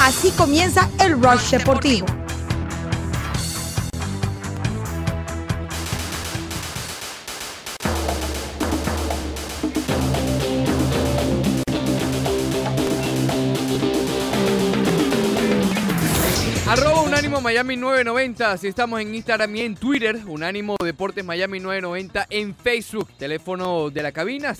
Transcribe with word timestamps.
Así 0.00 0.30
comienza 0.30 0.88
el 0.98 1.22
Rush 1.22 1.50
Deportivo. 1.50 2.06
Arroba 16.66 17.02
Unánimo 17.02 17.42
Miami 17.42 17.76
990, 17.76 18.56
si 18.56 18.68
estamos 18.68 19.02
en 19.02 19.14
Instagram 19.14 19.54
y 19.54 19.60
en 19.60 19.76
Twitter, 19.76 20.18
Unánimo 20.26 20.76
Deportes 20.82 21.22
Miami 21.22 21.60
990 21.60 22.26
en 22.30 22.56
Facebook, 22.56 23.10
teléfono 23.18 23.90
de 23.90 24.02
la 24.02 24.12
cabina 24.12 24.54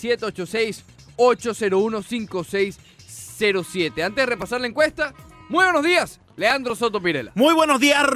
786-801-5607. 1.17 4.03
Antes 4.03 4.17
de 4.17 4.27
repasar 4.27 4.61
la 4.61 4.67
encuesta, 4.67 5.15
muy 5.51 5.65
buenos 5.65 5.83
días, 5.83 6.21
Leandro 6.37 6.75
Soto 6.77 7.03
Pirela. 7.03 7.33
Muy 7.35 7.53
buenos 7.55 7.81
días, 7.81 8.07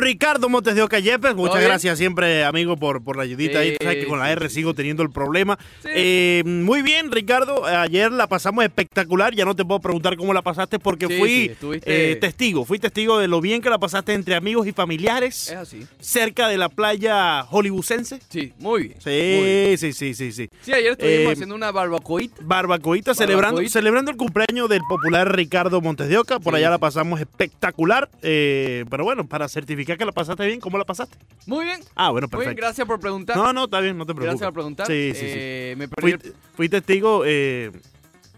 Ricardo 0.00 0.48
Montes 0.48 0.74
de 0.74 0.82
Oca 0.82 0.98
Yepes. 0.98 1.34
Muchas 1.34 1.62
gracias 1.62 1.98
siempre, 1.98 2.44
amigo, 2.44 2.76
por, 2.76 3.02
por 3.04 3.16
la 3.16 3.22
ayudita 3.24 3.58
ahí. 3.58 3.76
Tú 3.76 3.84
sabes 3.84 4.02
que 4.02 4.06
con 4.08 4.18
la 4.18 4.30
R 4.32 4.48
sigo 4.48 4.74
teniendo 4.74 5.02
el 5.02 5.10
problema. 5.10 5.58
Sí. 5.82 5.88
Eh, 5.92 6.42
muy 6.46 6.82
bien, 6.82 7.12
Ricardo. 7.12 7.64
Ayer 7.66 8.10
la 8.10 8.26
pasamos 8.26 8.64
espectacular. 8.64 9.34
Ya 9.34 9.44
no 9.44 9.54
te 9.54 9.64
puedo 9.64 9.80
preguntar 9.80 10.16
cómo 10.16 10.32
la 10.32 10.42
pasaste 10.42 10.78
porque 10.78 11.06
Sí, 11.06 11.18
fui 11.18 11.80
eh, 11.84 12.16
testigo. 12.20 12.64
Fui 12.64 12.78
testigo 12.78 13.18
de 13.18 13.28
lo 13.28 13.40
bien 13.40 13.60
que 13.60 13.68
la 13.70 13.78
pasaste 13.78 14.14
entre 14.14 14.34
amigos 14.36 14.66
y 14.66 14.72
familiares 14.72 15.48
Es 15.50 15.56
así. 15.56 15.86
cerca 16.00 16.48
de 16.48 16.56
la 16.56 16.68
playa 16.68 17.42
hollywoodense. 17.44 18.20
Sí, 18.28 18.52
muy 18.58 18.82
bien. 18.84 18.94
Sí, 19.00 19.10
muy 19.10 19.44
bien. 19.44 19.78
sí, 19.78 19.92
sí, 19.92 20.14
sí, 20.14 20.32
sí. 20.32 20.48
Sí, 20.62 20.72
ayer 20.72 20.92
estuvimos 20.92 21.20
Eh, 21.28 21.32
haciendo 21.32 21.54
una 21.54 21.70
barbacoita. 21.72 22.36
Barbacoita, 22.40 23.14
celebrando, 23.14 23.56
Barbacoita. 23.56 23.72
celebrando 23.72 24.10
el 24.10 24.16
cumpleaños 24.16 24.68
del 24.68 24.80
popular 24.88 25.34
Ricardo 25.36 25.80
Montes 25.80 26.08
de 26.08 26.16
Oca. 26.18 26.38
Por 26.40 26.54
allá 26.54 26.70
la 26.70 26.78
pasamos 26.78 27.20
espectacular. 27.20 28.08
pero 28.22 29.04
bueno, 29.04 29.26
para 29.26 29.48
certificar 29.48 29.89
que 29.96 30.04
la 30.04 30.12
pasaste 30.12 30.46
bien, 30.46 30.60
¿cómo 30.60 30.78
la 30.78 30.84
pasaste? 30.84 31.16
Muy 31.46 31.64
bien. 31.64 31.80
Ah, 31.94 32.10
bueno, 32.10 32.26
Muy 32.30 32.38
bien, 32.38 32.48
perfecto. 32.50 32.60
gracias 32.66 32.86
por 32.86 33.00
preguntar. 33.00 33.36
No, 33.36 33.52
no, 33.52 33.64
está 33.64 33.80
bien, 33.80 33.96
no 33.98 34.04
te 34.06 34.14
preocupes. 34.14 34.30
gracias 34.40 34.46
por 34.48 34.54
preguntar. 34.54 34.86
Sí, 34.86 35.12
sí, 35.14 35.20
sí. 35.20 35.26
Eh, 35.28 35.74
Me 35.78 35.88
perdí 35.88 36.12
Fui, 36.12 36.32
fui 36.54 36.68
testigo, 36.68 37.22
eh, 37.26 37.70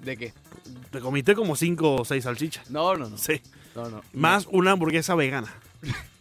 ¿De 0.02 0.16
qué? 0.16 0.32
te 0.90 1.00
comiste 1.00 1.34
como 1.34 1.56
cinco 1.56 1.96
o 1.96 2.04
seis 2.04 2.24
salchichas. 2.24 2.70
No, 2.70 2.94
no, 2.96 3.08
no. 3.08 3.16
Sí. 3.18 3.40
no, 3.74 3.88
no. 3.88 4.02
Más 4.12 4.46
una 4.50 4.72
hamburguesa 4.72 5.14
vegana. 5.14 5.52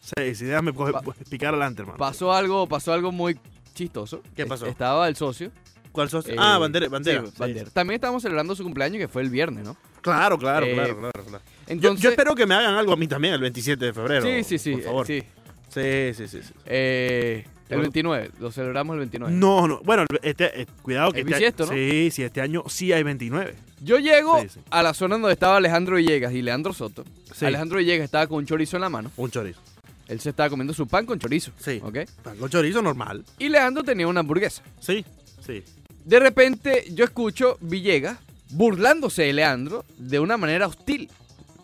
sí, 0.01 0.35
sí, 0.35 0.45
déjame 0.45 0.73
coger- 0.73 1.01
picar 1.29 1.49
adelante, 1.53 1.81
hermano. 1.81 1.97
Pasó 1.97 2.31
algo, 2.33 2.67
pasó 2.67 2.93
algo 2.93 3.11
muy 3.11 3.37
chistoso. 3.73 4.21
¿Qué 4.35 4.45
pasó? 4.45 4.65
Es- 4.65 4.71
Estaba 4.71 5.07
el 5.07 5.15
socio. 5.15 5.51
¿Cuál 5.91 6.09
sos? 6.09 6.25
eh, 6.29 6.35
ah, 6.37 6.57
bandera, 6.57 6.87
bandera. 6.87 7.25
sí, 7.25 7.33
bandera. 7.37 7.69
También 7.69 7.95
estábamos 7.95 8.21
celebrando 8.23 8.55
su 8.55 8.63
cumpleaños 8.63 8.97
que 8.99 9.09
fue 9.09 9.21
el 9.23 9.29
viernes, 9.29 9.65
¿no? 9.65 9.75
Claro, 9.99 10.37
claro, 10.37 10.65
Eh, 10.65 10.73
claro, 10.73 10.97
claro, 10.97 11.25
claro. 11.27 11.43
Yo- 11.71 11.89
Entonces, 11.89 12.03
yo, 12.03 12.09
espero 12.11 12.35
que 12.35 12.45
me 12.45 12.55
hagan 12.55 12.75
algo 12.75 12.93
a 12.93 12.95
mí 12.97 13.07
también 13.07 13.33
el 13.33 13.41
27 13.41 13.85
de 13.85 13.93
febrero. 13.93 14.25
Sí, 14.25 14.43
sí, 14.43 14.57
sí. 14.57 14.73
Por 14.73 14.83
favor. 14.83 15.07
sí. 15.07 15.23
Sí, 15.69 16.13
sí, 16.15 16.27
sí. 16.27 16.39
sí. 16.43 16.53
Eh, 16.65 17.45
el 17.69 17.77
Yo- 17.77 17.81
29, 17.81 18.31
lo 18.41 18.51
celebramos 18.51 18.93
el 18.95 18.99
29. 18.99 19.33
No, 19.33 19.67
no. 19.67 19.79
Bueno, 19.83 20.05
este, 20.21 20.61
eh, 20.61 20.65
cuidado 20.81 21.13
que 21.13 21.19
Es 21.21 21.25
este 21.25 21.33
bisiesto, 21.35 21.65
¿no? 21.67 21.71
Sí, 21.71 22.09
sí, 22.11 22.23
este 22.23 22.41
año 22.41 22.63
sí 22.67 22.91
hay 22.91 23.03
29. 23.03 23.55
Yo 23.81 23.97
llego 23.97 24.41
Sí, 24.41 24.49
sí. 24.49 24.59
a 24.69 24.83
la 24.83 24.93
zona 24.93 25.15
donde 25.17 25.31
estaba 25.31 25.55
Alejandro 25.57 25.95
Villegas 25.95 26.33
y 26.33 26.41
Leandro 26.41 26.73
Soto. 26.73 27.05
Sí. 27.33 27.45
Alejandro 27.45 27.77
Villegas 27.77 28.03
estaba 28.03 28.27
con 28.27 28.39
un 28.39 28.45
chorizo 28.45 28.75
en 28.75 28.81
la 28.81 28.89
mano. 28.89 29.11
Un 29.15 29.31
chorizo. 29.31 29.61
Él 30.09 30.19
se 30.19 30.31
estaba 30.31 30.49
comiendo 30.49 30.73
su 30.73 30.85
pan 30.87 31.05
con 31.05 31.17
chorizo. 31.19 31.51
Sí. 31.57 31.79
¿Ok? 31.81 31.99
Pan 32.21 32.35
con 32.37 32.49
chorizo 32.49 32.81
normal. 32.81 33.23
Y 33.39 33.47
Leandro 33.47 33.81
tenía 33.81 34.07
una 34.07 34.19
hamburguesa. 34.19 34.61
Sí, 34.81 35.05
sí. 35.45 35.63
De 36.03 36.19
repente 36.19 36.83
yo 36.93 37.05
escucho 37.05 37.57
Villegas 37.61 38.17
burlándose 38.49 39.21
de 39.23 39.31
Leandro 39.31 39.85
de 39.97 40.19
una 40.19 40.35
manera 40.35 40.67
hostil. 40.67 41.09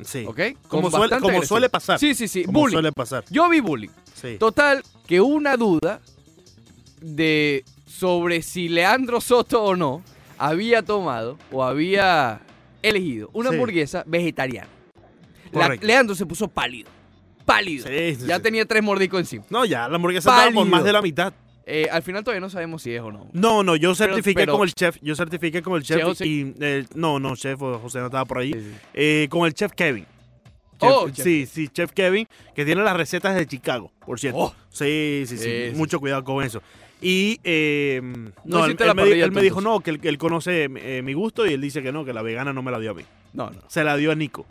Sí. 0.04 0.26
¿Ok? 0.28 0.40
Como, 0.68 0.92
suele, 0.92 1.20
como 1.20 1.42
pasar. 1.72 2.00
Sí, 2.00 2.14
sí, 2.14 2.28
sí. 2.28 2.44
Como 2.44 2.60
bullying. 2.62 2.76
suele 2.76 2.92
pasar. 2.92 3.24
Yo 3.30 3.50
vi 3.50 3.60
bullying. 3.60 3.90
Sí. 4.14 4.38
Total, 4.40 4.84
que 5.06 5.22
una 5.22 5.58
duda 5.58 6.02
de 7.02 7.64
sobre 7.86 8.42
si 8.42 8.70
Leandro 8.70 9.22
Soto 9.22 9.64
o 9.64 9.76
no 9.76 10.04
había 10.38 10.84
tomado 10.84 11.38
o 11.52 11.64
había 11.64 12.42
elegido 12.82 13.30
una 13.34 13.50
Sí. 13.50 13.56
hamburguesa 13.56 14.04
vegetariana. 14.06 14.70
La-. 15.52 15.76
Leandro 15.82 16.16
se 16.16 16.26
puso 16.26 16.48
pálido. 16.48 16.90
Pálido. 17.46 17.88
Sí, 17.88 18.16
sí, 18.16 18.26
ya 18.28 18.40
tenía 18.40 18.66
tres 18.66 18.84
mordicos 18.84 19.20
encima. 19.22 19.46
No, 19.50 19.64
ya, 19.66 19.88
la 19.88 19.96
hamburguesa 19.96 20.30
estaba 20.30 20.52
por 20.52 20.66
más 20.68 20.84
de 20.84 20.92
la 20.94 21.02
mitad. 21.02 21.34
Eh, 21.70 21.90
al 21.92 22.02
final 22.02 22.24
todavía 22.24 22.40
no 22.40 22.50
sabemos 22.50 22.82
si 22.82 22.94
es 22.96 23.02
o 23.02 23.12
no. 23.12 23.28
No, 23.34 23.62
no, 23.62 23.76
yo 23.76 23.94
certifiqué 23.94 24.42
pero- 24.42 24.54
con 24.58 24.66
el 24.68 24.74
chef. 24.74 24.98
Yo 25.02 25.16
certifiqué 25.18 25.62
con 25.62 25.76
el 25.76 25.84
chef 25.84 26.02
José. 26.02 26.26
y... 26.26 26.54
eh, 26.62 26.86
no, 26.96 27.20
no, 27.20 27.36
chef 27.36 27.60
José 27.60 28.00
no 28.00 28.06
estaba 28.06 28.24
por 28.24 28.38
ahí. 28.38 28.54
Sí, 28.54 28.60
sí. 28.62 28.72
Eh, 28.94 29.28
con 29.30 29.46
el 29.46 29.54
chef 29.54 29.74
Kevin. 29.74 30.06
Oh, 30.80 31.08
Chef- 31.08 31.16
chef. 31.16 31.26
Sí, 31.26 31.46
sí, 31.46 31.68
chef 31.68 31.92
Kevin, 31.92 32.26
que 32.56 32.64
tiene 32.64 32.84
las 32.84 32.96
recetas 32.96 33.36
de 33.36 33.46
Chicago, 33.46 33.92
por 34.06 34.18
cierto. 34.18 34.40
Oh. 34.40 34.56
Sí, 34.70 35.24
sí, 35.28 35.38
sí, 35.38 35.72
mucho 35.76 36.00
cuidado 36.00 36.24
con 36.24 36.42
eso. 36.44 36.62
Y 37.02 37.40
eh, 37.44 38.00
no, 38.46 38.66
él, 38.66 38.78
me, 38.96 39.04
él 39.04 39.34
dijo 39.34 39.60
no, 39.60 39.82
que 39.82 39.92
él, 40.02 40.18
conoce 40.18 40.70
eh, 40.74 41.02
mi 41.04 41.14
gusto 41.14 41.46
y 41.46 41.54
él 41.54 41.62
dice 41.62 41.84
que 41.84 41.92
no, 41.92 42.06
que 42.06 42.14
la 42.14 42.22
vegana 42.22 42.54
no 42.54 42.62
me 42.64 42.72
la 42.72 42.80
dio 42.80 42.92
a 42.92 42.94
mí. 42.94 43.04
No, 43.34 43.50
no, 43.50 43.60
Se 43.68 43.84
la 43.84 43.98
dio 43.98 44.12
a 44.12 44.16
Nico. 44.16 44.46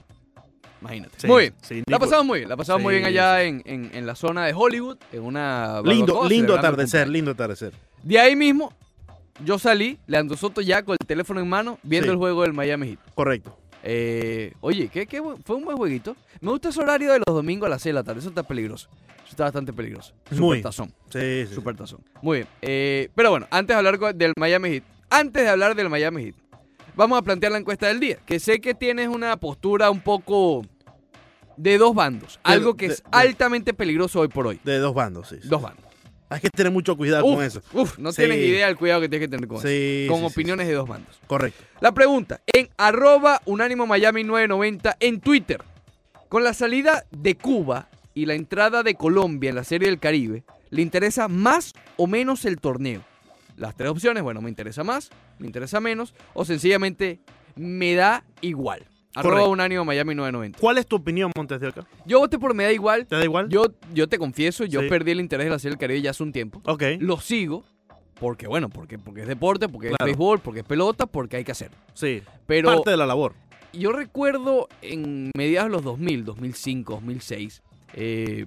Imagínate. 0.87 1.15
Sí, 1.21 1.27
muy 1.27 1.43
bien. 1.43 1.55
sí, 1.63 1.83
La 1.87 1.99
pasamos 1.99 2.25
muy 2.27 2.39
bien. 2.41 2.49
La 2.49 2.57
pasamos 2.57 2.83
muy 2.83 2.95
bien 2.95 3.07
allá 3.07 3.43
en, 3.43 3.63
en- 3.67 3.91
en 3.93 4.07
la 4.07 4.15
zona 4.15 4.47
de 4.47 4.53
Hollywood, 4.55 4.99
en 5.13 5.23
una 5.23 5.81
Lindo, 5.85 6.29
lindo 6.29 6.55
atardecer, 6.57 7.09
lindo 7.09 7.31
atardecer. 7.33 7.73
De 8.03 8.19
ahí 8.19 8.37
mismo, 8.37 8.73
yo 9.45 9.59
salí, 9.59 9.99
Leandro 10.07 10.37
Soto 10.37 10.61
ya 10.61 10.83
con 10.83 10.97
el 11.01 11.07
teléfono 11.07 11.41
en 11.41 11.49
mano, 11.49 11.79
viendo 11.83 12.07
Sí. 12.07 12.13
el 12.13 12.17
juego 12.19 12.43
del 12.43 12.53
Miami 12.53 12.89
Heat. 12.91 12.99
Correcto. 13.15 13.57
Eh, 13.83 14.53
oye, 14.61 14.89
¿qué, 14.89 15.07
qué 15.07 15.23
fue 15.45 15.57
un 15.57 15.65
buen 15.65 15.77
jueguito. 15.77 16.17
Me 16.41 16.51
gusta 16.51 16.71
ese 16.71 16.81
horario 16.81 17.13
de 17.13 17.19
los 17.27 17.35
domingos 17.35 17.67
a 17.67 17.71
las 17.71 17.83
6 17.83 17.91
de 17.91 17.95
la 18.01 18.05
tarde. 18.05 18.21
Eso 18.21 18.29
está 18.31 18.43
peligroso. 18.43 18.89
Eso 19.19 19.31
está 19.31 19.45
bastante 19.45 19.73
peligroso. 19.73 20.13
Muy. 20.31 20.59
Super 20.59 20.63
tazón. 20.63 20.93
Sí, 21.11 21.47
sí. 21.49 21.55
Super 21.55 21.77
tazón. 21.77 22.01
Muy 22.23 22.39
bien. 22.39 22.49
Eh, 22.63 23.11
pero 23.15 23.31
bueno, 23.31 23.47
antes 23.51 23.75
de 23.75 23.79
hablar 23.79 23.99
del 24.15 24.33
Miami 24.39 24.71
Heat, 24.71 24.85
antes 25.11 25.43
de 25.43 25.49
hablar 25.49 25.75
del 25.75 25.89
Miami 25.89 26.25
Heat, 26.25 26.35
vamos 26.97 27.19
a 27.19 27.23
plantear 27.23 27.53
la 27.53 27.59
encuesta 27.59 27.87
del 27.89 28.01
día. 28.01 28.19
Que 28.27 28.41
sé 28.41 28.61
que 28.61 28.75
tienes 28.75 29.09
una 29.09 29.37
postura 29.37 29.91
un 29.91 30.01
poco 30.01 30.65
de 31.57 31.79
dos 31.79 31.95
bandos. 31.95 32.39
Algo 32.43 32.77
que 32.77 32.89
de- 32.89 32.95
es 32.95 33.03
de- 33.03 33.09
altamente 33.13 33.75
peligroso 33.75 34.21
hoy 34.21 34.29
por 34.29 34.47
hoy. 34.47 34.61
De 34.65 34.79
dos 34.79 34.95
bandos, 34.95 35.29
sí. 35.29 35.37
sí. 35.43 35.49
Dos 35.49 35.63
bandos. 35.63 35.85
Hay 36.29 36.41
que 36.41 36.51
tener 36.51 36.73
mucho 36.73 36.97
cuidado 36.97 37.25
Uf, 37.25 37.37
con 37.37 37.45
eso. 37.45 37.63
uf, 37.73 37.99
no 37.99 38.11
Sí. 38.11 38.23
tienes 38.23 38.39
idea 38.39 38.67
del 38.67 38.77
cuidado 38.77 39.01
que 39.01 39.09
tienes 39.09 39.29
que 39.29 39.31
tener 39.31 39.47
con 39.49 39.63
Sí, 39.63 40.05
eso. 40.07 40.13
Con 40.13 40.25
opiniones 40.25 40.67
de 40.67 40.75
dos 40.75 40.89
bandos. 40.89 41.21
Correcto. 41.29 41.63
La 41.81 41.93
pregunta, 41.93 42.41
en 42.47 42.69
arroba 42.77 43.41
unánimo 43.45 43.87
Miami 43.87 44.25
990 44.25 44.97
en 44.99 45.21
Twitter, 45.21 45.63
con 46.29 46.43
la 46.43 46.53
salida 46.53 47.05
de 47.13 47.37
Cuba 47.37 47.89
y 48.13 48.27
la 48.27 48.35
entrada 48.35 48.83
de 48.83 48.97
Colombia 48.97 49.51
en 49.51 49.57
la 49.57 49.63
Serie 49.63 49.89
del 49.89 50.01
Caribe, 50.01 50.43
¿le 50.71 50.83
interesa 50.83 51.29
más 51.29 51.75
o 51.97 52.09
menos 52.09 52.45
el 52.45 52.59
torneo? 52.59 53.03
Las 53.57 53.77
tres 53.77 53.91
opciones, 53.91 54.25
bueno, 54.25 54.43
me 54.43 54.49
interesa 54.51 54.83
más, 54.83 55.11
me 55.39 55.47
interesa 55.47 55.79
menos, 55.81 56.13
o 56.35 56.45
sencillamente 56.45 57.21
me 57.55 57.95
da 57.95 58.25
igual. 58.41 58.83
Arroba 59.17 59.31
Correcto. 59.35 59.51
unánimo 59.51 59.85
Miami 59.85 60.15
990. 60.15 60.59
¿Cuál 60.61 60.79
es 60.79 60.87
tu 60.87 60.97
opinión, 60.97 61.33
Montes 61.37 61.59
de 61.61 61.69
Oca? 61.69 61.87
Yo 62.05 62.19
voté 62.21 62.39
por 62.39 62.55
me 62.55 62.65
da 62.65 62.73
igual. 62.73 63.07
¿Te 63.07 63.17
da 63.17 63.25
igual? 63.25 63.49
Yo, 63.49 63.65
yo 63.95 64.09
te 64.09 64.19
confieso, 64.19 64.65
yo 64.65 64.81
Sí. 64.83 64.89
perdí 64.89 65.13
el 65.13 65.21
interés 65.21 65.47
de 65.47 65.51
la 65.51 65.59
Serie 65.59 65.73
del 65.73 65.79
Caribe 65.79 66.03
ya 66.03 66.11
hace 66.11 66.23
un 66.23 66.33
tiempo. 66.33 66.61
Ok. 66.67 66.83
Lo 67.01 67.19
sigo, 67.19 67.65
porque 68.21 68.47
bueno, 68.47 68.69
porque, 68.69 68.99
porque 68.99 69.23
es 69.23 69.27
deporte, 69.29 69.69
porque 69.69 69.89
Claro. 69.89 70.05
es 70.05 70.07
béisbol, 70.07 70.41
porque 70.41 70.61
es 70.61 70.67
pelota, 70.67 71.07
porque 71.07 71.37
hay 71.39 71.45
que 71.45 71.53
hacerlo. 71.53 71.77
Sí. 71.95 72.23
Pero 72.47 72.69
Parte 72.75 72.91
de 72.91 72.97
la 72.99 73.07
labor. 73.07 73.33
yo 73.73 73.93
recuerdo 73.93 74.69
en 74.83 75.31
mediados 75.37 75.71
de 75.71 75.77
los 75.77 75.83
2000, 75.85 76.25
2005, 76.25 76.95
2006, 76.95 77.63
eh, 77.95 78.47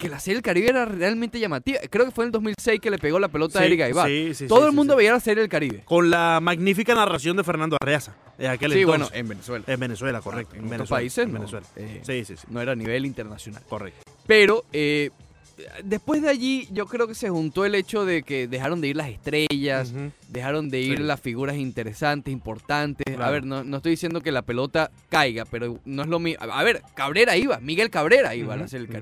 que 0.00 0.08
la 0.08 0.18
Serie 0.18 0.36
del 0.36 0.42
Caribe 0.42 0.70
era 0.70 0.84
realmente 0.86 1.38
llamativa. 1.38 1.78
Creo 1.90 2.06
que 2.06 2.10
fue 2.10 2.24
en 2.24 2.28
el 2.28 2.32
2006 2.32 2.80
que 2.80 2.90
le 2.90 2.98
pegó 2.98 3.18
la 3.20 3.28
pelota 3.28 3.60
a 3.60 3.64
Eric 3.66 3.82
Aybar. 3.82 4.08
sí, 4.08 4.34
sí, 4.34 4.46
Todo 4.48 4.66
el 4.66 4.72
mundo 4.72 4.96
veía 4.96 5.12
la 5.12 5.20
Serie 5.20 5.42
del 5.42 5.50
Caribe. 5.50 5.82
Con 5.84 6.10
la 6.10 6.40
magnífica 6.42 6.94
narración 6.94 7.36
de 7.36 7.44
Fernando 7.44 7.76
Arreaza. 7.80 8.16
En 8.38 8.46
aquel 8.50 8.72
Sí, 8.72 8.80
entonces. 8.80 8.86
bueno, 9.10 9.20
en 9.20 9.28
Venezuela. 9.28 9.64
En 9.68 9.78
Venezuela, 9.78 10.20
correcto. 10.22 10.56
En, 10.56 10.66
en 10.66 10.72
otros 10.72 10.88
países 10.88 11.24
en 11.26 11.32
no, 11.32 11.38
Venezuela. 11.40 11.66
eh, 11.76 12.00
Sí, 12.04 12.24
sí, 12.24 12.36
sí. 12.36 12.46
no 12.50 12.60
era 12.60 12.72
a 12.72 12.76
nivel 12.76 13.04
internacional. 13.06 13.62
Correcto. 13.68 14.00
Pero 14.26 14.64
eh, 14.72 15.10
después 15.84 16.22
de 16.22 16.30
allí 16.30 16.66
yo 16.72 16.86
creo 16.86 17.06
que 17.06 17.14
se 17.14 17.28
juntó 17.28 17.66
el 17.66 17.74
hecho 17.74 18.06
de 18.06 18.22
que 18.22 18.48
dejaron 18.48 18.80
de 18.80 18.88
ir 18.88 18.96
las 18.96 19.08
estrellas, 19.10 19.92
dejaron 20.28 20.70
de 20.70 20.80
ir 20.80 20.96
Sí. 20.98 21.02
las 21.02 21.20
figuras 21.20 21.56
interesantes, 21.56 22.32
importantes. 22.32 23.18
A 23.18 23.30
ver, 23.30 23.44
no, 23.44 23.62
no 23.64 23.76
estoy 23.76 23.90
diciendo 23.90 24.22
que 24.22 24.32
la 24.32 24.40
pelota 24.42 24.90
caiga, 25.10 25.44
pero 25.44 25.78
no 25.84 26.02
es 26.02 26.08
lo 26.08 26.18
mismo. 26.18 26.42
A 26.50 26.62
ver, 26.64 26.80
Cabrera 26.94 27.36
iba, 27.36 27.58
Miguel 27.60 27.90
Cabrera 27.90 28.34
iba 28.34 28.54
a 28.54 28.56
la 28.56 28.64
del 28.66 28.84
ujú. 28.84 28.92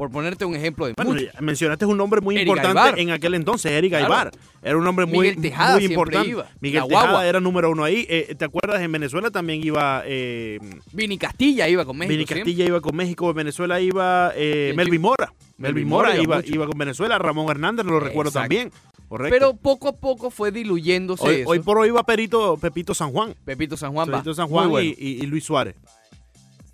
Por 0.00 0.10
ponerte 0.10 0.46
un 0.46 0.54
ejemplo 0.54 0.86
de 0.86 0.94
Bueno, 0.96 1.14
mencionaste 1.40 1.84
un 1.84 1.98
nombre 1.98 2.22
muy 2.22 2.34
Eric 2.34 2.46
importante 2.48 2.78
Aybar. 2.80 2.98
en 2.98 3.10
aquel 3.10 3.34
entonces, 3.34 3.70
Eric 3.70 3.90
Claro. 3.90 4.06
Aybar. 4.06 4.30
Era 4.62 4.78
un 4.78 4.82
nombre 4.84 5.04
muy, 5.04 5.36
Tejada 5.36 5.74
muy 5.76 5.84
importante. 5.84 6.30
iba. 6.30 6.48
Miguel. 6.58 6.84
Tejada 6.88 7.26
era 7.28 7.38
número 7.38 7.70
uno 7.70 7.84
ahí. 7.84 8.06
Eh, 8.08 8.34
¿Te 8.34 8.46
acuerdas? 8.46 8.80
En 8.80 8.90
Venezuela 8.92 9.30
también 9.30 9.62
iba 9.62 10.02
eh, 10.06 10.58
Vini 10.92 11.18
Castilla 11.18 11.68
iba 11.68 11.84
con 11.84 11.98
México. 11.98 12.12
Vini. 12.12 12.24
Castilla 12.24 12.64
iba 12.64 12.80
con 12.80 12.96
México, 12.96 13.28
en 13.28 13.36
Venezuela 13.36 13.78
iba 13.78 14.32
eh, 14.34 14.68
El 14.70 14.76
Melvin 14.76 15.02
Mora. 15.02 15.34
Melvin 15.58 15.86
Mora 15.86 16.14
iba 16.14 16.22
iba, 16.22 16.36
mucho. 16.36 16.54
iba 16.54 16.66
con 16.66 16.78
Venezuela, 16.78 17.18
Ramón 17.18 17.50
Hernández 17.50 17.84
lo 17.84 18.00
recuerdo 18.00 18.30
Exacto. 18.30 18.44
también. 18.48 18.72
Correcto. 19.06 19.36
Pero 19.38 19.54
poco 19.54 19.88
a 19.88 19.96
poco 19.98 20.30
fue 20.30 20.50
diluyéndose 20.50 21.28
hoy, 21.28 21.34
eso. 21.42 21.50
hoy 21.50 21.58
por 21.58 21.76
hoy 21.76 21.90
va 21.90 22.04
Perito, 22.04 22.56
Pepito 22.56 22.94
San 22.94 23.12
Juan. 23.12 23.34
Pepito 23.44 23.76
San 23.76 23.92
Juan. 23.92 24.10
Pepito 24.10 24.32
San 24.32 24.48
Juan 24.48 24.70
bueno. 24.70 24.88
y- 24.98 25.18
y 25.20 25.26
Luis 25.26 25.44
Suárez. 25.44 25.74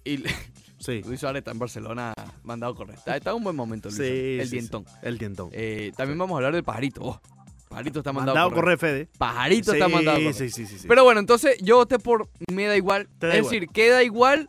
Y 0.04 0.22
Sí. 0.86 1.02
Luis 1.04 1.20
Suárez 1.20 1.40
está 1.40 1.50
en 1.50 1.58
Barcelona, 1.58 2.14
mandado 2.44 2.74
correr. 2.74 2.94
Está, 2.96 3.16
está 3.16 3.30
en 3.30 3.36
un 3.36 3.44
buen 3.44 3.56
momento, 3.56 3.88
Luis 3.88 3.98
Sí, 3.98 4.38
el 4.40 4.46
sí, 4.48 4.56
dientón. 4.56 4.84
El 5.02 5.18
dientón. 5.18 5.50
Eh, 5.52 5.92
también 5.96 6.16
vamos 6.16 6.34
a 6.34 6.36
hablar 6.38 6.54
del 6.54 6.62
pajarito. 6.62 7.00
Oh, 7.02 7.20
pajarito 7.68 7.98
está 7.98 8.12
mandado, 8.12 8.36
mandado 8.36 8.48
a 8.48 8.54
correr. 8.54 8.78
correr, 8.78 8.94
Fede. 9.06 9.08
Pajarito 9.18 9.72
está 9.72 9.88
mandado 9.88 10.16
a 10.18 10.20
correr. 10.20 10.34
Sí, 10.34 10.48
sí, 10.50 10.64
sí, 10.66 10.78
sí. 10.78 10.86
Pero 10.88 11.02
bueno, 11.04 11.18
entonces 11.20 11.58
yo 11.60 11.76
voté 11.76 11.98
por 11.98 12.28
me 12.52 12.66
da 12.66 12.76
igual. 12.76 13.08
Da 13.18 13.30
es 13.30 13.38
igual. 13.38 13.52
decir, 13.52 13.68
queda 13.70 14.02
igual. 14.04 14.48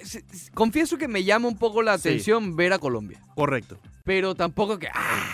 Es- 0.00 0.16
es- 0.16 0.50
Confieso 0.52 0.98
que 0.98 1.08
me 1.08 1.24
llama 1.24 1.48
un 1.48 1.56
poco 1.58 1.80
la 1.82 1.94
atención 1.94 2.54
ver 2.56 2.72
a 2.72 2.78
Colombia. 2.78 3.20
Correcto. 3.34 3.78
Pero 4.04 4.34
tampoco 4.34 4.78
que. 4.78 4.88
¡ah! 4.92 5.30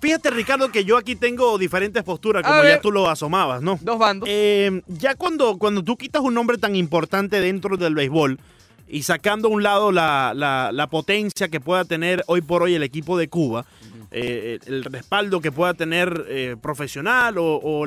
Fíjate, 0.00 0.30
Ricardo, 0.30 0.70
que 0.70 0.84
yo 0.84 0.96
aquí 0.98 1.16
tengo 1.16 1.56
diferentes 1.56 2.02
posturas, 2.02 2.44
A 2.44 2.48
como 2.48 2.62
ya 2.64 2.80
tú 2.80 2.92
lo 2.92 3.08
asomabas, 3.08 3.62
¿no? 3.62 3.78
Dos 3.80 3.98
bandos. 3.98 4.28
Eh, 4.30 4.82
ya 4.88 5.14
cuando, 5.14 5.56
cuando 5.56 5.82
tú 5.82 5.96
quitas 5.96 6.20
un 6.22 6.34
nombre 6.34 6.58
tan 6.58 6.76
importante 6.76 7.40
dentro 7.40 7.76
del 7.78 7.94
béisbol 7.94 8.38
y 8.88 9.02
sacando 9.02 9.48
a 9.48 9.50
un 9.50 9.62
lado 9.62 9.92
la, 9.92 10.32
la- 10.34 10.70
la 10.72 10.86
potencia 10.88 11.48
que 11.48 11.60
pueda 11.60 11.84
tener 11.84 12.22
hoy 12.26 12.40
por 12.40 12.62
hoy 12.62 12.74
el 12.74 12.82
equipo 12.82 13.18
de 13.18 13.28
Cuba, 13.28 13.64
eh, 14.10 14.58
el 14.66 14.84
respaldo 14.84 15.40
que 15.40 15.50
pueda 15.52 15.74
tener 15.74 16.24
eh, 16.28 16.56
profesional 16.60 17.38
o, 17.38 17.56
o- 17.56 17.86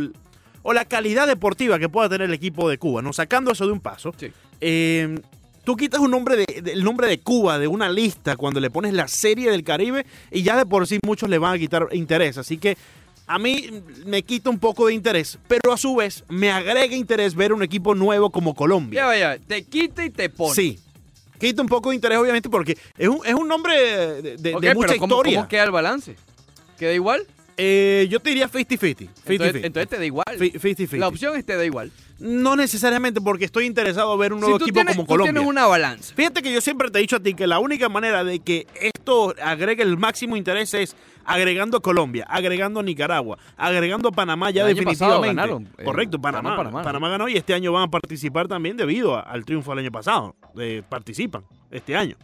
o 0.61 0.73
la 0.73 0.85
calidad 0.85 1.25
deportiva 1.27 1.79
que 1.79 1.87
pueda 1.89 2.09
tener 2.09 2.27
el 2.27 2.33
equipo 2.33 2.69
de 2.69 2.77
Cuba, 2.77 3.01
¿no? 3.01 3.13
Sacando 3.13 3.51
eso 3.51 3.65
de 3.65 3.71
un 3.71 3.79
paso, 3.79 4.13
Sí. 4.19 4.27
eh, 4.59 5.17
tú 5.63 5.77
quitas 5.77 6.01
un 6.01 6.11
nombre 6.11 6.35
de, 6.35 6.61
de- 6.61 6.73
el 6.73 6.83
nombre 6.83 7.07
de 7.07 7.19
Cuba 7.19 7.57
de 7.59 7.67
una 7.67 7.89
lista 7.89 8.35
cuando 8.35 8.59
le 8.59 8.69
pones 8.69 8.93
la 8.93 9.07
serie 9.07 9.49
del 9.51 9.63
Caribe 9.63 10.05
y 10.31 10.43
ya 10.43 10.57
de 10.57 10.65
por 10.65 10.85
sí 10.85 10.99
muchos 11.05 11.29
le 11.29 11.37
van 11.37 11.55
a 11.55 11.57
quitar 11.59 11.87
interés. 11.93 12.37
Así 12.37 12.57
que 12.57 12.77
a 13.25 13.39
mí 13.39 13.69
me 14.05 14.23
quita 14.23 14.49
un 14.49 14.59
poco 14.59 14.87
de 14.87 14.93
interés, 14.95 15.37
pero 15.47 15.71
a 15.71 15.77
su 15.77 15.95
vez 15.95 16.25
me 16.27 16.51
agrega 16.51 16.95
interés 16.95 17.35
ver 17.35 17.53
un 17.53 17.63
equipo 17.63 17.93
nuevo 17.95 18.29
como 18.31 18.53
Colombia. 18.55 19.01
Ya 19.01 19.05
vaya, 19.05 19.37
te 19.39 19.63
quita 19.63 20.03
y 20.03 20.09
te 20.09 20.29
pone. 20.29 20.55
Sí. 20.55 20.79
Quita 21.39 21.61
un 21.61 21.67
poco 21.69 21.89
de 21.89 21.95
interés, 21.95 22.17
obviamente, 22.17 22.49
porque 22.49 22.77
es 22.97 23.07
un, 23.07 23.21
es 23.25 23.33
un 23.33 23.47
nombre 23.47 24.21
de, 24.21 24.37
de- 24.37 24.55
Ok, 24.55 24.61
de 24.61 24.73
mucha 24.75 24.87
pero 24.89 24.99
¿cómo, 24.99 25.13
historia. 25.15 25.37
¿cómo 25.39 25.47
queda 25.49 25.63
el 25.63 25.71
balance? 25.71 26.15
¿Queda 26.77 26.93
igual? 26.93 27.25
Eh, 27.61 28.07
yo 28.09 28.19
te 28.21 28.29
diría 28.29 28.47
50-50. 28.49 29.09
Entonces, 29.25 29.53
50-50. 29.55 29.65
entonces 29.65 29.89
te 29.89 29.97
da 29.97 30.05
igual. 30.05 30.25
Fi- 30.37 30.51
50-50. 30.51 30.97
La 30.97 31.07
opción 31.09 31.35
es 31.35 31.45
te 31.45 31.55
da 31.57 31.65
igual. 31.65 31.91
No 32.19 32.55
necesariamente 32.55 33.21
porque 33.21 33.45
estoy 33.45 33.65
interesado 33.65 34.13
en 34.13 34.19
ver 34.19 34.33
un 34.33 34.39
Si 34.39 34.43
nuevo 34.43 34.57
tú 34.59 34.65
equipo 34.65 34.75
tienes, 34.75 34.95
como 34.95 35.05
tú 35.05 35.11
Colombia. 35.13 35.33
tienes 35.33 35.49
una 35.49 35.67
balanza. 35.67 36.13
Fíjate 36.15 36.41
que 36.41 36.51
yo 36.53 36.61
siempre 36.61 36.89
te 36.89 36.99
he 36.99 37.01
dicho 37.01 37.15
a 37.17 37.19
ti 37.21 37.33
que 37.33 37.47
la 37.47 37.59
única 37.59 37.87
manera 37.89 38.23
de 38.23 38.39
que 38.39 38.65
esto 38.79 39.33
agregue 39.41 39.83
el 39.83 39.97
máximo 39.97 40.35
interés 40.37 40.73
es 40.73 40.95
agregando 41.25 41.77
a 41.77 41.81
Colombia, 41.81 42.25
agregando 42.29 42.79
a 42.79 42.83
Nicaragua, 42.83 43.37
agregando 43.55 44.09
a 44.09 44.11
Panamá 44.11 44.49
ya 44.51 44.67
El 44.67 44.75
definitivamente. 44.75 45.27
ganaron, 45.35 45.69
eh, 45.77 45.83
Correcto, 45.83 46.19
Panamá. 46.19 46.55
ganó 46.57 46.71
Panamá, 46.83 47.09
ganó 47.09 47.29
y 47.29 47.35
este 47.37 47.53
año 47.53 47.71
van 47.71 47.83
a 47.83 47.87
participar 47.91 48.47
también 48.47 48.75
debido 48.77 49.15
a- 49.15 49.21
al 49.21 49.45
triunfo 49.45 49.71
del 49.71 49.79
año 49.79 49.91
pasado. 49.91 50.35
Eh, 50.57 50.81
participan 50.89 51.43
este 51.71 51.95
año. 51.95 52.15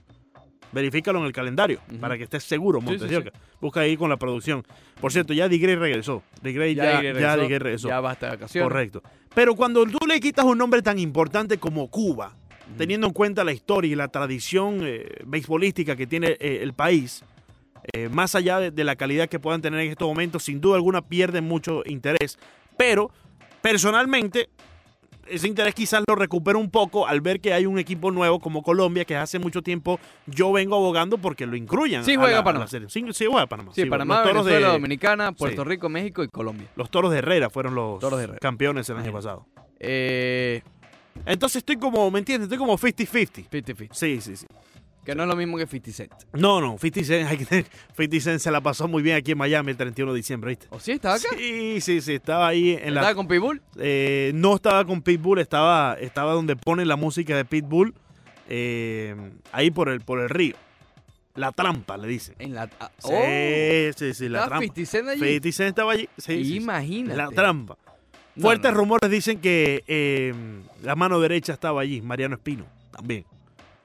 Verifícalo 0.76 1.20
en 1.20 1.26
el 1.26 1.32
calendario 1.32 1.80
para 2.02 2.18
que 2.18 2.26
estés 2.26 2.44
seguro, 2.44 2.82
Sí, 2.82 2.86
sí, 2.86 2.92
Montes 2.92 3.10
de 3.10 3.18
Oca. 3.18 3.32
Busca 3.62 3.80
ahí 3.80 3.96
con 3.96 4.10
la 4.10 4.18
producción. 4.18 4.62
Por 5.00 5.10
cierto, 5.14 5.32
ya 5.32 5.48
Digrey 5.48 5.76
regresó. 5.76 6.22
Digrey 6.42 6.76
ya, 6.76 6.84
ya 6.84 7.02
regresó, 7.02 7.38
Digrey 7.38 7.60
regresó. 7.60 7.88
Ya 7.88 8.02
basta 8.02 8.26
de 8.26 8.32
vacaciones. 8.34 8.70
Correcto. 8.70 9.02
Pero 9.34 9.56
cuando 9.56 9.86
tú 9.86 10.06
le 10.06 10.20
quitas 10.20 10.44
un 10.44 10.58
nombre 10.58 10.82
tan 10.82 11.00
importante 11.00 11.58
como 11.58 11.88
Cuba, 11.90 12.36
teniendo 12.78 13.08
en 13.08 13.14
cuenta 13.14 13.46
la 13.46 13.54
historia 13.54 13.90
y 13.90 13.96
la 13.96 14.10
tradición 14.10 14.82
eh, 14.84 15.08
beisbolística 15.26 15.96
que 15.96 16.08
tiene 16.08 16.36
eh, 16.42 16.60
el 16.62 16.74
país, 16.74 17.24
eh, 17.94 18.10
más 18.10 18.36
allá 18.36 18.60
de, 18.60 18.72
de 18.72 18.84
la 18.84 18.98
calidad 18.98 19.30
que 19.30 19.40
puedan 19.40 19.62
tener 19.62 19.80
en 19.80 19.92
estos 19.92 20.10
momentos, 20.10 20.44
sin 20.44 20.60
duda 20.60 20.76
alguna 20.76 21.02
pierden 21.02 21.46
mucho 21.46 21.84
interés. 21.86 22.38
Pero 22.76 23.12
personalmente, 23.62 24.50
ese 25.28 25.48
interés 25.48 25.74
quizás 25.74 26.04
lo 26.08 26.16
recupero 26.16 26.60
un 26.60 26.70
poco 26.70 27.08
al 27.08 27.22
ver 27.22 27.40
que 27.42 27.54
hay 27.54 27.66
un 27.66 27.80
equipo 27.80 28.12
nuevo 28.12 28.40
como 28.40 28.62
Colombia 28.64 29.06
que 29.06 29.16
hace 29.16 29.40
mucho 29.40 29.62
tiempo 29.62 30.00
yo 30.28 30.52
vengo 30.52 30.76
abogando 30.76 31.18
porque 31.18 31.46
lo 31.46 31.56
incluyan. 31.56 32.04
Sí 32.06 32.14
a 32.14 32.18
juega 32.20 32.34
la- 32.34 32.40
a 32.40 32.44
Panamá. 32.44 32.66
la 32.66 32.70
serie. 32.70 32.90
Sí, 32.90 33.04
sí 33.12 33.26
juega 33.26 33.48
Panamá. 33.48 33.72
Sí, 33.74 33.82
Sí, 33.84 33.90
Panamá, 33.90 34.18
los 34.22 34.24
toros 34.30 34.46
de- 34.46 34.52
Venezuela, 34.52 34.74
Dominicana, 34.74 35.32
Puerto 35.32 35.64
Sí. 35.64 35.70
Rico, 35.70 35.90
México 35.90 36.24
y 36.24 36.28
Colombia. 36.30 36.68
Los 36.76 36.90
toros 36.90 37.12
de 37.12 37.18
Herrera 37.20 37.50
fueron 37.50 37.76
los 37.76 38.00
Toros 38.00 38.18
de 38.20 38.26
Herrera. 38.26 38.40
campeones 38.40 38.90
el 38.90 38.98
año 38.98 39.12
pasado. 39.12 39.46
Eh, 39.80 40.62
Entonces 41.26 41.58
estoy 41.58 41.78
como, 41.78 42.12
¿me 42.12 42.20
entiendes? 42.20 42.48
Estoy 42.48 42.58
como 42.58 42.78
50-50. 42.78 43.48
50-50. 43.50 43.94
Sí, 43.96 44.20
sí, 44.20 44.36
sí. 44.36 44.46
Que 45.06 45.14
no 45.16 45.24
es 45.24 45.30
lo 45.30 45.36
mismo 45.36 45.58
que 45.58 45.68
50 45.68 45.92
Cent. 45.92 46.12
No, 46.34 46.60
no, 46.60 46.78
50 46.80 47.04
Cent, 47.04 47.30
hay 47.30 47.38
que 47.38 47.46
tener- 47.46 47.66
50 47.96 48.20
Cent 48.22 48.40
se 48.40 48.50
la 48.52 48.60
pasó 48.62 48.88
muy 48.88 49.04
bien 49.04 49.16
aquí 49.18 49.32
en 49.34 49.38
Miami 49.38 49.72
el 49.72 49.78
31 49.78 50.12
de 50.14 50.18
diciembre, 50.18 50.50
¿viste? 50.50 50.68
¿O 50.72 50.80
sí 50.80 50.94
estaba 50.94 51.16
acá? 51.16 51.28
Sí, 51.38 51.80
sí, 51.80 52.02
sí, 52.02 52.14
estaba 52.16 52.48
ahí 52.48 52.72
en 52.72 52.90
¿Estaba 52.90 53.10
la... 53.10 53.16
con 53.16 53.28
Pitbull? 53.28 53.62
eh, 53.78 54.32
no 54.34 54.56
estaba 54.56 54.84
con 54.84 55.02
Pitbull, 55.04 55.40
estaba, 55.40 55.96
estaba 56.00 56.34
donde 56.34 56.56
ponen 56.56 56.88
la 56.88 56.96
música 56.96 57.38
de 57.38 57.46
Pitbull, 57.46 57.94
eh, 58.50 59.16
ahí 59.52 59.72
por 59.72 59.90
el, 59.90 60.02
por 60.02 60.20
el 60.20 60.30
río. 60.30 60.56
La 61.36 61.52
trampa, 61.52 61.98
le 61.98 62.08
dicen. 62.08 62.36
En 62.40 62.56
la... 62.56 62.70
ah, 62.80 62.90
Sí, 62.98 63.10
oh, 63.12 63.94
sí, 63.98 64.14
sí, 64.14 64.30
la 64.30 64.40
¿Estaba 64.44 64.60
trampa. 64.60 64.74
50 64.76 64.86
Cent 64.92 65.08
allí? 65.10 65.20
50 65.20 65.52
Cent 65.52 65.70
estaba 65.70 65.92
allí. 65.92 66.10
Sí, 66.18 66.38
sí, 66.38 66.46
sí. 66.46 66.56
Imagínate. 66.58 67.18
La 67.18 67.30
trampa. 67.30 67.78
No, 68.36 68.42
Fuertes 68.42 68.72
no. 68.72 68.78
rumores 68.78 69.12
dicen 69.12 69.40
que 69.40 69.84
eh, 69.88 70.34
la 70.82 70.96
mano 70.96 71.20
derecha 71.20 71.54
estaba 71.54 71.82
allí, 71.82 72.02
Mariano 72.02 72.36
Espino, 72.36 72.66
también. 72.92 73.26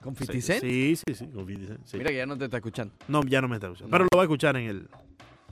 ¿Con 0.02 0.14
50 0.16 0.32
Sí, 0.32 0.40
Cent? 0.42 0.60
Sí, 0.62 0.96
sí, 0.96 1.14
sí, 1.14 1.26
con 1.28 1.46
50 1.46 1.66
Cent, 1.74 1.86
sí. 1.86 1.96
Mira 1.98 2.10
que 2.10 2.16
ya 2.16 2.26
no 2.26 2.36
te 2.38 2.44
está 2.46 2.56
escuchando. 2.58 2.94
No, 3.08 3.22
ya 3.24 3.40
no 3.42 3.48
me 3.48 3.56
está 3.56 3.66
escuchando. 3.66 3.88
No. 3.88 3.92
Pero 3.92 4.08
lo 4.10 4.16
va 4.16 4.22
a 4.22 4.24
escuchar 4.24 4.56
en 4.56 4.68
el, 4.68 4.88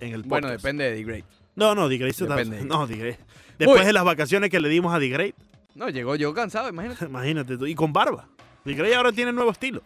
en 0.01 0.15
el 0.15 0.23
Bueno, 0.23 0.47
podcast. 0.49 0.63
depende 0.65 0.85
de 0.91 0.97
The 0.97 1.05
Great. 1.05 1.25
No, 1.57 1.75
no, 1.75 1.89
Digrey 1.89 2.13
se 2.13 2.25
está- 2.25 2.37
Depende. 2.37 2.65
No, 2.65 2.87
Digrey. 2.87 3.17
Después 3.59 3.81
Uy. 3.81 3.87
de 3.87 3.93
las 3.93 4.05
vacaciones 4.05 4.49
que 4.51 4.61
le 4.61 4.69
dimos 4.69 4.95
a 4.95 4.99
Digrey, 4.99 5.35
No, 5.75 5.89
llegó 5.91 6.15
yo 6.17 6.33
cansado, 6.35 6.69
imagínate. 6.69 7.05
imagínate 7.07 7.59
tú. 7.59 7.67
Y 7.67 7.75
con 7.75 7.93
barba. 7.93 8.29
Digrey 8.65 8.93
ahora 8.95 9.13
tiene 9.13 9.33
nuevo 9.33 9.51
estilo. 9.51 9.83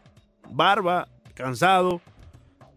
Barba, 0.50 1.08
cansado. 1.34 2.00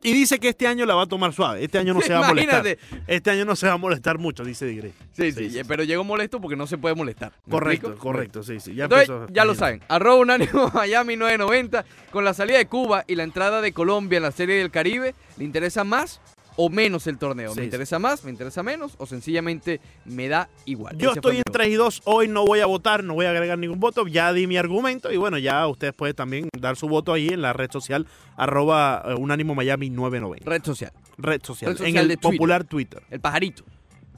Y 0.06 0.14
dice 0.14 0.40
que 0.40 0.50
este 0.50 0.68
año 0.68 0.86
la 0.86 0.94
va 0.94 1.04
a 1.04 1.08
tomar 1.08 1.34
suave. 1.34 1.64
Este 1.64 1.80
año 1.80 1.94
no 1.94 2.02
se 2.02 2.14
va 2.14 2.26
a 2.26 2.28
molestar. 2.28 2.66
Imagínate. 2.66 3.04
Este 3.08 3.32
año 3.32 3.44
no 3.44 3.56
se 3.56 3.68
va 3.68 3.74
a 3.74 3.78
molestar 3.78 4.20
mucho, 4.20 4.44
dice 4.44 4.66
Digrey. 4.66 4.94
Sí, 5.14 5.32
Sí, 5.32 5.50
sí, 5.50 5.62
pero 5.68 5.84
llegó 5.84 6.04
molesto 6.04 6.40
porque 6.40 6.56
no 6.56 6.68
se 6.68 6.78
puede 6.78 6.94
molestar. 6.94 7.32
¿Me 7.46 7.52
Correcto, 7.52 7.96
correcto, 7.98 8.44
sí, 8.44 8.60
sí. 8.60 8.76
Ya 8.76 8.84
Entonces, 8.84 9.10
empezó, 9.10 9.34
ya 9.34 9.46
lo 9.46 9.56
saben. 9.56 9.82
Arroba 9.88 10.18
Unánimo 10.18 10.70
Miami 10.74 11.16
990. 11.16 11.86
Con 12.12 12.24
la 12.24 12.34
salida 12.34 12.60
de 12.60 12.68
Cuba 12.68 13.04
y 13.08 13.16
la 13.16 13.24
entrada 13.24 13.62
de 13.62 13.72
Colombia 13.74 14.18
en 14.18 14.24
la 14.24 14.32
Serie 14.32 14.56
del 14.56 14.70
Caribe, 14.70 15.16
¿le 15.38 15.44
interesa 15.44 15.84
más 15.84 16.22
o 16.58 16.70
menos 16.70 17.08
el 17.08 17.18
torneo? 17.18 17.52
Sí, 17.52 17.58
¿Me 17.58 17.62
sí. 17.64 17.66
interesa 17.66 18.00
más? 18.00 18.24
¿Me 18.24 18.32
interesa 18.32 18.64
menos? 18.64 18.96
¿O 18.98 19.06
sencillamente 19.06 19.82
me 20.06 20.28
da 20.28 20.50
igual? 20.66 20.98
Yo 20.98 21.12
Ese 21.12 21.20
estoy 21.20 21.36
en 21.38 21.44
voto. 21.46 21.52
3 21.60 21.68
y 21.70 21.74
2. 21.74 22.02
Hoy 22.06 22.28
no 22.28 22.46
voy 22.46 22.60
a 22.60 22.66
votar, 22.66 23.04
no 23.04 23.14
voy 23.14 23.26
a 23.26 23.32
agregar 23.32 23.58
ningún 23.58 23.80
voto. 23.80 24.08
Ya 24.08 24.32
di 24.34 24.48
mi 24.48 24.58
argumento. 24.58 25.12
Y 25.12 25.18
bueno, 25.18 25.38
ya 25.38 25.68
ustedes 25.68 25.94
pueden 25.94 26.16
también 26.16 26.50
dar 26.60 26.76
su 26.78 26.88
voto 26.88 27.14
ahí 27.14 27.30
en 27.30 27.42
la 27.42 27.54
red 27.54 27.72
social 27.72 28.08
arroba 28.38 29.04
eh, 29.06 29.14
Unánimo 29.16 29.56
Miami 29.56 29.90
990. 29.90 30.50
Red 30.50 30.64
social. 30.64 30.92
Red 31.18 31.42
social. 31.44 31.70
Red 31.72 31.78
en 31.82 31.86
social 31.88 32.02
el 32.04 32.08
de 32.10 32.18
Twitter. 32.18 32.32
popular 32.38 32.64
Twitter. 32.64 33.04
El 33.10 33.20
pajarito. 33.20 33.64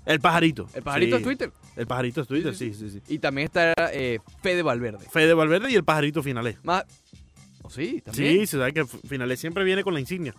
El 0.05 0.19
pajarito. 0.21 0.67
El 0.73 0.83
pajarito 0.83 1.15
Sí. 1.17 1.21
es 1.21 1.23
Twitter. 1.23 1.51
El 1.75 1.85
pajarito 1.87 2.21
es 2.21 2.27
Twitter, 2.27 2.55
Sí, 2.55 2.73
sí, 2.73 2.89
sí. 2.89 3.01
Y 3.09 3.19
también 3.19 3.45
está 3.45 3.73
eh, 3.91 4.19
Fede 4.41 4.63
Valverde. 4.63 5.05
Fede 5.09 5.33
Valverde 5.33 5.69
y 5.69 5.75
el 5.75 5.83
pajarito 5.83 6.23
finalé. 6.23 6.57
Más... 6.63 6.85
¿Oh, 7.61 7.69
sí? 7.69 8.01
¿También? 8.05 8.39
Sí, 8.39 8.47
se 8.47 8.57
sabe 8.57 8.71
que 8.71 8.79
el 8.79 8.87
finalé 8.87 9.35
siempre 9.35 9.65
viene 9.65 9.83
con 9.83 9.93
la 9.93 9.99
insignia. 9.99 10.33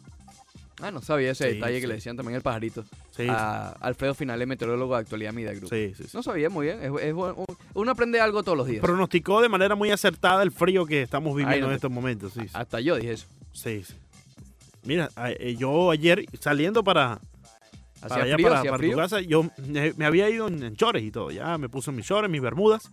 Ah, 0.80 0.90
no 0.90 1.02
sabía 1.02 1.32
ese 1.32 1.48
Sí, 1.48 1.54
detalle 1.56 1.80
que 1.80 1.86
le 1.88 1.94
decían 1.94 2.16
también 2.16 2.36
el 2.36 2.42
pajarito. 2.42 2.84
Sí, 3.10 3.26
a 3.28 3.70
Alfredo 3.80 4.14
Finale, 4.14 4.46
meteorólogo 4.46 4.94
de 4.94 5.00
actualidad 5.00 5.32
Media 5.32 5.52
Group. 5.52 5.70
sí, 5.70 5.92
sí. 5.96 6.04
No 6.14 6.22
sabía 6.22 6.50
muy 6.50 6.66
bien. 6.66 6.80
Es, 6.82 6.92
es 7.02 7.14
bueno. 7.14 7.44
uno 7.74 7.90
aprende 7.90 8.20
algo 8.20 8.42
todos 8.42 8.56
los 8.56 8.66
días. 8.66 8.80
Pronosticó 8.80 9.42
de 9.42 9.48
manera 9.48 9.74
muy 9.74 9.90
acertada 9.90 10.42
el 10.42 10.52
frío 10.52 10.86
que 10.86 11.02
estamos 11.02 11.34
viviendo 11.36 11.66
no 11.66 11.72
en 11.72 11.76
estos 11.76 11.90
momentos. 11.90 12.32
Sí. 12.32 12.42
Hasta 12.52 12.80
yo 12.80 12.96
dije 12.96 13.12
eso. 13.12 13.26
sí, 13.52 13.82
sí. 13.84 13.94
Mira, 14.84 15.10
eh, 15.38 15.56
yo 15.58 15.90
ayer 15.90 16.24
saliendo 16.40 16.82
para, 16.84 17.18
para 18.00 18.22
allá, 18.22 18.34
frío, 18.34 18.48
para, 18.48 18.62
para 18.70 18.88
tu 18.90 18.96
casa, 18.96 19.20
yo 19.20 19.44
me, 19.96 20.06
había 20.06 20.30
ido 20.30 20.46
en, 20.48 20.76
chores 20.76 21.02
y 21.02 21.10
todo. 21.10 21.30
Ya 21.30 21.58
me 21.58 21.68
puse 21.68 21.90
mis 21.92 22.06
chores, 22.06 22.30
mis 22.30 22.40
bermudas, 22.40 22.88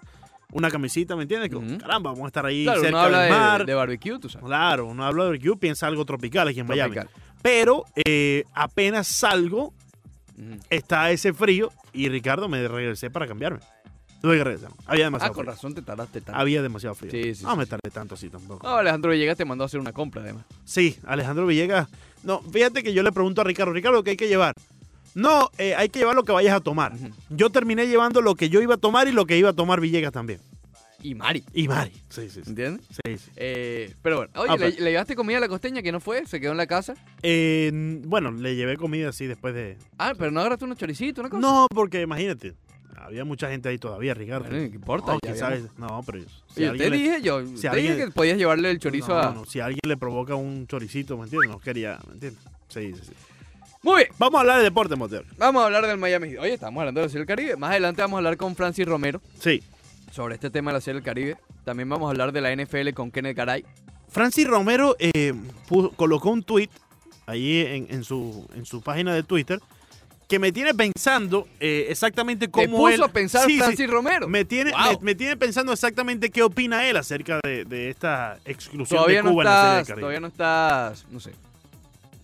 una 0.52 0.70
camisita, 0.72 1.16
¿me 1.16 1.22
entiendes? 1.22 1.50
Que. 1.52 1.78
Caramba, 1.78 2.10
vamos 2.12 2.26
a 2.26 2.28
estar 2.28 2.46
ahí 2.46 2.64
Claro, 2.64 2.80
uno 2.82 2.88
cerca 2.90 3.04
habla 3.04 3.20
del 3.22 3.32
de, 3.32 3.40
mar. 3.40 3.66
de 3.66 3.74
barbecue, 3.76 4.20
tú 4.20 4.28
sabes. 4.30 4.46
Claro, 4.46 4.88
uno 4.88 5.06
habla 5.06 5.24
de 5.24 5.30
barbecue, 5.30 5.58
piensa 5.58 5.88
algo 5.88 6.04
tropical 6.06 6.48
aquí 6.48 6.60
en 6.60 6.68
Miami. 6.68 6.98
Pero 7.46 7.86
eh, 7.94 8.44
apenas 8.56 9.06
salgo, 9.06 9.72
está 10.72 11.12
ese 11.12 11.32
frío 11.32 11.72
y 11.94 12.10
Ricardo 12.10 12.50
me 12.50 12.68
regresé 12.68 13.12
para 13.12 13.28
cambiarme. 13.28 13.60
Tuve 14.20 14.38
que 14.40 14.44
regresar. 14.44 14.72
Había 14.88 15.04
Ah, 15.04 15.08
demasiado 15.08 15.34
con 15.36 15.44
frío. 15.44 15.54
razón 15.54 15.76
te 15.76 15.84
tardaste 15.84 16.22
tanto. 16.22 16.42
Había 16.42 16.64
demasiado 16.64 16.96
frío. 16.96 17.12
Sí, 17.12 17.36
sí, 17.36 17.44
no 17.44 17.52
sí, 17.52 17.58
me 17.60 17.68
tardé 17.68 17.92
tanto 17.92 18.16
así 18.16 18.32
tampoco. 18.32 18.68
No, 18.68 18.78
Alejandro 18.78 19.12
Villegas 19.12 19.38
te 19.38 19.46
mandó 19.46 19.64
a 19.64 19.68
hacer 19.68 19.80
una 19.80 19.94
compra, 19.94 20.24
además. 20.24 20.44
Sí, 20.64 20.98
Alejandro 21.06 21.46
Villegas. 21.46 21.88
No, 22.24 22.42
fíjate 22.42 22.82
que 22.82 22.94
yo 22.94 23.04
le 23.04 23.12
pregunto 23.12 23.42
a 23.42 23.44
Ricardo, 23.44 23.74
Ricardo, 23.74 24.04
¿qué 24.04 24.10
hay 24.12 24.18
que 24.18 24.28
llevar? 24.28 24.56
No, 25.14 25.52
eh, 25.60 25.76
hay 25.76 25.90
que 25.90 26.00
llevar 26.00 26.16
lo 26.16 26.24
que 26.24 26.32
vayas 26.32 26.56
a 26.56 26.62
tomar. 26.62 26.94
Yo 27.30 27.52
terminé 27.52 27.86
llevando 27.86 28.22
lo 28.24 28.34
que 28.34 28.50
yo 28.50 28.60
iba 28.60 28.74
a 28.74 28.78
tomar 28.78 29.08
y 29.08 29.12
lo 29.12 29.28
que 29.28 29.38
iba 29.38 29.52
a 29.52 29.54
tomar 29.54 29.80
Villegas 29.80 30.12
también. 30.12 30.42
Y 31.10 31.16
Mari. 31.16 31.44
Y 31.54 31.68
Mari. 31.68 31.92
Sí, 32.10 32.30
sí, 32.30 32.42
sí. 32.44 32.50
¿Entiendes? 32.50 32.86
Sí, 33.06 33.18
sí. 33.18 33.32
Eh, 33.36 33.94
pero 34.02 34.18
bueno, 34.18 34.32
oye, 34.36 34.48
Ah, 34.50 34.58
¿le, 34.58 34.72
le 34.72 34.92
llevaste 34.92 35.16
comida 35.16 35.38
a 35.38 35.42
la 35.42 35.48
costeña 35.48 35.82
que 35.82 35.92
no 35.92 36.00
fue? 36.00 36.26
¿Se 36.28 36.40
quedó 36.40 36.52
en 36.52 36.58
la 36.58 36.68
casa? 36.68 36.96
Eh, 37.24 37.72
bueno, 38.06 38.32
le 38.32 38.56
llevé 38.56 38.78
comida 38.78 39.10
así 39.10 39.28
después 39.28 39.54
de... 39.54 39.78
Ah, 39.98 40.14
pero 40.18 40.32
no 40.32 40.40
agarraste 40.40 40.66
unos 40.66 40.78
choricitos, 40.78 41.20
una 41.22 41.30
cosa. 41.30 41.42
No, 41.42 41.68
porque 41.74 42.02
imagínate, 42.02 42.54
había 42.98 43.24
mucha 43.26 43.50
gente 43.50 43.70
ahí 43.70 43.78
todavía, 43.78 44.14
Ricardo. 44.14 44.50
Bueno, 44.50 44.70
¿qué 44.70 44.76
importa? 44.76 45.14
No, 45.14 45.36
sabes- 45.36 45.70
no, 45.78 46.02
pero... 46.06 46.24
Si 46.54 46.64
alguien 46.64 46.78
te 46.78 46.90
le- 46.90 46.98
dije 47.04 47.22
yo, 47.22 47.46
si 47.46 47.62
te 47.62 47.68
alguien- 47.70 47.94
dije 47.96 48.06
que 48.06 48.12
podías 48.12 48.38
llevarle 48.38 48.72
el 48.72 48.80
chorizo 48.80 49.10
no, 49.14 49.20
a... 49.20 49.32
no, 49.34 49.46
si 49.46 49.60
a 49.60 49.66
alguien 49.66 49.82
le 49.86 49.98
provoca 49.98 50.36
un 50.36 50.66
choricito, 50.68 51.18
¿me 51.18 51.26
entiendes? 51.26 51.50
No 51.52 51.60
quería, 51.60 52.00
¿me 52.08 52.14
entiendes? 52.14 52.42
Sí, 52.70 52.94
sí, 52.94 53.02
sí. 53.08 53.12
Muy 53.84 53.98
bien, 53.98 54.08
Vamos 54.18 54.38
a 54.38 54.42
hablar 54.42 54.58
de 54.58 54.64
deporte, 54.64 54.96
Montero. 54.96 55.26
vamos 55.38 55.62
a 55.62 55.66
hablar 55.68 55.86
del 55.86 55.98
Miami. 56.00 56.38
Oye, 56.38 56.54
estamos 56.54 56.80
hablando 56.82 57.08
del 57.08 57.26
Caribe. 57.28 57.56
Más 57.56 57.70
adelante 57.70 58.02
vamos 58.02 58.16
a 58.16 58.18
hablar 58.18 58.36
con 58.38 58.56
Francis 58.56 58.84
Romero 58.88 59.22
Sí. 59.40 59.62
Sobre 60.16 60.36
este 60.36 60.50
tema 60.50 60.72
de 60.72 60.76
la 60.76 60.82
Serie 60.82 61.02
del 61.02 61.04
Caribe. 61.04 61.38
También 61.66 61.90
vamos 61.90 62.08
a 62.08 62.12
hablar 62.12 62.32
de 62.32 62.40
la 62.42 62.56
NFL 62.56 62.92
con 62.94 63.12
Kenneth 63.12 63.36
Garay. 63.36 63.66
Francis 64.08 64.48
Romero 64.48 64.96
eh, 64.98 65.34
colocó 65.98 66.30
un 66.30 66.42
tweet 66.44 66.70
ahí 67.26 67.62
en, 67.68 67.88
en 67.90 68.04
su, 68.06 68.48
en 68.56 68.66
su 68.66 68.82
página 68.82 69.14
de 69.14 69.24
Twitter 69.24 69.60
que 70.30 70.40
me 70.40 70.52
tiene 70.52 70.74
pensando 70.74 71.48
eh, 71.60 71.88
exactamente 71.90 72.48
Te 72.48 72.52
cómo 72.52 72.78
puso 72.78 72.94
él... 72.96 73.04
a 73.04 73.08
pensar 73.10 73.46
Sí, 73.46 73.56
sí. 73.56 73.60
Francis 73.60 73.90
Romero. 73.90 74.28
Me 74.30 74.46
tiene, 74.46 74.72
Wow. 74.72 74.94
me, 74.94 74.98
me 75.02 75.16
tiene 75.16 75.36
pensando 75.38 75.72
exactamente 75.74 76.30
qué 76.30 76.42
opina 76.44 76.88
él 76.88 76.96
acerca 76.98 77.40
de, 77.44 77.66
de 77.66 77.90
esta 77.90 78.40
exclusión 78.46 78.98
Todavía 79.00 79.18
de 79.18 79.24
no 79.24 79.32
Cuba 79.32 79.44
en 79.44 79.50
la 79.50 79.62
Serie 79.62 79.76
del 79.78 79.86
Caribe. 79.86 80.02
todavía 80.02 80.20
no 80.22 80.28
estás, 80.28 81.06
no 81.12 81.20
sé. 81.20 81.32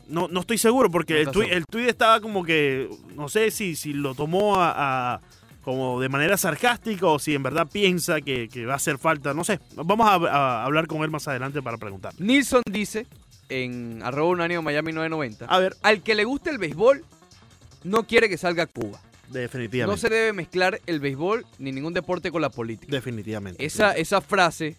No, 0.07 0.27
no 0.29 0.39
estoy 0.41 0.57
seguro 0.57 0.89
porque 0.89 1.13
No 1.13 1.19
el 1.19 1.25
seguro. 1.27 1.47
el 1.49 1.65
tweet 1.65 1.89
estaba 1.89 2.19
como 2.21 2.43
que, 2.43 2.89
no 3.15 3.27
sé 3.29 3.51
si, 3.51 3.75
si 3.75 3.93
lo 3.93 4.15
tomó 4.15 4.55
a, 4.55 5.13
a- 5.15 5.21
como 5.63 5.99
de 6.01 6.09
manera 6.09 6.37
sarcástica 6.37 7.05
o 7.07 7.19
si 7.19 7.35
en 7.35 7.43
verdad 7.43 7.67
piensa 7.71 8.19
que, 8.21 8.49
que 8.49 8.65
va 8.65 8.73
a 8.73 8.77
hacer 8.77 8.97
falta, 8.97 9.33
no 9.33 9.43
sé. 9.43 9.59
Vamos 9.75 10.07
a, 10.09 10.15
a 10.15 10.63
hablar 10.65 10.87
con 10.87 11.03
él 11.03 11.11
más 11.11 11.27
adelante 11.27 11.61
para 11.61 11.77
preguntar. 11.77 12.13
Nilsson 12.17 12.63
dice 12.65 13.05
en 13.49 14.01
arroba 14.03 14.29
unánimo 14.31 14.61
Miami 14.61 14.91
990, 14.93 15.45
A 15.45 15.59
ver, 15.59 15.75
al 15.83 16.01
que 16.01 16.15
le 16.15 16.23
guste 16.23 16.49
el 16.49 16.57
béisbol 16.57 17.03
no 17.83 18.03
quiere 18.07 18.29
que 18.29 18.37
salga 18.37 18.63
a 18.63 18.67
Cuba. 18.67 18.99
No 19.27 19.39
definitivamente. 19.39 20.01
se 20.01 20.09
debe 20.09 20.33
mezclar 20.33 20.81
el 20.87 20.99
béisbol 20.99 21.45
ni 21.59 21.71
ningún 21.71 21.93
deporte 21.93 22.31
con 22.31 22.41
la 22.41 22.49
política. 22.49 22.91
Definitivamente. 22.91 23.63
Esa, 23.65 23.91
esa 23.93 24.19
frase, 24.21 24.75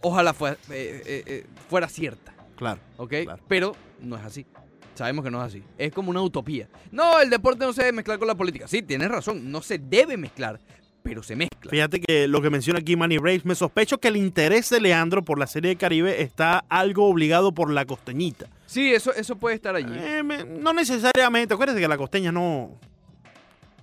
ojalá 0.00 0.32
fue- 0.34 0.52
eh, 0.52 0.56
eh, 0.70 1.22
eh, 1.26 1.46
fuera 1.68 1.88
cierta, 1.88 2.32
Claro. 2.56 2.80
¿ok? 2.98 3.14
Claro. 3.24 3.42
Pero 3.48 3.76
no 4.02 4.16
es 4.16 4.24
así. 4.24 4.46
Sabemos 4.94 5.24
que 5.24 5.30
no 5.30 5.40
es 5.40 5.46
así. 5.48 5.62
Es 5.78 5.92
como 5.92 6.10
una 6.10 6.20
utopía. 6.22 6.68
No, 6.92 7.20
el 7.20 7.30
deporte 7.30 7.64
no 7.64 7.72
se 7.72 7.82
debe 7.82 7.92
mezclar 7.92 8.18
con 8.18 8.28
la 8.28 8.34
política. 8.34 8.68
Sí, 8.68 8.82
tienes 8.82 9.08
razón. 9.10 9.50
No 9.50 9.62
se 9.62 9.78
debe 9.78 10.16
mezclar, 10.16 10.60
pero 11.02 11.22
se 11.22 11.36
mezcla. 11.36 11.70
Fíjate 11.70 12.00
que 12.00 12.28
lo 12.28 12.42
que 12.42 12.50
menciona 12.50 12.80
aquí 12.80 12.96
Manny 12.96 13.16
Braves, 13.18 13.44
me 13.46 13.54
sospecho 13.54 13.98
que 13.98 14.08
el 14.08 14.16
interés 14.16 14.68
de 14.68 14.80
Leandro 14.80 15.22
por 15.24 15.38
la 15.38 15.46
Serie 15.46 15.70
de 15.70 15.76
Caribe 15.76 16.20
está 16.22 16.64
algo 16.68 17.06
obligado 17.06 17.52
por 17.52 17.70
la 17.70 17.84
costeñita. 17.86 18.46
Sí, 18.66 18.92
eso, 18.92 19.12
eso 19.14 19.36
puede 19.36 19.56
estar 19.56 19.74
allí. 19.74 19.92
Eh, 19.96 20.22
me- 20.22 20.44
no 20.44 20.72
necesariamente, 20.74 21.54
acuérdate 21.54 21.80
que 21.80 21.88
la 21.88 21.96
costeña 21.96 22.30
no, 22.30 22.78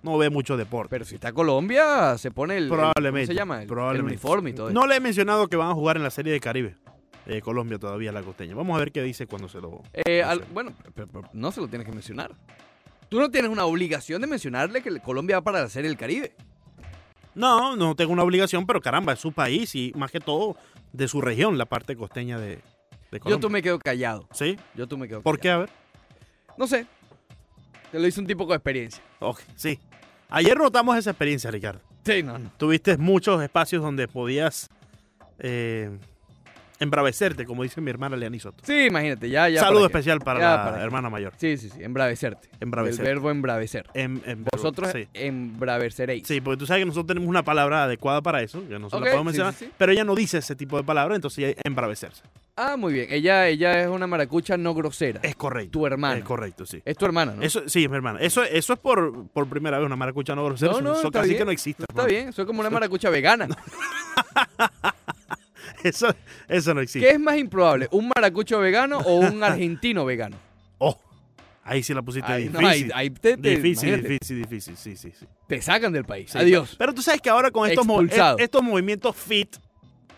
no 0.03 0.17
ve 0.17 0.29
mucho 0.29 0.55
deporte. 0.55 0.89
Pero 0.89 1.03
si 1.05 1.15
está 1.15 1.31
Colombia, 1.33 2.17
se 2.17 2.31
pone 2.31 2.57
el. 2.57 2.63
el- 2.65 2.69
Probablemente. 2.69 3.27
¿Cómo 3.27 3.33
se 3.33 3.39
llama? 3.39 3.63
El, 3.63 4.01
uniforme 4.03 4.51
y 4.51 4.53
todo 4.53 4.69
eso. 4.69 4.79
No 4.79 4.85
le 4.87 4.95
he 4.95 4.99
mencionado 4.99 5.47
que 5.47 5.55
van 5.57 5.69
a 5.71 5.73
jugar 5.73 5.97
en 5.97 6.03
la 6.03 6.11
Serie 6.11 6.31
de 6.33 6.39
Caribe. 6.39 6.75
Eh, 7.27 7.41
Colombia 7.41 7.77
todavía, 7.77 8.11
la 8.11 8.23
costeña. 8.23 8.55
Vamos 8.55 8.75
a 8.75 8.79
ver 8.79 8.91
qué 8.91 9.03
dice 9.03 9.27
cuando 9.27 9.47
se 9.49 9.59
lo... 9.61 9.83
Eh, 9.93 10.23
al- 10.23 10.45
bueno, 10.53 10.73
pero, 10.95 11.07
pero 11.07 11.29
no 11.33 11.51
se 11.51 11.61
lo 11.61 11.67
tienes 11.67 11.85
que 11.85 11.93
mencionar. 11.93 12.31
Tú 13.09 13.19
no 13.19 13.29
tienes 13.29 13.51
una 13.51 13.65
obligación 13.65 14.21
de 14.21 14.27
mencionarle 14.27 14.81
que 14.81 14.99
Colombia 14.99 15.37
va 15.37 15.43
para 15.43 15.61
la 15.61 15.69
Serie 15.69 15.89
del 15.89 15.97
Caribe. 15.97 16.33
No, 17.35 17.75
no 17.75 17.95
tengo 17.95 18.11
una 18.13 18.23
obligación, 18.23 18.65
pero 18.65 18.81
caramba, 18.81 19.13
es 19.13 19.19
su 19.19 19.31
país 19.31 19.75
y 19.75 19.93
más 19.95 20.11
que 20.11 20.19
todo 20.19 20.57
de 20.91 21.07
su 21.07 21.21
región, 21.21 21.57
la 21.57 21.65
parte 21.65 21.95
costeña 21.95 22.39
de, 22.39 22.47
de 22.55 22.59
Yo 23.13 23.19
Colombia. 23.19 23.41
tú 23.41 23.49
me 23.51 23.61
quedo 23.61 23.77
callado. 23.79 24.27
¿Sí? 24.33 24.57
Yo 24.75 24.87
tú 24.87 24.97
me 24.97 25.07
quedo 25.07 25.21
¿Por 25.21 25.39
qué? 25.39 25.51
A 25.51 25.57
ver. 25.57 25.69
No 26.57 26.65
sé. 26.67 26.87
Te 27.91 27.99
lo 27.99 28.07
hizo 28.07 28.19
un 28.19 28.27
tipo 28.27 28.45
con 28.47 28.55
experiencia. 28.55 29.01
Ok, 29.19 29.39
sí. 29.55 29.79
Ayer 30.29 30.57
notamos 30.57 30.97
esa 30.97 31.11
experiencia, 31.11 31.51
Ricardo. 31.51 31.79
Sí, 32.03 32.23
no, 32.23 32.37
no. 32.39 32.51
Tuviste 32.57 32.97
muchos 32.97 33.41
espacios 33.41 33.81
donde 33.83 34.07
podías 34.07 34.69
eh, 35.39 35.97
embravecerte, 36.79 37.45
como 37.45 37.63
dice 37.63 37.81
mi 37.81 37.89
hermana 37.89 38.15
Leani 38.17 38.39
Soto. 38.39 38.63
Sí, 38.65 38.85
imagínate, 38.85 39.29
ya, 39.29 39.49
ya. 39.49 39.59
Saludo 39.61 39.81
para 39.89 39.99
especial 39.99 40.19
para 40.19 40.39
Ya, 40.39 40.55
la 40.57 40.63
para 40.63 40.83
hermana 40.83 41.09
mayor. 41.09 41.33
Sí, 41.37 41.57
sí, 41.57 41.69
sí, 41.69 41.83
embravecerte. 41.83 42.49
Embravecer. 42.59 43.05
El 43.05 43.13
verbo 43.13 43.31
embravecer. 43.31 43.87
Em- 43.93 44.21
em- 44.25 44.43
Vosotros 44.51 44.91
sí. 44.93 45.07
embraveceréis. 45.13 46.27
Sí, 46.27 46.41
porque 46.41 46.57
tú 46.59 46.65
sabes 46.65 46.81
que 46.81 46.85
nosotros 46.85 47.07
tenemos 47.07 47.27
una 47.29 47.43
palabra 47.43 47.83
adecuada 47.83 48.21
para 48.21 48.41
eso, 48.41 48.67
que 48.67 48.77
no 48.79 48.89
se 48.89 48.95
Ok, 48.95 49.03
la 49.05 49.11
podemos 49.11 49.21
sí, 49.21 49.25
mencionar, 49.25 49.53
sí, 49.53 49.65
sí. 49.65 49.71
pero 49.77 49.91
ella 49.91 50.03
no 50.03 50.15
dice 50.15 50.37
ese 50.39 50.55
tipo 50.55 50.77
de 50.77 50.83
palabra, 50.83 51.15
entonces 51.15 51.39
ella 51.45 51.61
embravecerse. 51.63 52.21
Ah, 52.59 52.75
muy 52.75 52.91
bien. 52.91 53.07
Ella, 53.11 53.47
ella 53.47 53.81
es 53.81 53.87
una 53.87 54.07
maracucha 54.07 54.57
no 54.57 54.73
grosera. 54.73 55.19
Es 55.21 55.35
correcto. 55.35 55.71
tu 55.71 55.85
hermana. 55.85 56.17
Es 56.17 56.23
correcto, 56.23 56.65
sí. 56.65 56.81
Es 56.85 56.97
tu 56.97 57.05
hermana, 57.05 57.33
¿no? 57.35 57.43
Eso, 57.43 57.61
sí, 57.67 57.83
es 57.83 57.89
mi 57.89 57.95
hermana. 57.95 58.19
Eso, 58.19 58.41
eso 58.43 58.73
es 58.73 58.79
por, 58.79 59.27
por 59.27 59.47
primera 59.47 59.77
vez 59.77 59.85
una 59.85 59.95
maracucha 59.95 60.33
no 60.33 60.43
grosera. 60.43 60.71
No, 60.73 60.81
no, 60.81 60.93
eso 60.93 61.07
está 61.07 61.19
casi 61.19 61.29
bien. 61.29 61.39
que 61.41 61.45
no 61.45 61.51
existe. 61.51 61.83
Está 61.83 62.01
hermano. 62.01 62.09
bien, 62.09 62.33
soy 62.33 62.45
como 62.47 62.61
una 62.61 62.71
maracucha 62.71 63.11
vegana. 63.11 63.47
Eso, 65.89 66.15
eso 66.47 66.73
no 66.73 66.81
existe. 66.81 67.07
¿Qué 67.07 67.13
es 67.15 67.19
más 67.19 67.37
improbable? 67.37 67.87
¿Un 67.91 68.09
maracucho 68.15 68.59
vegano 68.59 68.97
o 68.99 69.15
un 69.19 69.43
argentino 69.43 70.05
vegano? 70.05 70.37
Oh, 70.77 70.97
ahí 71.63 71.83
sí 71.83 71.93
la 71.93 72.01
pusiste 72.01 72.31
Ahí, 72.31 72.43
difícil. 72.49 72.61
no, 72.61 72.67
ahí- 72.67 72.89
ahí 72.93 73.09
te, 73.09 73.37
te- 73.37 73.49
difícil, 73.55 73.89
imagínate, 73.89 74.09
difícil, 74.13 74.41
difícil, 74.41 74.77
sí, 74.77 74.95
sí, 74.95 75.11
sí. 75.19 75.25
te 75.47 75.61
sacan 75.61 75.91
del 75.93 76.05
país. 76.05 76.31
Sí, 76.31 76.37
Adiós. 76.37 76.75
Pero 76.77 76.93
tú 76.93 77.01
sabes 77.01 77.21
que 77.21 77.29
ahora 77.29 77.51
con 77.51 77.67
estos, 77.69 77.85
mo- 77.85 78.01
Expulsado. 78.01 78.37
eh, 78.39 78.43
estos 78.43 78.63
movimientos 78.63 79.15
fit, 79.15 79.55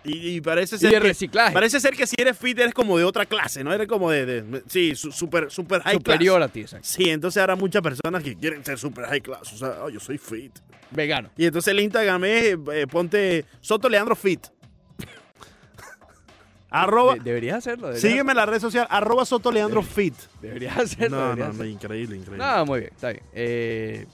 y, 0.02 0.36
y 0.38 0.42
parece 0.42 0.78
Y 0.78 0.80
ser 0.80 0.92
de 0.92 0.96
que, 0.96 1.08
reciclaje. 1.08 1.54
parece 1.54 1.78
ser 1.80 1.94
que 1.94 2.08
si 2.08 2.16
eres 2.18 2.38
fit 2.38 2.58
eres 2.58 2.74
como 2.74 2.98
de 2.98 3.04
otra 3.04 3.26
clase, 3.26 3.64
¿no? 3.66 3.74
Eres 3.74 3.88
como 3.88 4.10
de, 4.10 4.26
de- 4.44 4.64
sí, 4.68 4.96
su- 4.96 5.12
super, 5.12 5.52
super 5.52 5.82
high 5.82 5.96
superior 5.96 6.38
class. 6.38 6.50
a 6.50 6.54
ti, 6.54 6.62
exacto. 6.62 6.88
Sí, 6.90 7.10
entonces 7.10 7.42
ahora 7.42 7.56
muchas 7.58 7.82
personas 7.82 8.24
que 8.24 8.36
quieren 8.36 8.64
ser 8.64 8.78
super 8.80 9.06
high 9.08 9.20
class, 9.22 9.52
o 9.54 9.58
sea, 9.58 9.84
oh, 9.84 9.90
yo 9.90 10.00
soy 10.00 10.18
fit. 10.18 10.54
Vegano. 10.92 11.30
Y 11.38 11.46
entonces 11.46 11.72
el 11.72 11.82
Instagram 11.82 12.24
es, 12.24 12.58
eh, 12.74 12.88
ponte 12.90 13.46
Soto 13.62 13.88
Leandro 13.90 14.16
Fit. 14.16 14.48
Arroba, 16.70 17.16
De- 17.16 17.22
deberías 17.22 17.58
hacerlo. 17.58 17.88
Deberías, 17.88 18.02
sígueme 18.12 18.32
en 18.32 18.38
la 18.38 18.46
red 18.46 18.60
social, 18.60 18.88
arroba 18.90 19.26
Soto 19.26 19.52
Leandro 19.52 19.82
Fit. 19.84 20.16
deberías 20.42 20.78
hacerlo. 20.78 21.18
No, 21.18 21.24
deberías 21.30 21.48
no, 21.50 21.54
hacerlo. 21.54 21.72
increíble, 21.72 22.16
increíble. 22.18 22.46
No, 22.46 22.66
muy 22.66 22.80
bien, 22.82 22.92
está 22.94 23.10
bien. 23.12 23.24
Eh, 23.34 24.06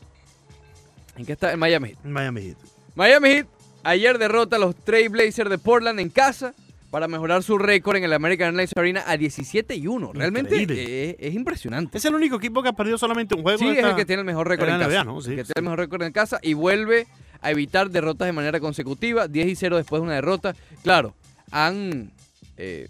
¿En 1.18 1.26
qué 1.26 1.34
está? 1.34 1.54
En 1.54 1.60
Miami 1.60 1.90
Heat. 1.90 2.00
Miami 2.04 2.42
Heat. 2.42 2.58
Miami 2.96 3.30
Heat 3.30 3.48
ayer 3.84 4.18
derrota 4.18 4.56
a 4.56 4.60
los 4.60 4.76
Trail 4.76 5.10
Blazers 5.10 5.50
de 5.50 5.58
Portland 5.58 6.00
en 6.00 6.10
casa 6.10 6.54
para 6.92 7.08
mejorar 7.08 7.44
su 7.44 7.58
récord 7.58 7.98
en 7.98 8.06
el 8.06 8.14
American 8.14 8.48
Airlines 8.48 8.72
Arena 8.76 9.04
a 9.06 9.18
17 9.18 9.76
y 9.76 9.88
1. 9.88 10.12
Realmente 10.14 10.56
eh, 10.70 11.16
es 11.20 11.34
impresionante. 11.34 11.98
Es 11.98 12.06
el 12.06 12.16
único 12.16 12.38
equipo 12.38 12.64
que 12.64 12.70
ha 12.70 12.74
perdido 12.74 12.98
solamente 12.98 13.36
un 13.36 13.42
juego. 13.44 13.60
Sí, 13.60 13.68
es 13.68 13.84
el 13.84 13.96
que 13.96 14.06
tiene 14.06 14.22
el 14.22 14.26
mejor 14.26 14.48
récord 14.48 14.70
en 14.70 14.80
casa. 14.80 14.90
NBA, 14.90 15.04
¿no? 15.04 15.22
Sí, 15.22 15.32
el 15.32 15.36
que 15.38 15.46
sí. 15.46 15.52
tiene 15.54 15.66
el 15.66 15.72
mejor 15.72 15.80
récord 15.80 16.04
en 16.04 16.14
casa 16.14 16.40
y 16.42 16.54
vuelve 16.54 17.08
a 17.42 17.52
evitar 17.52 17.90
derrotas 17.90 18.26
de 18.28 18.32
manera 18.34 18.60
consecutiva. 18.62 19.28
10 19.28 19.48
y 19.48 19.56
0 19.56 19.76
después 19.78 20.00
de 20.02 20.04
una 20.06 20.14
derrota. 20.16 20.56
Claro, 20.84 21.16
han. 21.52 22.12
Eh, 22.58 22.88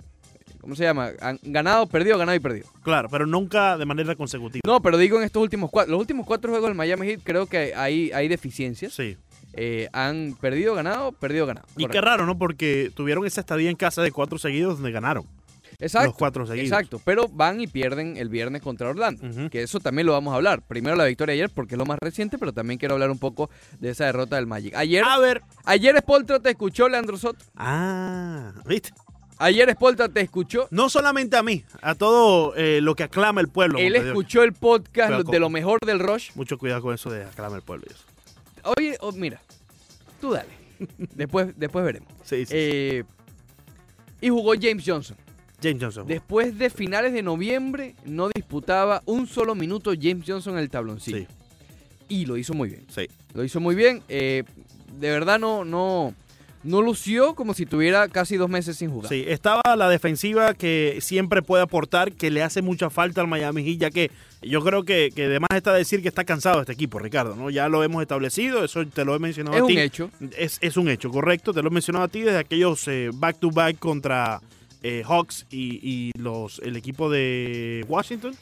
¿Cómo 0.62 0.76
se 0.76 0.84
llama? 0.84 1.12
Han 1.22 1.40
ganado, 1.44 1.86
perdido, 1.86 2.18
ganado 2.18 2.36
y 2.36 2.40
perdido. 2.40 2.68
Claro, 2.82 3.08
pero 3.10 3.28
nunca 3.28 3.78
de 3.78 3.86
manera 3.86 4.16
consecutiva. 4.16 4.62
No, 4.66 4.82
pero 4.82 4.98
digo 4.98 5.18
en 5.18 5.24
estos 5.24 5.44
últimos 5.44 5.70
cuatro. 5.70 5.92
Los 5.92 6.00
últimos 6.02 6.26
cuatro 6.26 6.50
juegos 6.50 6.70
del 6.70 6.76
Miami 6.76 7.06
Heat 7.08 7.20
creo 7.24 7.46
que 7.46 7.76
hay, 7.76 8.12
hay 8.12 8.28
deficiencias. 8.28 8.94
Sí. 8.94 9.16
Eh, 9.54 9.90
han 9.94 10.36
perdido, 10.42 10.74
ganado, 10.74 11.12
perdido, 11.12 11.46
ganado. 11.46 11.68
Y 11.78 11.86
qué 11.88 12.02
raro, 12.02 12.26
¿no? 12.26 12.38
Porque 12.40 12.92
tuvieron 12.96 13.26
esa 13.28 13.42
estadía 13.42 13.70
en 13.70 13.76
casa 13.76 14.02
de 14.02 14.12
cuatro 14.12 14.40
seguidos 14.40 14.76
donde 14.78 14.92
ganaron. 14.92 15.28
Exacto. 15.80 16.08
Los 16.08 16.18
cuatro 16.18 16.46
seguidos. 16.46 16.72
Exacto, 16.72 17.02
pero 17.04 17.28
van 17.28 17.62
y 17.62 17.68
pierden 17.68 18.18
el 18.18 18.30
viernes 18.30 18.62
contra 18.62 18.90
Orlando. 18.90 19.50
Que 19.50 19.62
eso 19.62 19.80
también 19.80 20.08
lo 20.08 20.14
vamos 20.14 20.34
a 20.34 20.38
hablar. 20.38 20.62
Primero 20.62 20.96
la 20.96 21.06
victoria 21.06 21.34
ayer 21.34 21.52
porque 21.54 21.76
es 21.76 21.80
lo 21.80 21.86
más 21.86 22.00
reciente, 22.00 22.38
pero 22.38 22.54
también 22.54 22.80
quiero 22.80 22.96
hablar 22.96 23.12
un 23.12 23.20
poco 23.20 23.50
de 23.80 23.90
esa 23.90 24.06
derrota 24.06 24.36
del 24.38 24.48
Magic. 24.48 24.74
Ayer, 24.76 25.04
A 25.06 25.20
ver. 25.20 25.42
ayer 25.64 25.98
Spoltra 26.00 26.40
te 26.40 26.50
escuchó, 26.50 26.90
Leandro 26.90 27.18
Soto. 27.18 27.46
Ah, 27.56 28.54
¿viste? 28.66 28.92
Ayer 29.38 29.70
Spoltra 29.74 30.08
te 30.10 30.22
escuchó. 30.22 30.68
No 30.72 30.90
solamente 30.90 31.36
a 31.38 31.44
mí, 31.44 31.64
a 31.82 31.96
todo 31.96 32.56
eh, 32.56 32.80
lo 32.82 32.96
que 32.96 33.04
aclama 33.04 33.42
el 33.42 33.50
pueblo. 33.50 33.80
Él 33.80 33.96
escuchó 33.96 34.44
el 34.44 34.54
podcast 34.54 35.24
con- 35.24 35.32
de 35.32 35.40
lo 35.40 35.50
mejor 35.50 35.80
del 35.86 36.00
Rush. 36.00 36.32
Mucho 36.36 36.58
cuidado 36.58 36.82
con 36.82 36.94
eso 36.94 37.10
de 37.10 37.24
aclama 37.26 37.58
el 37.58 37.62
pueblo. 37.62 37.86
y 37.90 37.94
eso. 37.94 38.04
Oye, 38.78 38.98
oh, 39.02 39.12
mira, 39.12 39.42
tú 40.22 40.32
dale. 40.32 40.50
Después, 41.16 41.54
después 41.58 41.86
veremos. 41.86 42.10
Sí, 42.24 42.46
sí. 42.46 42.52
Eh, 42.56 43.04
y 44.22 44.30
jugó 44.30 44.54
James 44.60 44.84
Johnson. 44.86 45.16
James 45.62 45.82
Johnson. 45.82 46.06
Después 46.08 46.58
de 46.58 46.70
finales 46.70 47.14
de 47.14 47.22
noviembre, 47.22 47.96
no 48.06 48.30
disputaba 48.34 49.02
un 49.06 49.26
solo 49.28 49.56
minuto 49.56 49.92
James 50.00 50.26
Johnson 50.28 50.54
en 50.54 50.60
el 50.60 50.70
tabloncillo. 50.70 51.18
Sí, 51.20 51.28
Y 52.10 52.26
lo 52.26 52.38
hizo 52.38 52.54
muy 52.54 52.70
bien. 52.70 52.86
sí. 52.90 53.08
Lo 53.34 53.44
hizo 53.44 53.60
muy 53.60 53.76
bien. 53.76 54.02
eh, 54.10 54.44
de 55.00 55.10
verdad 55.10 55.40
no, 55.40 55.66
no, 55.66 56.14
no 56.66 56.82
lució 56.82 57.36
como 57.36 57.54
si 57.54 57.66
tuviera 57.66 58.08
casi 58.10 58.38
dos 58.38 58.50
meses 58.50 58.78
sin 58.78 58.90
jugar. 58.90 59.10
Sí, 59.10 59.24
estaba 59.28 59.62
la 59.78 59.88
defensiva 59.88 60.54
que 60.54 60.98
siempre 61.00 61.42
puede 61.42 61.64
aportar, 61.64 62.12
que 62.12 62.32
le 62.32 62.44
hace 62.44 62.62
mucha 62.62 62.90
falta 62.90 63.22
al 63.22 63.28
Miami 63.28 63.64
Heat, 63.64 63.80
ya 63.80 63.92
que 63.92 64.12
yo 64.42 64.64
creo 64.64 64.84
que, 64.84 65.12
que 65.16 65.26
además 65.26 65.50
está 65.54 65.74
decir 65.74 66.02
que 66.02 66.08
está 66.08 66.24
cansado 66.24 66.60
este 66.62 66.74
equipo, 66.74 67.00
Ricardo, 67.00 67.36
¿no? 67.36 67.50
Ya 67.50 67.70
lo 67.70 67.84
hemos 67.84 68.02
establecido, 68.02 68.64
eso 68.64 68.86
te 68.88 69.06
lo 69.06 69.16
he 69.16 69.20
mencionado 69.20 69.56
es 69.58 69.64
a 69.64 69.68
ti. 69.68 69.74
un 69.74 69.80
hecho. 69.80 70.12
Es, 70.38 70.58
es 70.62 70.76
un 70.76 70.90
hecho, 70.90 71.10
correcto, 71.10 71.54
te 71.54 71.62
lo 71.62 71.70
he 71.70 71.72
mencionado 71.72 72.06
a 72.06 72.08
ti 72.10 72.22
desde 72.22 72.40
aquellos 72.40 72.88
eh, 72.88 73.12
back-to-back 73.14 73.80
contra 73.80 74.42
eh, 74.84 75.04
Hawks 75.06 75.46
y, 75.50 75.80
y 75.82 76.12
los 76.20 76.60
el 76.60 76.76
equipo 76.76 77.10
de 77.10 77.86
Washington. 77.88 78.36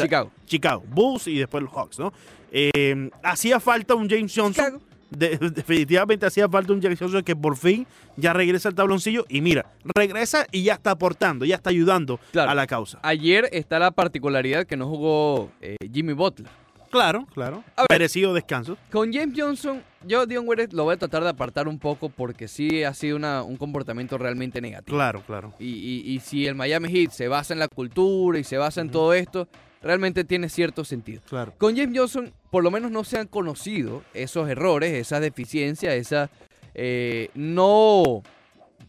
Chicago. 0.00 0.30
Chicago, 0.46 0.84
Bulls 0.88 1.26
y 1.26 1.38
después 1.38 1.64
los 1.64 1.72
Hawks, 1.72 1.98
¿no? 1.98 2.12
Eh, 2.52 3.10
hacía 3.22 3.58
falta 3.58 3.94
un 3.94 4.08
James 4.08 4.32
Johnson. 4.34 4.52
Chicago. 4.52 4.80
De- 5.10 5.36
definitivamente 5.38 6.24
hacía 6.26 6.48
falta 6.48 6.72
un 6.72 6.80
James 6.80 6.98
Johnson 6.98 7.22
que 7.22 7.34
por 7.36 7.56
fin 7.56 7.86
ya 8.16 8.32
regresa 8.32 8.68
al 8.68 8.74
tabloncillo 8.74 9.24
y 9.28 9.40
mira, 9.40 9.66
regresa 9.94 10.46
y 10.52 10.62
ya 10.62 10.74
está 10.74 10.92
aportando, 10.92 11.44
ya 11.44 11.56
está 11.56 11.70
ayudando 11.70 12.20
Claro. 12.32 12.50
a 12.50 12.54
la 12.54 12.66
causa. 12.66 12.98
Ayer 13.02 13.48
está 13.52 13.78
la 13.78 13.90
particularidad 13.90 14.66
que 14.66 14.76
no 14.76 14.86
jugó 14.88 15.50
eh, 15.60 15.76
Jimmy 15.92 16.12
Butler. 16.12 16.48
Claro, 16.90 17.24
claro. 17.34 17.62
A. 17.76 17.84
Merecido 17.88 18.34
descanso. 18.34 18.76
Con 18.90 19.12
James 19.12 19.32
Johnson, 19.38 19.80
yo 20.04 20.26
Dion 20.26 20.46
Waiters 20.48 20.72
lo 20.72 20.82
voy 20.84 20.94
a 20.94 20.96
tratar 20.96 21.22
de 21.22 21.28
apartar 21.28 21.68
un 21.68 21.78
poco 21.78 22.08
porque 22.08 22.48
sí 22.48 22.82
ha 22.82 22.92
sido 22.94 23.16
una- 23.16 23.44
un 23.44 23.56
comportamiento 23.56 24.18
realmente 24.18 24.60
negativo. 24.60 24.96
Claro, 24.96 25.22
claro. 25.24 25.54
Y, 25.60 25.66
y- 25.68 26.02
y 26.14 26.18
si 26.18 26.46
el 26.48 26.56
Miami 26.56 26.88
Heat 26.88 27.12
se 27.12 27.28
basa 27.28 27.52
en 27.52 27.60
la 27.60 27.68
cultura 27.68 28.40
y 28.40 28.44
se 28.44 28.58
basa 28.58 28.80
en 28.80 28.90
todo 28.90 29.14
esto, 29.14 29.46
realmente 29.82 30.24
tiene 30.24 30.48
cierto 30.48 30.84
sentido. 30.84 31.22
Claro. 31.28 31.52
Con 31.58 31.76
James 31.76 31.96
Johnson, 31.98 32.32
por 32.50 32.62
lo 32.64 32.70
menos 32.70 32.90
no 32.90 33.04
se 33.04 33.18
han 33.18 33.26
conocido 33.26 34.02
esos 34.14 34.48
errores, 34.48 34.92
esas 34.92 35.20
deficiencias, 35.20 35.94
esa 35.94 36.30
eh, 36.74 37.30
no 37.34 38.22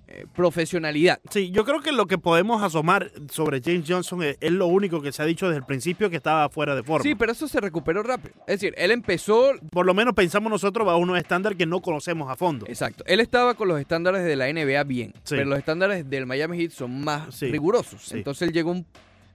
eh, 0.08 0.26
profesionalidad. 0.36 1.20
Sí, 1.30 1.52
yo 1.52 1.64
creo 1.64 1.80
que 1.82 1.94
lo 1.94 2.06
que 2.06 2.18
podemos 2.18 2.62
asomar 2.62 3.10
sobre 3.32 3.62
James 3.62 3.86
Johnson 3.88 4.22
es, 4.24 4.38
es 4.42 4.52
lo 4.52 4.68
único 4.68 5.02
que 5.02 5.14
se 5.14 5.22
ha 5.22 5.26
dicho 5.26 5.48
desde 5.48 5.60
el 5.60 5.66
principio 5.66 6.10
que 6.10 6.18
estaba 6.18 6.50
fuera 6.50 6.76
de 6.76 6.84
forma. 6.84 7.04
Sí, 7.04 7.16
pero 7.16 7.32
eso 7.32 7.48
se 7.48 7.62
recuperó 7.62 8.04
rápido. 8.04 8.34
Es 8.46 8.60
decir, 8.60 8.74
él 8.78 8.92
empezó, 8.92 9.54
Por 9.72 9.86
lo 9.86 9.94
menos 9.94 10.14
pensamos 10.14 10.52
nosotros 10.52 10.86
bajo 10.86 11.00
unos 11.00 11.18
estándares 11.18 11.58
que 11.58 11.66
no 11.66 11.82
conocemos 11.82 12.30
a 12.30 12.36
fondo. 12.36 12.66
exacto, 12.68 13.06
él 13.08 13.22
estaba 13.22 13.54
con 13.54 13.70
los 13.70 13.80
estándares 13.80 14.24
de 14.26 14.36
la 14.36 14.48
NBA 14.52 14.84
bien, 14.84 15.14
Sí. 15.24 15.36
pero 15.36 15.46
los 15.46 15.60
estándares 15.60 16.10
del 16.10 16.26
Miami 16.26 16.58
Heat 16.58 16.72
son 16.72 17.02
más 17.02 17.34
Sí. 17.34 17.46
rigurosos. 17.50 18.02
Sí. 18.04 18.18
Entonces 18.18 18.50
él 18.50 18.54
llegó 18.54 18.72
un... 18.72 18.86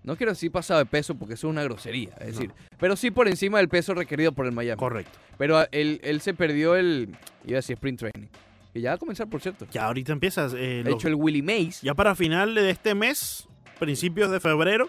No 0.07 0.17
quiero 0.17 0.33
decir 0.33 0.51
pasado 0.51 0.79
de 0.81 0.87
peso 0.87 1.15
porque 1.17 1.35
eso 1.35 1.49
es 1.49 1.51
una 1.51 1.63
grosería, 1.65 2.11
es 2.21 2.29
decir, 2.29 2.53
pero 2.79 2.97
sí 2.97 3.11
por 3.11 3.29
encima 3.29 3.59
del 3.59 3.69
peso 3.69 3.93
requerido 3.93 4.33
por 4.33 4.47
el 4.47 4.53
Miami. 4.53 4.79
Correcto. 4.79 5.19
Pero 5.37 5.67
él, 5.73 6.01
él 6.03 6.21
se 6.23 6.33
perdió 6.33 6.75
el, 6.77 7.15
iba 7.45 7.57
a 7.57 7.61
decir 7.61 7.75
sprint 7.75 7.99
training, 7.99 8.29
que 8.73 8.81
ya 8.81 8.91
va 8.91 8.95
a 8.95 8.99
comenzar, 8.99 9.29
por 9.29 9.41
cierto. 9.43 9.67
Ya 9.73 9.85
ahorita 9.85 10.13
empiezas. 10.13 10.55
eh, 10.57 10.83
los- 10.85 10.95
hecho 10.95 11.09
el 11.09 11.17
Willie 11.17 11.43
Mays. 11.43 11.83
Ya 11.83 11.93
para 11.95 12.15
final 12.15 12.55
de 12.55 12.71
este 12.71 12.95
mes, 12.95 13.47
principios 13.79 14.31
de 14.31 14.39
febrero, 14.41 14.89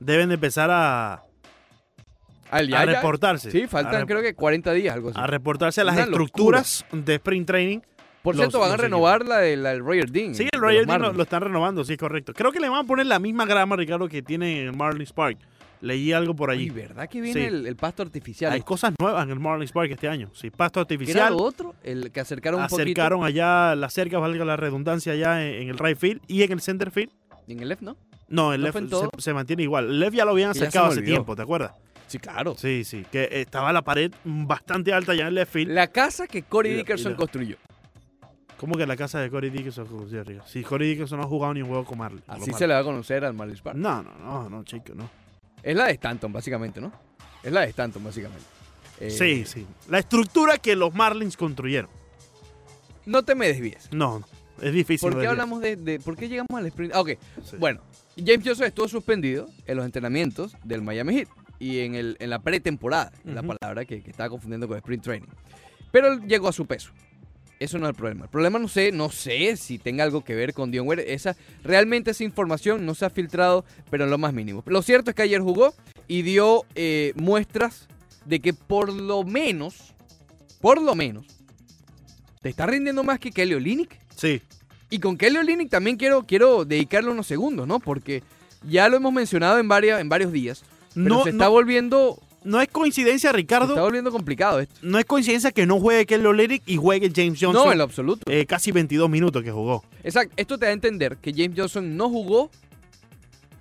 deben 0.00 0.28
de 0.30 0.34
empezar 0.36 0.70
a, 0.72 1.24
Al 2.50 2.72
a 2.72 2.86
reportarse. 2.86 3.50
Sí, 3.50 3.66
faltan 3.66 4.02
rep- 4.02 4.06
creo 4.06 4.22
que 4.22 4.34
40 4.34 4.72
días, 4.72 4.94
algo 4.94 5.10
así. 5.10 5.18
a 5.20 5.26
reportarse 5.26 5.82
a 5.82 5.84
las 5.84 5.94
Una 5.96 6.04
estructuras 6.04 6.86
de 6.92 7.14
sprint 7.16 7.46
training. 7.46 7.78
Por 8.22 8.34
los- 8.34 8.42
cierto, 8.44 8.60
van 8.60 8.72
a 8.72 8.76
renovar 8.76 9.24
la 9.26 9.38
del 9.38 9.62
la 9.62 9.70
del 9.70 9.80
Roger 9.80 10.10
Dean. 10.10 10.34
Sí, 10.34 10.44
de 10.44 10.50
el 10.52 10.60
Roger 10.60 10.86
Dean 10.86 11.00
lo, 11.02 11.12
lo 11.12 11.22
están 11.22 11.40
renovando, 11.42 11.84
sí, 11.84 11.96
correcto. 11.96 12.32
Creo 12.34 12.50
que 12.52 12.60
le 12.60 12.68
van 12.68 12.84
a 12.84 12.86
poner 12.86 13.06
la 13.06 13.18
misma 13.18 13.46
grama, 13.46 13.76
Ricardo, 13.76 14.08
que 14.08 14.22
tiene 14.22 14.62
en 14.66 14.76
Marlins 14.76 15.12
Park. 15.12 15.38
Leí 15.80 16.12
algo 16.12 16.34
por 16.34 16.50
allí. 16.50 16.70
¿verdad 16.70 17.08
que 17.08 17.20
viene 17.20 17.40
Sí. 17.40 17.46
el, 17.46 17.64
el 17.66 17.76
pasto 17.76 18.02
artificial? 18.02 18.52
Hay 18.52 18.62
cosas 18.62 18.92
nuevas 18.98 19.22
en 19.22 19.30
el 19.30 19.38
Marlins 19.38 19.70
Park 19.70 19.92
este 19.92 20.08
año. 20.08 20.28
Sí, 20.34 20.50
pasto 20.50 20.84
¿Qué 20.84 20.94
era 20.94 21.00
artificial. 21.02 21.32
lo 21.32 21.42
otro? 21.44 21.74
El 21.84 22.10
que 22.10 22.18
acercaron 22.18 22.58
un 22.60 22.66
Acercaron 22.66 23.24
allá 23.24 23.76
la 23.76 23.88
cerca, 23.88 24.18
valga 24.18 24.44
la 24.44 24.56
redundancia, 24.56 25.12
allá 25.12 25.46
en, 25.46 25.62
en 25.62 25.68
el 25.68 25.78
right 25.78 25.96
field 25.96 26.20
y 26.26 26.42
en 26.42 26.50
el 26.50 26.60
center 26.60 26.90
field. 26.90 27.10
poquito. 27.28 27.52
En 27.52 27.60
el 27.60 27.68
left, 27.68 27.82
¿no? 27.82 27.96
No, 28.28 28.52
el 28.52 28.60
¿No 28.60 28.66
left 28.66 28.90
se, 28.90 29.22
se 29.22 29.32
mantiene 29.32 29.62
igual. 29.62 29.84
El 29.86 30.00
left 30.00 30.16
ya 30.16 30.24
lo 30.24 30.32
habían 30.32 30.50
acercado 30.50 30.86
hace 30.86 31.02
tiempo, 31.02 31.36
¿te 31.36 31.42
acuerdas? 31.42 31.70
Sí, 32.08 32.18
claro. 32.18 32.54
Sí, 32.56 32.82
sí, 32.84 33.04
que 33.12 33.28
estaba 33.30 33.72
la 33.72 33.82
pared 33.82 34.10
bastante 34.24 34.92
alta 34.92 35.14
ya 35.14 35.22
en 35.22 35.28
el 35.28 35.34
left 35.36 35.52
field. 35.52 35.70
La 35.70 35.86
casa 35.86 36.26
que 36.26 36.42
Corey 36.42 36.72
Y 36.72 36.76
Dickerson 36.78 37.12
y 37.12 37.14
construyó. 37.14 37.56
¿Cómo 38.58 38.76
que 38.76 38.86
la 38.86 38.96
casa 38.96 39.20
de 39.20 39.30
Corey 39.30 39.50
Dickinson? 39.50 39.86
Sí, 40.10 40.16
Ricardo. 40.22 40.48
Si 40.48 40.62
Corey 40.62 40.88
Dickinson 40.90 41.18
no 41.18 41.24
ha 41.24 41.28
jugado 41.28 41.54
ni 41.54 41.62
un 41.62 41.68
juego 41.68 41.84
con 41.84 41.98
Marley. 41.98 42.22
Así 42.26 42.52
se 42.52 42.66
le 42.66 42.74
va 42.74 42.80
a 42.80 42.84
conocer 42.84 43.24
al 43.24 43.32
Marlins 43.34 43.60
Park. 43.62 43.76
No, 43.78 44.02
no, 44.02 44.12
no, 44.18 44.50
no, 44.50 44.64
chico, 44.64 44.94
no. 44.94 45.08
Es 45.62 45.76
la 45.76 45.86
de 45.86 45.92
Stanton, 45.92 46.32
básicamente, 46.32 46.80
¿no? 46.80 46.92
Es 47.42 47.52
la 47.52 47.60
de 47.62 47.68
Stanton, 47.68 48.02
básicamente. 48.02 48.44
Eh, 49.00 49.10
Sí, 49.10 49.44
sí. 49.44 49.64
La 49.88 50.00
estructura 50.00 50.58
que 50.58 50.74
los 50.74 50.92
Marlins 50.94 51.36
construyeron. 51.36 51.88
No 53.06 53.22
te 53.24 53.34
me 53.34 53.46
desvíes. 53.46 53.88
No, 53.92 54.18
no. 54.20 54.26
Es 54.60 54.72
difícil. 54.72 55.08
¿Por 55.08 55.20
qué 55.20 55.28
hablamos 55.28 55.60
de, 55.60 55.76
de- 55.76 56.00
¿Por 56.00 56.16
qué 56.16 56.28
llegamos 56.28 56.50
al 56.52 56.66
sprint? 56.66 56.92
Ah, 56.94 57.00
ok. 57.00 57.10
Sí. 57.44 57.56
Bueno, 57.58 57.80
James 58.16 58.42
Johnson 58.44 58.66
estuvo 58.66 58.88
suspendido 58.88 59.48
en 59.66 59.76
los 59.76 59.84
entrenamientos 59.86 60.56
del 60.64 60.82
Miami 60.82 61.14
Heat 61.14 61.28
y 61.60 61.78
en, 61.80 61.94
el, 61.94 62.16
en 62.18 62.30
la 62.30 62.40
pretemporada, 62.40 63.12
la 63.24 63.42
palabra 63.44 63.84
que, 63.84 64.02
que 64.02 64.10
estaba 64.10 64.28
confundiendo 64.28 64.66
con 64.66 64.76
sprint 64.78 65.04
training. 65.04 65.28
Pero 65.92 66.12
él 66.12 66.22
llegó 66.26 66.48
a 66.48 66.52
su 66.52 66.66
peso. 66.66 66.90
Eso 67.60 67.78
no 67.78 67.86
es 67.86 67.90
el 67.90 67.96
problema. 67.96 68.24
El 68.24 68.30
problema 68.30 68.58
no 68.58 68.68
sé, 68.68 68.92
no 68.92 69.10
sé 69.10 69.56
si 69.56 69.78
tenga 69.78 70.04
algo 70.04 70.22
que 70.22 70.34
ver 70.34 70.54
con 70.54 70.70
Dion 70.70 70.86
Waiters. 70.86 71.10
Esa, 71.10 71.36
realmente 71.64 72.12
esa 72.12 72.24
información 72.24 72.86
no 72.86 72.94
se 72.94 73.04
ha 73.04 73.10
filtrado, 73.10 73.64
pero 73.90 74.04
en 74.04 74.10
lo 74.10 74.18
más 74.18 74.32
mínimo. 74.32 74.62
Lo 74.66 74.82
cierto 74.82 75.10
es 75.10 75.16
que 75.16 75.22
ayer 75.22 75.40
jugó 75.40 75.74
y 76.06 76.22
dio 76.22 76.64
eh, 76.74 77.12
muestras 77.16 77.88
de 78.24 78.40
que 78.40 78.52
por 78.52 78.92
lo 78.92 79.24
menos, 79.24 79.94
por 80.60 80.80
lo 80.80 80.94
menos, 80.94 81.26
te 82.42 82.48
está 82.48 82.66
rindiendo 82.66 83.02
más 83.02 83.18
que 83.18 83.32
Kelly 83.32 83.54
Olynyk. 83.54 83.98
Sí. 84.14 84.40
Y 84.90 85.00
con 85.00 85.16
Kelly 85.16 85.38
Olynyk 85.38 85.68
también 85.68 85.96
quiero, 85.96 86.24
quiero 86.24 86.64
dedicarle 86.64 87.10
unos 87.10 87.26
segundos, 87.26 87.66
¿no? 87.66 87.80
Porque 87.80 88.22
ya 88.68 88.88
lo 88.88 88.96
hemos 88.96 89.12
mencionado 89.12 89.58
en, 89.58 89.68
varias, 89.68 90.00
en 90.00 90.08
varios 90.08 90.32
días. 90.32 90.62
Pero 90.94 91.08
No, 91.08 91.24
se 91.24 91.30
está 91.30 91.46
no, 91.46 91.50
volviendo. 91.50 92.20
No 92.44 92.60
es 92.60 92.68
coincidencia, 92.68 93.30
se 93.30 93.36
Ricardo. 93.36 93.68
está 93.74 93.82
volviendo 93.82 94.10
complicado 94.10 94.60
esto. 94.60 94.74
No 94.82 94.98
es 94.98 95.04
coincidencia 95.04 95.52
que 95.52 95.66
no 95.66 95.78
juegue 95.80 96.06
Kelly 96.06 96.26
Olynyk 96.26 96.62
y 96.66 96.76
juegue 96.76 97.10
James 97.14 97.38
Johnson. 97.40 97.66
No, 97.66 97.72
en 97.72 97.78
lo 97.78 97.84
absoluto. 97.84 98.30
eh, 98.30 98.46
casi 98.46 98.72
22 98.72 99.08
minutos 99.10 99.42
que 99.42 99.50
jugó. 99.50 99.84
Exacto. 100.04 100.32
Esto 100.36 100.58
te 100.58 100.66
da 100.66 100.70
a 100.70 100.74
entender 100.74 101.16
que 101.18 101.32
James 101.32 101.54
Johnson 101.56 101.96
no 101.96 102.08
jugó 102.08 102.50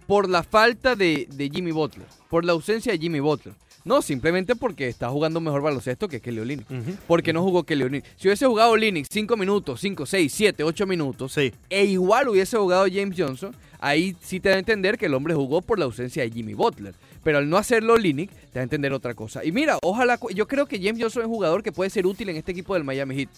por 0.05 0.29
la 0.29 0.43
falta 0.43 0.95
de, 0.95 1.27
de 1.31 1.49
Jimmy 1.49 1.71
Butler. 1.71 2.07
Por 2.29 2.45
la 2.45 2.53
ausencia 2.53 2.91
de 2.93 2.99
Jimmy 2.99 3.19
Butler. 3.19 3.55
No, 3.83 4.01
simplemente 4.01 4.55
porque 4.55 4.89
está 4.89 5.09
jugando 5.09 5.39
mejor 5.39 5.61
baloncesto 5.61 6.09
que 6.09 6.19
Kelly 6.19 6.39
Olynyk. 6.39 6.65
Porque 7.07 7.31
no 7.31 7.41
jugó 7.41 7.63
Kelly 7.63 7.83
Olynyk. 7.83 8.05
Si 8.17 8.27
hubiese 8.27 8.45
jugado 8.45 8.71
Olynyk 8.71 9.07
5 9.09 9.37
minutos, 9.37 9.79
5, 9.79 10.05
6, 10.05 10.33
7, 10.33 10.63
8 10.63 10.85
minutos, 10.85 11.31
Sí. 11.31 11.53
e 11.69 11.85
igual 11.85 12.27
hubiese 12.27 12.57
jugado 12.57 12.85
James 12.93 13.15
Johnson, 13.17 13.55
ahí 13.79 14.15
sí 14.21 14.41
te 14.41 14.49
da 14.49 14.55
a 14.55 14.59
entender 14.59 14.97
que 14.97 15.05
el 15.05 15.13
hombre 15.13 15.33
jugó 15.35 15.61
por 15.61 15.79
la 15.79 15.85
ausencia 15.85 16.23
de 16.23 16.31
Jimmy 16.31 16.53
Butler. 16.53 16.95
Pero 17.27 17.39
al 17.39 17.49
no 17.49 17.57
hacerlo 17.57 17.97
Linick, 17.97 18.31
te 18.31 18.53
da 18.53 18.61
a 18.61 18.63
entender 18.63 18.93
otra 18.93 19.13
cosa. 19.13 19.43
Y 19.43 19.51
mira, 19.51 19.79
ojalá, 19.83 20.17
yo 20.33 20.47
creo 20.47 20.65
que 20.65 20.77
James 20.81 21.01
Johnson 21.01 21.23
es 21.23 21.27
un 21.27 21.33
jugador 21.33 21.61
que 21.61 21.73
puede 21.73 21.89
ser 21.89 22.07
útil 22.07 22.29
en 22.29 22.37
este 22.37 22.53
equipo 22.53 22.73
del 22.73 22.85
Miami 22.85 23.15
Heat. 23.17 23.29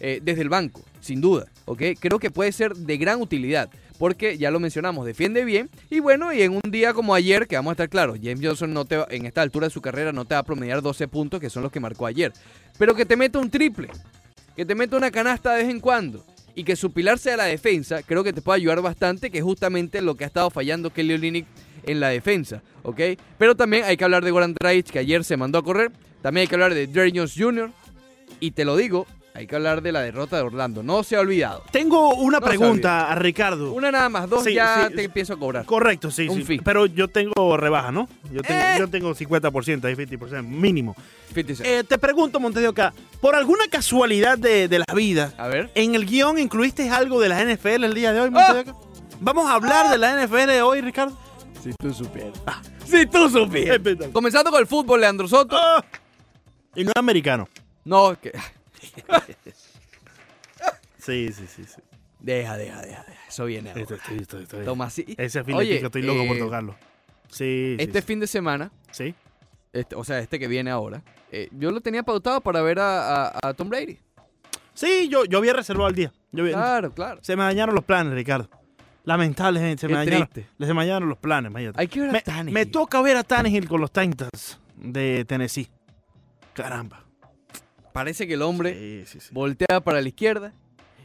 eh, 0.00 0.20
desde 0.22 0.42
el 0.42 0.50
banco, 0.50 0.82
sin 1.00 1.22
duda, 1.22 1.46
¿ok? 1.64 1.82
Creo 1.98 2.18
que 2.18 2.30
puede 2.30 2.52
ser 2.52 2.76
de 2.76 2.98
gran 2.98 3.22
utilidad, 3.22 3.68
porque 3.98 4.36
ya 4.36 4.50
lo 4.50 4.60
mencionamos, 4.60 5.06
defiende 5.06 5.44
bien, 5.46 5.70
y 5.90 5.98
bueno, 6.00 6.30
y 6.34 6.42
en 6.42 6.52
un 6.62 6.70
día 6.70 6.92
como 6.92 7.14
ayer, 7.14 7.48
que 7.48 7.56
vamos 7.56 7.70
a 7.70 7.72
estar 7.72 7.88
claros, 7.88 8.18
James 8.22 8.38
Johnson 8.46 8.72
no 8.74 8.84
te 8.84 8.98
va- 8.98 9.08
en 9.10 9.24
esta 9.26 9.40
altura 9.42 9.66
de 9.66 9.72
su 9.72 9.80
carrera 9.80 10.12
no 10.12 10.24
te 10.26 10.34
va 10.34 10.40
a 10.40 10.44
promediar 10.44 10.82
12 10.82 11.08
puntos, 11.08 11.40
que 11.40 11.48
son 11.50 11.62
los 11.64 11.72
que 11.72 11.80
marcó 11.80 12.04
ayer, 12.06 12.32
pero 12.78 12.94
que 12.94 13.06
te 13.06 13.16
meta 13.16 13.38
un 13.40 13.50
triple, 13.50 13.88
que 14.54 14.64
te 14.66 14.74
meta 14.76 14.96
una 14.96 15.10
canasta 15.10 15.54
de 15.54 15.64
vez 15.64 15.72
en 15.72 15.80
cuando, 15.80 16.24
y 16.54 16.62
que 16.64 16.76
su 16.76 16.92
pilar 16.92 17.18
sea 17.18 17.36
la 17.36 17.46
defensa, 17.46 18.02
creo 18.04 18.22
que 18.22 18.32
te 18.32 18.40
puede 18.42 18.58
ayudar 18.58 18.80
bastante, 18.82 19.30
que 19.30 19.38
es 19.38 19.44
justamente 19.44 20.00
lo 20.00 20.14
que 20.16 20.22
ha 20.24 20.26
estado 20.28 20.50
fallando 20.50 20.90
Kelly 20.92 21.14
Olynyk 21.14 21.46
en 21.88 22.00
la 22.00 22.08
defensa, 22.08 22.62
¿ok? 22.82 23.00
Pero 23.38 23.56
también 23.56 23.84
hay 23.84 23.96
que 23.96 24.04
hablar 24.04 24.24
de 24.24 24.30
Goran 24.30 24.54
Dragic, 24.54 24.90
que 24.90 24.98
ayer 25.00 25.24
se 25.24 25.36
mandó 25.36 25.58
a 25.58 25.64
correr, 25.64 25.90
también 26.22 26.42
hay 26.42 26.48
que 26.48 26.54
hablar 26.54 26.74
de 26.74 26.86
Derrick 26.86 27.16
Jones 27.16 27.34
Jr., 27.36 27.70
y 28.40 28.52
te 28.52 28.64
lo 28.64 28.76
digo, 28.76 29.06
hay 29.34 29.46
que 29.46 29.56
hablar 29.56 29.82
de 29.82 29.90
la 29.92 30.00
derrota 30.00 30.36
de 30.36 30.42
Orlando, 30.42 30.82
no 30.82 31.02
se 31.02 31.16
ha 31.16 31.20
olvidado. 31.20 31.62
Tengo 31.70 32.14
una 32.14 32.38
No 32.40 32.46
pregunta 32.46 33.10
a 33.10 33.14
Ricardo. 33.14 33.72
Una 33.72 33.90
nada 33.92 34.08
más, 34.08 34.28
dos 34.28 34.44
Sí, 34.44 34.54
ya 34.54 34.86
sí, 34.88 34.94
te 34.96 35.04
empiezo 35.04 35.34
a 35.34 35.38
cobrar. 35.38 35.64
Correcto, 35.64 36.10
sí, 36.10 36.28
Un 36.28 36.38
sí. 36.38 36.44
fee. 36.44 36.60
Pero 36.64 36.86
yo 36.86 37.08
tengo 37.08 37.56
rebaja, 37.56 37.90
¿no? 37.92 38.08
Yo 38.32 38.42
tengo, 38.42 38.60
Eh. 38.60 38.76
yo 38.78 38.88
tengo 38.88 39.14
50%, 39.14 39.84
hay 39.86 39.94
50%, 39.94 40.42
mínimo. 40.42 40.94
50 41.34 41.54
cents. 41.56 41.68
Eh, 41.68 41.84
te 41.84 41.98
pregunto, 41.98 42.38
Montes 42.40 42.62
de 42.62 42.68
Oca, 42.68 42.92
por 43.20 43.34
alguna 43.36 43.64
casualidad 43.70 44.38
de, 44.38 44.66
de 44.68 44.78
la 44.80 44.94
vida, 44.94 45.32
a 45.38 45.46
ver. 45.48 45.70
¿en 45.74 45.94
el 45.94 46.04
guion 46.06 46.38
incluiste 46.38 46.90
algo 46.90 47.20
de 47.20 47.28
la 47.28 47.40
NFL 47.44 47.84
el 47.84 47.94
día 47.94 48.12
de 48.12 48.20
hoy, 48.20 48.30
Montes 48.30 48.54
de 48.54 48.60
Ah. 48.60 48.74
Oca? 48.74 48.76
¿Vamos 49.20 49.46
a 49.50 49.54
hablar 49.54 49.90
de 49.90 49.98
la 49.98 50.12
NFL 50.26 50.62
hoy, 50.62 50.80
Ricardo? 50.80 51.16
Si 51.62 51.72
tú 51.74 51.92
supieras. 51.92 52.32
Si 52.84 53.06
tú 53.06 53.28
supieras. 53.28 53.80
Comenzando 54.12 54.50
con 54.50 54.60
el 54.60 54.66
fútbol, 54.66 55.00
Leandro 55.00 55.26
Soto. 55.28 55.56
Ah. 55.58 55.84
Y 56.74 56.84
no 56.84 56.90
es 56.90 56.96
americano. 56.96 57.48
No, 57.84 58.18
que... 58.20 58.32
Sí, 60.98 61.32
sí, 61.32 61.46
sí. 61.46 61.64
sí. 61.64 61.80
Deja, 62.20 62.56
deja, 62.56 62.82
deja. 62.82 63.04
Eso 63.28 63.44
viene 63.46 63.70
ahora. 63.70 63.82
Estoy, 63.82 64.18
estoy. 64.18 64.64
Toma 64.64 64.86
así. 64.86 65.06
Ese 65.16 65.40
Oye, 65.40 65.46
filetico, 65.46 65.86
estoy 65.86 66.02
loco 66.02 66.26
por 66.26 66.36
eh, 66.36 66.40
tocarlo. 66.40 66.76
Sí, 67.30 67.76
Este 67.78 68.00
sí. 68.00 68.06
fin 68.06 68.20
de 68.20 68.26
semana, 68.26 68.70
Sí. 68.90 69.14
este, 69.72 69.94
o 69.94 70.04
sea, 70.04 70.18
este 70.18 70.38
que 70.38 70.48
viene 70.48 70.70
ahora, 70.70 71.02
eh, 71.32 71.48
yo 71.52 71.70
lo 71.70 71.80
tenía 71.80 72.02
pautado 72.02 72.40
para 72.40 72.60
ver 72.62 72.78
a, 72.80 73.28
a- 73.28 73.38
a 73.42 73.54
Tom 73.54 73.68
Brady. 73.70 73.98
Sí, 74.74 75.08
yo, 75.08 75.24
yo 75.24 75.38
había 75.38 75.52
reservado 75.54 75.88
el 75.88 75.94
día. 75.94 76.12
Yo 76.32 76.44
Claro, 76.46 76.92
claro. 76.92 77.20
Se 77.22 77.36
me 77.36 77.42
dañaron 77.44 77.74
los 77.74 77.84
planes, 77.84 78.12
Ricardo. 78.12 78.48
Lamentablemente, 79.08 79.80
se 79.80 79.86
Qué 79.86 79.92
me 79.94 79.98
dañaron, 80.04 80.28
triste. 80.28 80.50
se 80.60 80.74
me 80.74 80.80
dañaron 80.84 81.08
los 81.08 81.16
planes, 81.16 81.50
imagínate. 81.50 81.80
Hay 81.80 81.88
que 81.88 82.00
ver 82.00 82.10
a 82.10 82.12
Me, 82.12 82.20
Tannehill. 82.20 82.52
me 82.52 82.66
toca 82.66 83.00
ver 83.00 83.16
a 83.16 83.24
Tannehill 83.24 83.66
con 83.66 83.80
los 83.80 83.90
Titans 83.90 84.60
de 84.76 85.24
Tennessee. 85.26 85.66
Caramba. 86.52 87.04
Parece 87.94 88.26
que 88.28 88.34
el 88.34 88.42
hombre 88.42 89.04
Sí, 89.06 89.12
sí, 89.12 89.20
sí. 89.20 89.28
voltea 89.32 89.80
para 89.82 90.02
la 90.02 90.08
izquierda 90.08 90.52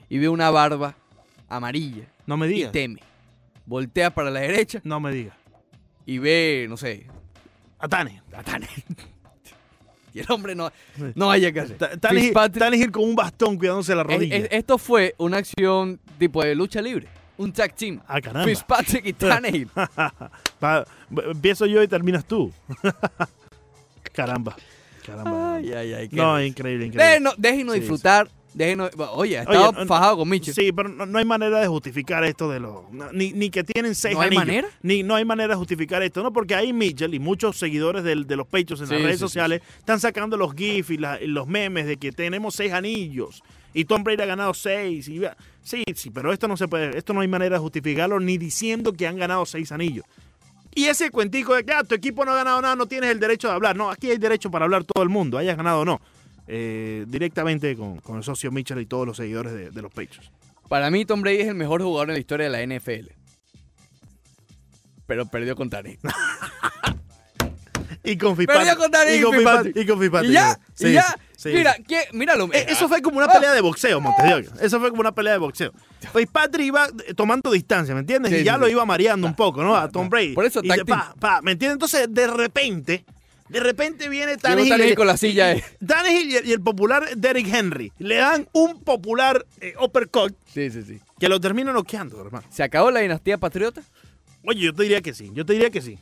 y 0.10 0.18
ve 0.18 0.28
una 0.28 0.50
barba 0.50 0.96
amarilla 1.48 2.04
No 2.26 2.36
me 2.36 2.48
y 2.48 2.50
digas. 2.50 2.72
teme. 2.74 3.00
Voltea 3.66 4.14
para 4.14 4.30
la 4.30 4.42
derecha 4.42 4.82
No 4.84 5.00
me 5.00 5.12
digas. 5.14 5.38
y 6.06 6.18
ve, 6.18 6.66
no 6.68 6.76
sé, 6.76 7.08
A 7.80 7.88
Tannehill. 7.88 8.22
a 8.36 8.44
Tannehill. 8.44 8.84
y 10.14 10.20
el 10.20 10.26
hombre 10.30 10.56
no, 10.56 10.70
no 11.16 11.32
haya 11.32 11.54
que 11.54 11.62
hacer. 11.62 11.78
Ta- 11.78 11.96
Tannehill, 11.98 12.34
Fitzpatrick- 12.34 12.60
Tannehill 12.60 12.92
con 12.92 13.06
un 13.06 13.16
bastón 13.16 13.58
cuidándose 13.58 13.96
la 13.96 14.02
Es- 14.02 14.08
rodilla. 14.10 14.36
es- 14.36 14.48
esto 14.52 14.78
fue 14.78 15.16
una 15.18 15.38
acción 15.38 16.02
tipo 16.20 16.44
de 16.44 16.54
lucha 16.54 16.82
libre. 16.82 17.08
Un 17.38 17.52
tag 17.52 17.74
team. 17.76 18.00
ah, 18.08 18.22
caramba. 18.22 18.46
Fitzpatrick 18.48 19.06
y 19.08 19.14
Tannehill. 19.14 19.70
Empiezo 21.32 21.66
yo 21.66 21.82
y 21.82 21.88
terminas 21.88 22.26
tú. 22.26 22.52
Caramba. 24.14 24.56
Caramba. 25.06 25.56
Ay, 25.56 25.74
ay, 25.74 25.94
ay. 25.94 26.10
no, 26.12 26.38
risa. 26.38 26.46
increíble, 26.48 26.86
increíble. 26.86 27.04
Déjenos, 27.04 27.34
déjenos 27.38 27.74
Sí, 27.76 27.80
disfrutar. 27.82 28.30
Déjenos, 28.54 28.92
oye, 29.16 29.40
ha 29.40 29.42
estado 29.42 29.70
Oye, 29.70 29.86
fajado 29.88 30.18
con 30.18 30.30
Mitchell. 30.30 30.54
Sí, 30.54 30.72
pero 30.72 30.88
no, 30.88 31.08
no 31.08 31.18
hay 31.18 31.26
manera 31.26 31.60
de 31.60 31.68
justificar 31.68 32.24
esto 32.24 32.52
de 32.52 32.60
los. 32.60 32.84
no, 32.92 33.12
ni, 33.12 33.32
ni 33.34 33.50
que 33.50 33.64
tienen 33.64 33.96
seis 33.96 34.14
¿No 34.14 34.22
hay 34.22 34.28
anillos. 34.28 34.46
manera? 34.46 34.68
Ni, 34.84 35.02
no 35.02 35.16
hay 35.16 35.26
manera 35.26 35.50
de 35.50 35.56
justificar 35.56 36.04
esto, 36.04 36.22
¿no? 36.22 36.32
Porque 36.32 36.54
ahí 36.54 36.72
Mitchell 36.72 37.16
y 37.16 37.20
muchos 37.20 37.58
seguidores 37.58 38.04
del- 38.04 38.28
de 38.28 38.36
los 38.36 38.46
pechos 38.46 38.80
en 38.82 38.86
Sí, 38.88 38.94
las 38.94 39.02
redes 39.02 39.20
sociales 39.20 39.62
están 39.80 40.00
sacando 40.00 40.38
los 40.38 40.54
GIFs 40.54 40.92
y, 40.92 40.98
la- 40.98 41.20
y 41.20 41.26
los 41.26 41.48
memes 41.48 41.88
de 41.88 41.98
que 41.98 42.12
tenemos 42.12 42.54
seis 42.54 42.72
anillos 42.74 43.42
y 43.74 43.86
Tom 43.86 44.04
Brady 44.04 44.22
ha 44.22 44.26
ganado 44.26 44.54
seis. 44.54 45.08
Y, 45.08 45.22
sí, 45.62 45.84
sí, 45.96 46.10
pero 46.10 46.32
esto 46.32 46.48
no 46.48 46.58
se 46.58 46.68
puede. 46.68 46.98
Esto 46.98 47.14
no 47.14 47.22
hay 47.22 47.28
manera 47.28 47.58
de 47.58 47.62
justificarlo 47.62 48.20
ni 48.20 48.38
diciendo 48.38 48.94
que 48.94 49.08
han 49.08 49.18
ganado 49.18 49.46
seis 49.46 49.72
anillos. 49.72 50.06
Y 50.76 50.86
ese 50.86 51.12
cuentico 51.12 51.56
de 51.56 51.64
que 51.64 51.74
ah, 51.74 51.84
tu 51.84 51.96
equipo 51.96 52.26
no 52.26 52.32
ha 52.32 52.36
ganado 52.36 52.62
nada, 52.62 52.76
no 52.76 52.88
tienes 52.88 53.12
el 53.12 53.20
derecho 53.20 53.48
de 53.48 53.54
hablar. 53.54 53.76
No, 53.76 53.90
aquí 53.90 54.10
hay 54.10 54.18
derecho 54.18 54.50
para 54.50 54.66
hablar 54.66 54.84
todo 54.84 55.04
el 55.04 55.10
mundo, 55.10 55.38
hayas 55.38 55.58
ganado 55.58 55.82
o 55.82 55.86
no. 55.86 56.02
Eh, 56.48 57.06
directamente 57.08 57.76
con, 57.76 58.00
con 58.00 58.18
el 58.18 58.24
socio 58.24 58.52
Mitchell 58.52 58.80
y 58.80 58.86
todos 58.86 59.08
los 59.08 59.18
seguidores 59.18 59.54
de, 59.54 59.70
de 59.70 59.82
los 59.82 59.92
Patriots. 59.92 60.32
Para 60.68 60.90
mí, 60.90 61.06
Tom 61.06 61.22
Brady 61.22 61.42
es 61.42 61.48
el 61.48 61.56
mejor 61.56 61.82
jugador 61.82 62.10
en 62.10 62.16
la 62.16 62.20
historia 62.20 62.50
de 62.50 62.68
la 62.68 62.76
NFL. 62.76 63.12
Pero 65.06 65.26
perdió 65.28 65.56
con 65.56 65.70
Tannehill. 65.70 66.00
Y 68.04 68.18
con 68.18 68.36
Perdió 68.36 68.78
con 68.78 68.92
Tannehill, 68.92 69.22
y 69.22 69.24
con. 69.86 70.04
Y 70.04 70.10
con. 70.10 70.26
Y 70.26 70.32
ya, 70.34 70.60
Sí, 70.74 70.88
y 70.88 70.94
ya. 70.94 71.16
sí. 71.38 71.50
Mira, 71.54 71.76
¿qué? 71.88 72.02
míralo. 72.12 72.50
Eh, 72.54 72.66
Eso 72.70 72.88
fue 72.90 73.02
como 73.02 73.18
una 73.18 73.28
Ah. 73.28 73.34
pelea 73.34 73.52
de 73.54 73.62
boxeo, 73.62 74.02
Montevideo. 74.02 74.52
Eso 74.62 74.80
fue 74.80 74.90
como 74.90 75.00
una 75.02 75.14
pelea 75.14 75.34
de 75.34 75.40
boxeo. 75.40 75.72
Fitzpatrick 76.14 76.66
iba 76.68 76.88
eh, 77.08 77.14
tomando 77.14 77.50
distancia, 77.52 77.94
¿me 77.94 78.02
entiendes? 78.02 78.32
Sí, 78.34 78.40
y 78.40 78.44
ya 78.44 78.58
lo 78.58 78.68
iba 78.68 78.84
mareando 78.86 79.26
un 79.26 79.36
poco, 79.36 79.64
¿no? 79.64 79.76
A 79.76 79.88
Tom 79.90 80.10
Brady. 80.10 80.34
Por 80.34 80.46
eso, 80.46 80.60
y 80.64 80.68
de 80.68 80.84
pa, 80.86 81.16
pa, 81.20 81.42
¿me 81.42 81.54
entiendes? 81.54 81.76
Entonces, 81.76 82.08
de 82.14 82.28
repente, 82.28 83.06
de 83.48 83.60
repente 83.62 84.10
viene 84.10 84.36
Tannehill. 84.36 84.96
Con 84.96 85.08
la 85.08 85.16
silla. 85.16 85.54
eh. 85.54 85.64
Tannehill 85.88 86.30
y, 86.30 86.36
el- 86.36 86.46
y 86.48 86.52
el 86.52 86.62
popular 86.62 87.06
Derrick 87.16 87.48
Henry 87.54 87.94
le 88.00 88.16
dan 88.18 88.50
un 88.52 88.82
popular 88.82 89.46
eh, 89.62 89.76
uppercut 89.80 90.36
Sí, 90.54 90.70
sí, 90.72 90.84
sí. 90.84 91.00
que 91.20 91.30
lo 91.30 91.40
termina 91.40 91.72
noqueando, 91.72 92.20
hermano. 92.22 92.46
¿Se 92.50 92.64
acabó 92.64 92.92
la 92.92 93.00
dinastía 93.00 93.38
patriota? 93.38 93.82
Oye, 94.46 94.60
yo 94.60 94.74
te 94.74 94.84
diría 94.84 95.02
que 95.02 95.14
sí. 95.14 95.32
Yo 95.34 95.46
te 95.46 95.54
diría 95.54 95.70
que 95.70 95.82
sí. 95.82 95.98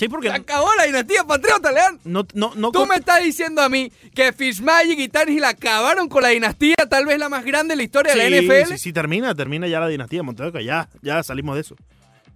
Sí, 0.00 0.08
porque 0.08 0.28
Se 0.28 0.34
acabó 0.34 0.66
la 0.78 0.84
dinastía 0.84 1.24
patriota, 1.24 1.70
Leandro. 1.70 2.00
no, 2.04 2.26
no, 2.32 2.54
no, 2.54 2.72
Tú 2.72 2.86
me 2.86 2.94
estás 2.94 3.22
diciendo 3.22 3.60
a 3.60 3.68
mí 3.68 3.92
que 4.14 4.32
Fitzmagic 4.32 4.98
y 4.98 5.08
Tannehill 5.08 5.44
acabaron 5.44 6.08
con 6.08 6.22
la 6.22 6.30
dinastía, 6.30 6.74
tal 6.88 7.04
vez 7.04 7.18
la 7.18 7.28
más 7.28 7.44
grande 7.44 7.72
de 7.72 7.76
la 7.76 7.82
historia 7.82 8.14
de 8.14 8.30
la 8.30 8.40
NFL. 8.40 8.72
Sí, 8.72 8.78
sí, 8.78 8.92
termina, 8.94 9.34
termina 9.34 9.68
ya 9.68 9.78
la 9.78 9.88
dinastía 9.88 10.22
Montevideo, 10.22 10.62
ya, 10.62 10.88
ya 11.02 11.22
salimos 11.22 11.54
de 11.54 11.60
eso. 11.60 11.76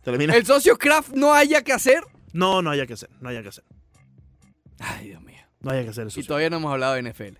Termina. 0.03 0.37
El 0.37 0.44
socio 0.44 0.77
Kraft 0.77 1.14
no 1.14 1.33
haya 1.33 1.62
que 1.64 1.72
hacer. 1.72 2.03
No, 2.35 2.61
no 2.61 2.70
haya 2.70 2.87
que 2.87 2.92
hacer, 2.92 3.09
no 3.22 3.31
haya 3.31 3.42
que 3.42 3.48
hacer. 3.48 3.64
Ay, 4.79 5.09
Dios 5.09 5.22
mío. 5.22 5.40
No 5.61 5.70
haya 5.70 5.85
que 5.85 5.88
hacer 5.88 6.09
eso. 6.09 6.20
Y 6.20 6.24
todavía 6.24 6.50
no 6.50 6.59
hemos 6.59 6.70
hablado 6.70 6.96
de 6.96 7.03
NFL. 7.11 7.38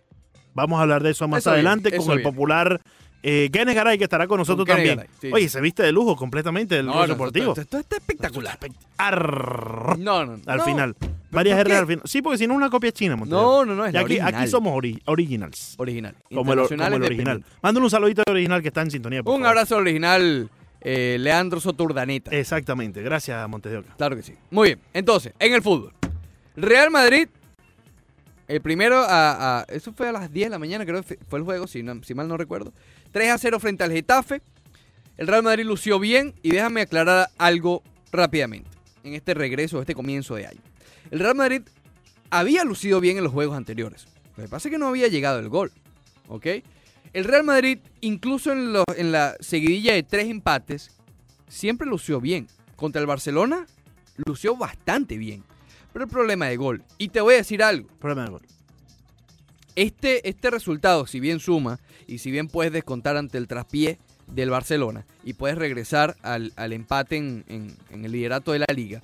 Vamos 0.55 0.79
a 0.79 0.83
hablar 0.83 1.03
de 1.03 1.11
eso 1.11 1.29
más 1.29 1.41
Eso 1.41 1.51
bien, 1.51 1.67
adelante 1.67 1.95
con 1.95 2.11
el 2.13 2.23
popular 2.23 2.81
eh, 3.27 3.49
Garay, 3.51 3.97
que 3.97 4.05
estará 4.05 4.27
con 4.27 4.37
nosotros 4.39 4.67
también. 4.69 4.97
Garay, 4.97 5.11
sí. 5.21 5.31
Oye, 5.33 5.49
se 5.49 5.61
viste 5.61 5.83
de 5.83 5.91
lujo 5.93 6.15
completamente 6.15 6.75
del 6.75 6.87
No, 6.87 7.07
deportivo. 7.07 7.55
Esto, 7.57 7.79
está 7.79 7.97
espectacular. 7.97 8.59
No, 9.99 10.25
no, 10.27 10.37
no. 10.37 10.39
al 10.47 10.61
final. 10.63 10.95
Varias 11.31 11.57
¿por 11.59 11.67
R 11.67 11.77
al 11.77 11.87
final. 11.87 12.03
Sí, 12.05 12.23
porque 12.23 12.39
si 12.39 12.47
no 12.47 12.55
una 12.55 12.71
copia 12.71 12.93
china, 12.93 13.17
Montevideo. 13.17 13.43
No, 13.43 13.65
no, 13.65 13.75
no, 13.75 13.87
es 13.87 13.93
la 13.93 14.01
aquí, 14.01 14.15
original. 14.19 14.35
aquí 14.35 14.49
somos 14.49 14.73
ori- 14.75 15.01
originals. 15.07 15.75
Original. 15.79 16.15
Como 16.29 16.53
el, 16.53 16.69
como 16.69 16.85
el 16.87 17.03
original. 17.03 17.45
Mándale 17.63 17.85
un 17.85 17.91
saludito 17.91 18.23
al 18.27 18.33
original 18.35 18.63
que 18.63 18.69
está 18.69 18.83
en 18.83 18.91
sintonía. 18.91 19.23
por 19.23 19.33
Un 19.35 19.41
favor. 19.41 19.49
abrazo 19.57 19.77
original, 19.79 20.49
eh, 20.81 21.17
Leandro 21.19 21.61
Soturdaneta. 21.61 22.31
Exactamente. 22.31 23.03
Gracias, 23.03 23.49
Montevideo. 23.49 23.85
Claro 23.97 24.17
que 24.17 24.23
sí. 24.23 24.35
Muy 24.51 24.69
bien. 24.69 24.81
Entonces, 24.93 25.33
en 25.39 25.55
el 25.55 25.63
fútbol. 25.63 25.93
Real 26.57 26.91
Madrid, 26.91 27.27
el 28.49 28.61
primero 28.61 29.03
a, 29.07 29.65
Eso 29.69 29.93
fue 29.93 30.09
a 30.09 30.13
las 30.13 30.33
10 30.33 30.47
de 30.47 30.51
la 30.51 30.59
mañana, 30.59 30.85
creo 30.85 31.03
que 31.03 31.19
fue 31.29 31.39
el 31.39 31.45
juego, 31.45 31.67
si, 31.67 31.83
no- 31.83 32.03
si 32.05 32.15
mal 32.15 32.29
no 32.29 32.37
recuerdo. 32.37 32.73
3 33.13 33.31
a 33.31 33.39
0 33.39 33.59
frente 33.61 33.85
al 33.85 33.93
Getafe. 33.93 34.43
El 35.17 35.27
Real 35.29 35.43
Madrid 35.43 35.65
lució 35.65 35.99
bien 35.99 36.35
y 36.43 36.51
déjame 36.51 36.81
aclarar 36.83 37.29
algo 37.39 37.83
rápidamente 38.11 38.69
en 39.05 39.15
este 39.15 39.35
regreso, 39.35 39.81
este 39.81 39.95
comienzo 39.95 40.35
de 40.35 40.47
año. 40.47 40.61
El 41.11 41.21
Real 41.21 41.35
Madrid 41.37 41.63
había 42.31 42.65
lucido 42.65 43.01
bien 43.01 43.17
en 43.19 43.25
los 43.25 43.33
juegos 43.33 43.57
anteriores. 43.57 44.07
Lo 44.37 44.43
que 44.43 44.49
pasa 44.49 44.69
es 44.69 44.73
que 44.73 44.79
no 44.79 44.89
había 44.89 45.07
llegado 45.09 45.39
el 45.39 45.49
gol. 45.49 45.71
¿Ok? 46.29 46.47
El 47.13 47.25
Real 47.25 47.45
Madrid, 47.45 47.79
incluso 48.01 48.51
en, 48.51 48.75
en 48.97 49.13
la 49.13 49.37
seguidilla 49.39 49.93
de 49.95 50.03
tres 50.03 50.27
empates, 50.29 50.91
siempre 51.47 51.87
lució 51.87 52.21
bien. 52.21 52.49
Contra 52.75 53.01
el 53.01 53.07
Barcelona, 53.07 53.67
lució 54.27 54.57
bastante 54.57 55.17
bien. 55.17 55.45
Pero 55.95 56.05
el 56.05 56.11
problema 56.11 56.47
de 56.47 56.57
gol. 56.59 56.83
Y 56.99 57.09
te 57.09 57.23
voy 57.23 57.33
a 57.35 57.37
decir 57.39 57.63
algo. 57.63 57.89
Problema 57.99 58.25
de 58.25 58.31
gol. 58.33 58.43
Este, 59.77 60.29
este 60.29 60.51
resultado, 60.51 61.07
si 61.07 61.19
bien 61.21 61.41
suma 61.41 61.81
y 62.07 62.19
si 62.19 62.31
bien 62.31 62.49
puedes 62.49 62.73
descontar 62.73 63.17
ante 63.17 63.39
el 63.39 63.49
traspié 63.49 63.99
del 64.27 64.51
Barcelona 64.51 65.05
y 65.25 65.33
puedes 65.35 65.59
regresar 65.59 66.17
al, 66.23 66.53
al 66.57 66.73
empate 66.73 67.17
en, 67.17 67.45
en- 67.49 67.77
en 67.91 68.05
el 68.05 68.13
liderato 68.13 68.53
de 68.53 68.61
la 68.61 68.67
liga, 68.75 69.03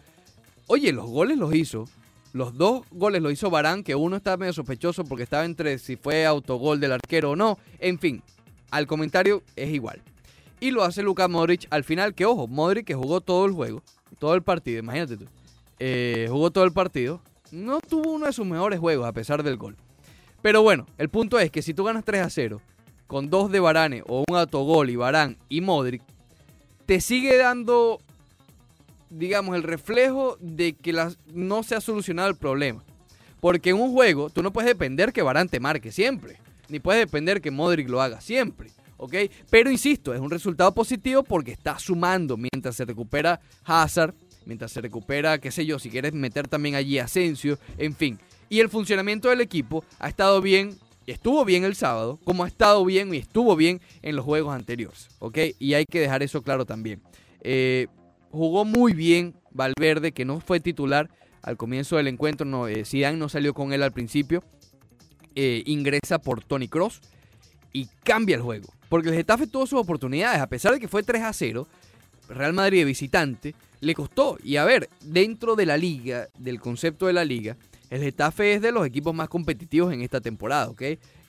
oye, 0.66 0.92
los 0.92 1.06
goles 1.06 1.38
los 1.38 1.54
hizo. 1.54 1.86
Los 2.32 2.56
dos 2.56 2.82
goles 2.92 3.20
los 3.22 3.32
hizo 3.32 3.50
Barán, 3.50 3.82
que 3.82 3.96
uno 3.96 4.16
estaba 4.16 4.36
medio 4.36 4.52
sospechoso 4.52 5.04
porque 5.04 5.24
estaba 5.24 5.44
entre 5.44 5.78
si 5.78 5.96
fue 5.96 6.24
autogol 6.26 6.78
del 6.78 6.92
arquero 6.92 7.30
o 7.30 7.36
no. 7.36 7.58
En 7.80 7.98
fin, 7.98 8.22
al 8.70 8.86
comentario 8.86 9.42
es 9.56 9.70
igual. 9.70 10.00
Y 10.60 10.70
lo 10.70 10.84
hace 10.84 11.02
Luka 11.02 11.26
Modric 11.26 11.66
al 11.70 11.82
final, 11.82 12.14
que 12.14 12.26
ojo, 12.26 12.46
Modric 12.46 12.86
que 12.86 12.94
jugó 12.94 13.20
todo 13.20 13.46
el 13.46 13.52
juego, 13.52 13.82
todo 14.20 14.34
el 14.34 14.42
partido, 14.42 14.78
imagínate 14.78 15.16
tú. 15.16 15.24
Eh, 15.80 16.28
jugó 16.30 16.50
todo 16.52 16.64
el 16.64 16.72
partido. 16.72 17.20
No 17.50 17.80
tuvo 17.80 18.12
uno 18.12 18.26
de 18.26 18.32
sus 18.32 18.46
mejores 18.46 18.78
juegos 18.78 19.06
a 19.08 19.12
pesar 19.12 19.42
del 19.42 19.56
gol. 19.56 19.76
Pero 20.42 20.62
bueno, 20.62 20.86
el 20.98 21.08
punto 21.08 21.38
es 21.40 21.50
que 21.50 21.62
si 21.62 21.74
tú 21.74 21.82
ganas 21.84 22.04
3 22.04 22.22
a 22.22 22.30
0 22.30 22.60
con 23.06 23.28
dos 23.28 23.50
de 23.50 23.58
Varane 23.60 24.02
o 24.06 24.24
un 24.28 24.36
autogol 24.36 24.88
y 24.88 24.96
Varane 24.96 25.36
y 25.48 25.60
Modric, 25.60 26.02
te 26.86 27.00
sigue 27.00 27.36
dando, 27.36 27.98
digamos, 29.10 29.56
el 29.56 29.62
reflejo 29.64 30.36
de 30.40 30.74
que 30.74 30.92
las- 30.92 31.18
no 31.34 31.62
se 31.62 31.74
ha 31.74 31.80
solucionado 31.80 32.28
el 32.28 32.36
problema. 32.36 32.82
Porque 33.40 33.70
en 33.70 33.76
un 33.80 33.92
juego 33.92 34.30
tú 34.30 34.42
no 34.42 34.52
puedes 34.52 34.68
depender 34.68 35.12
que 35.12 35.22
Varane 35.22 35.48
te 35.50 35.60
marque 35.60 35.90
siempre, 35.92 36.36
ni 36.68 36.78
puedes 36.78 37.00
depender 37.04 37.40
que 37.40 37.50
Modric 37.50 37.88
lo 37.88 38.00
haga 38.00 38.20
siempre. 38.20 38.70
¿Ok? 39.02 39.14
Pero 39.48 39.70
insisto, 39.70 40.12
es 40.12 40.20
un 40.20 40.30
resultado 40.30 40.74
positivo 40.74 41.22
porque 41.22 41.52
está 41.52 41.78
sumando 41.78 42.36
mientras 42.36 42.76
se 42.76 42.84
recupera 42.84 43.40
Hazard, 43.64 44.14
mientras 44.50 44.72
se 44.72 44.80
recupera, 44.80 45.38
qué 45.38 45.52
sé 45.52 45.64
yo, 45.64 45.78
si 45.78 45.90
quieres 45.90 46.12
meter 46.12 46.48
también 46.48 46.74
allí 46.74 46.98
Asensio, 46.98 47.56
en 47.78 47.94
fin. 47.94 48.18
Y 48.48 48.58
el 48.58 48.68
funcionamiento 48.68 49.28
del 49.28 49.40
equipo 49.40 49.84
ha 50.00 50.08
estado 50.08 50.40
bien, 50.40 50.76
estuvo 51.06 51.44
bien 51.44 51.62
el 51.62 51.76
sábado, 51.76 52.18
como 52.24 52.42
ha 52.42 52.48
estado 52.48 52.84
bien 52.84 53.14
y 53.14 53.18
estuvo 53.18 53.54
bien 53.54 53.80
en 54.02 54.16
los 54.16 54.24
juegos 54.24 54.52
anteriores, 54.52 55.06
¿ok? 55.20 55.38
Y 55.60 55.74
hay 55.74 55.84
que 55.84 56.00
dejar 56.00 56.24
eso 56.24 56.42
claro 56.42 56.66
también. 56.66 57.00
Eh, 57.42 57.86
jugó 58.32 58.64
muy 58.64 58.92
bien 58.92 59.36
Valverde, 59.52 60.10
que 60.10 60.24
no 60.24 60.40
fue 60.40 60.58
titular 60.58 61.08
al 61.42 61.56
comienzo 61.56 61.96
del 61.96 62.08
encuentro, 62.08 62.44
no, 62.44 62.66
eh, 62.66 62.84
Zidane 62.84 63.18
no 63.18 63.28
salió 63.28 63.54
con 63.54 63.72
él 63.72 63.84
al 63.84 63.92
principio, 63.92 64.42
eh, 65.36 65.62
ingresa 65.64 66.18
por 66.18 66.42
Tony 66.42 66.66
Cross 66.66 67.02
y 67.72 67.86
cambia 68.02 68.34
el 68.34 68.42
juego. 68.42 68.66
Porque 68.88 69.10
el 69.10 69.14
Getafe 69.14 69.46
tuvo 69.46 69.64
sus 69.68 69.78
oportunidades, 69.78 70.40
a 70.40 70.48
pesar 70.48 70.72
de 70.72 70.80
que 70.80 70.88
fue 70.88 71.04
3 71.04 71.22
a 71.22 71.32
0, 71.32 71.68
Real 72.28 72.52
Madrid 72.52 72.84
visitante, 72.84 73.54
le 73.80 73.94
costó. 73.94 74.38
Y 74.42 74.56
a 74.56 74.64
ver, 74.64 74.88
dentro 75.02 75.56
de 75.56 75.66
la 75.66 75.76
liga, 75.76 76.28
del 76.38 76.60
concepto 76.60 77.06
de 77.06 77.12
la 77.12 77.24
liga, 77.24 77.56
el 77.90 78.00
Getafe 78.02 78.54
es 78.54 78.62
de 78.62 78.72
los 78.72 78.86
equipos 78.86 79.14
más 79.14 79.28
competitivos 79.28 79.92
en 79.92 80.02
esta 80.02 80.20
temporada, 80.20 80.68
¿ok? 80.68 80.82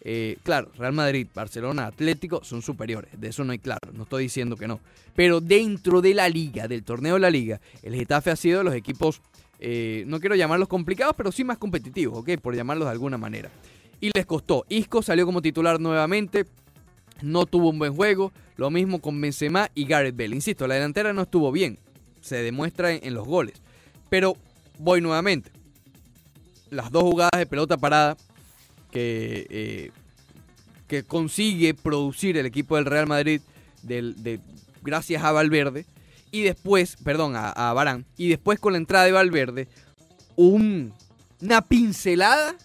Eh, 0.04 0.38
claro, 0.44 0.72
Real 0.78 0.94
Madrid, 0.94 1.28
Barcelona, 1.34 1.88
Atlético 1.88 2.44
son 2.44 2.62
superiores, 2.62 3.20
de 3.20 3.30
eso 3.30 3.44
no 3.44 3.52
hay 3.52 3.60
claro, 3.60 3.92
no 3.94 4.04
estoy 4.04 4.24
diciendo 4.24 4.56
que 4.56 4.68
no. 4.68 4.80
Pero 5.16 5.42
dentro 5.42 6.02
de 6.02 6.14
la 6.14 6.30
liga, 6.30 6.68
del 6.68 6.84
torneo 6.84 7.16
de 7.16 7.20
la 7.20 7.30
liga, 7.30 7.60
el 7.84 7.96
Getafe 7.96 8.32
ha 8.32 8.36
sido 8.36 8.60
de 8.60 8.64
los 8.64 8.76
equipos, 8.76 9.22
eh, 9.60 10.04
no 10.08 10.20
quiero 10.20 10.36
llamarlos 10.36 10.68
complicados, 10.68 11.16
pero 11.18 11.32
sí 11.32 11.44
más 11.44 11.58
competitivos, 11.58 12.20
¿ok? 12.20 12.40
Por 12.40 12.56
llamarlos 12.56 12.86
de 12.88 12.92
alguna 12.92 13.18
manera. 13.18 13.50
Y 14.00 14.10
les 14.16 14.26
costó. 14.26 14.66
Isco 14.70 15.04
salió 15.04 15.26
como 15.26 15.42
titular 15.42 15.80
nuevamente. 15.80 16.46
no 17.22 17.46
tuvo 17.46 17.70
un 17.70 17.78
buen 17.78 17.96
juego. 17.96 18.32
Lo 18.56 18.72
mismo 18.72 19.00
con 19.00 19.22
Benzema 19.22 19.70
y 19.76 19.86
Gareth 19.86 20.16
Bale. 20.16 20.36
Insisto, 20.36 20.66
la 20.66 20.74
delantera 20.74 21.14
no 21.14 21.22
estuvo 21.22 21.52
bien. 21.52 21.78
Se 22.22 22.38
demuestra 22.38 22.92
en, 22.94 23.14
los 23.14 23.28
goles. 23.28 23.62
Pero 24.10 24.38
voy 24.78 25.02
nuevamente. 25.02 25.52
Las 26.70 26.92
dos 26.92 27.04
jugadas 27.04 27.38
de 27.38 27.46
pelota 27.46 27.78
parada 27.78 28.16
que, 28.92 29.48
eh, 29.50 29.92
que 30.88 31.04
consigue 31.04 31.74
producir 31.74 32.38
el 32.38 32.46
equipo 32.46 32.76
del 32.76 32.86
Real 32.86 33.08
Madrid 33.08 33.42
gracias 34.82 35.24
a 35.24 35.32
Valverde. 35.32 35.86
Y 36.32 36.44
después, 36.44 36.96
perdón, 37.04 37.34
a, 37.36 37.74
Barán. 37.74 38.06
Y 38.16 38.30
después 38.30 38.60
con 38.60 38.74
la 38.74 38.78
entrada 38.78 39.06
de 39.06 39.12
Valverde, 39.12 39.68
un- 40.36 40.94
una 41.42 41.62
pincelada. 41.62 42.56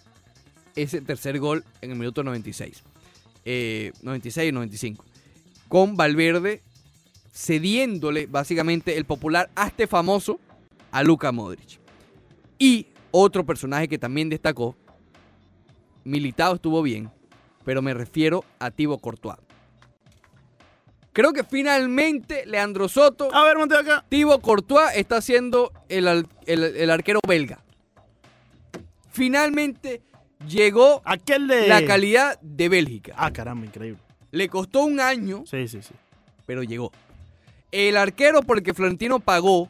Ese 0.75 1.01
tercer 1.01 1.39
gol 1.39 1.65
en 1.81 1.91
el 1.91 1.97
minuto 1.97 2.23
96. 2.23 2.83
Eh, 3.45 3.91
96 4.03 4.49
y 4.49 4.51
95. 4.51 5.03
Con 5.67 5.97
Valverde 5.97 6.61
cediéndole 7.37 8.25
básicamente 8.25 8.97
el 8.97 9.05
popular 9.05 9.49
hazte 9.55 9.85
famoso 9.85 10.39
a 10.91 11.03
Luka 11.03 11.31
Modric. 11.31 11.79
Y 12.57 12.87
otro 13.11 13.45
personaje 13.45 13.87
que 13.87 13.99
también 13.99 14.27
destacó, 14.29 14.75
Militado 16.03 16.55
estuvo 16.55 16.81
bien, 16.81 17.11
pero 17.65 17.81
me 17.81 17.93
refiero 17.93 18.43
a 18.59 18.71
Thibaut 18.71 19.01
Courtois. 19.01 19.37
Creo 21.13 21.33
que 21.33 21.43
finalmente 21.43 22.45
Leandro 22.45 22.87
Soto, 22.87 23.33
A 23.33 23.43
ver, 23.43 23.57
acá. 23.77 24.05
Thibaut 24.09 24.41
Courtois 24.41 24.91
está 24.95 25.19
siendo 25.21 25.71
el, 25.89 26.07
el- 26.45 26.63
el 26.63 26.89
arquero 26.89 27.19
belga. 27.27 27.59
Finalmente 29.11 30.01
llegó 30.47 31.01
Aquel 31.05 31.47
de. 31.47 31.67
la 31.67 31.83
calidad 31.85 32.39
de 32.41 32.69
Bélgica. 32.69 33.13
Ah, 33.17 33.31
caramba, 33.31 33.65
increíble. 33.65 33.99
Le 34.31 34.47
costó 34.49 34.83
un 34.85 34.99
año, 34.99 35.43
Sí, 35.45 35.67
sí, 35.67 35.81
sí. 35.81 35.93
pero 36.45 36.63
llegó. 36.63 36.91
El 37.71 37.97
arquero 37.97 38.41
por 38.43 38.57
el 38.57 38.63
que 38.63 38.73
Florentino 38.73 39.19
pagó, 39.19 39.69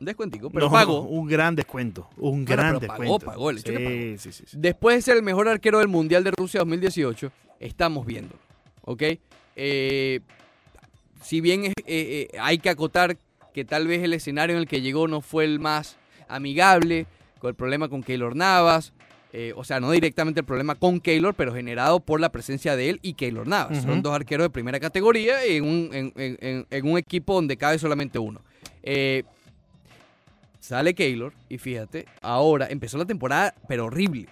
un 0.00 0.04
descuentico, 0.06 0.50
pero 0.50 0.66
No, 0.66 0.72
pagó. 0.72 1.00
Un 1.02 1.26
gran 1.26 1.56
descuento. 1.56 2.08
Un 2.16 2.44
Bueno, 2.44 2.46
gran 2.46 2.80
pagó, 2.80 2.80
descuento. 2.80 3.26
pagó, 3.26 3.50
el 3.50 3.58
sí, 3.58 3.72
pagó. 3.72 3.88
sí, 3.88 4.18
sí, 4.18 4.32
sí. 4.32 4.56
Después 4.58 4.96
de 4.96 5.02
ser 5.02 5.16
el 5.16 5.22
mejor 5.22 5.48
arquero 5.48 5.78
del 5.78 5.88
Mundial 5.88 6.22
de 6.24 6.30
Rusia 6.30 6.60
2018, 6.60 7.32
estamos 7.60 8.06
viendo. 8.06 8.34
¿Ok? 8.82 9.02
Eh, 9.56 10.20
si 11.22 11.40
bien 11.40 11.64
eh, 11.64 11.72
eh, 11.86 12.28
hay 12.40 12.58
que 12.58 12.70
acotar 12.70 13.16
que 13.52 13.64
tal 13.64 13.88
vez 13.88 14.02
el 14.04 14.12
escenario 14.14 14.54
en 14.54 14.62
el 14.62 14.68
que 14.68 14.80
llegó 14.80 15.08
no 15.08 15.20
fue 15.20 15.44
el 15.44 15.58
más 15.58 15.96
amigable, 16.28 17.06
con 17.40 17.48
el 17.48 17.54
problema 17.56 17.88
con 17.88 18.02
Keylor 18.04 18.36
Navas, 18.36 18.92
eh, 19.32 19.52
o 19.56 19.62
sea, 19.64 19.78
no 19.80 19.90
directamente 19.90 20.40
el 20.40 20.46
problema 20.46 20.74
con 20.74 21.00
Keylor, 21.00 21.34
pero 21.34 21.54
generado 21.54 22.00
por 22.00 22.20
la 22.20 22.30
presencia 22.32 22.76
de 22.76 22.90
él 22.90 22.98
y 23.02 23.12
Keylor 23.14 23.46
Navas. 23.46 23.82
Son 23.82 24.02
dos 24.02 24.14
arqueros 24.14 24.44
de 24.46 24.50
primera 24.50 24.80
categoría 24.80 25.44
en 25.44 25.64
un, 25.64 25.90
en- 25.92 26.12
en- 26.16 26.38
en- 26.40 26.66
en 26.70 26.90
un 26.90 26.96
equipo 26.98 27.34
donde 27.34 27.56
cabe 27.56 27.78
solamente 27.78 28.18
uno. 28.18 28.40
Eh, 28.82 29.24
sale 30.60 30.94
Keylor 30.94 31.32
y 31.48 31.58
fíjate, 31.58 32.06
ahora 32.22 32.66
empezó 32.70 32.98
la 32.98 33.04
temporada, 33.06 33.54
pero 33.68 33.86
horrible. 33.86 34.28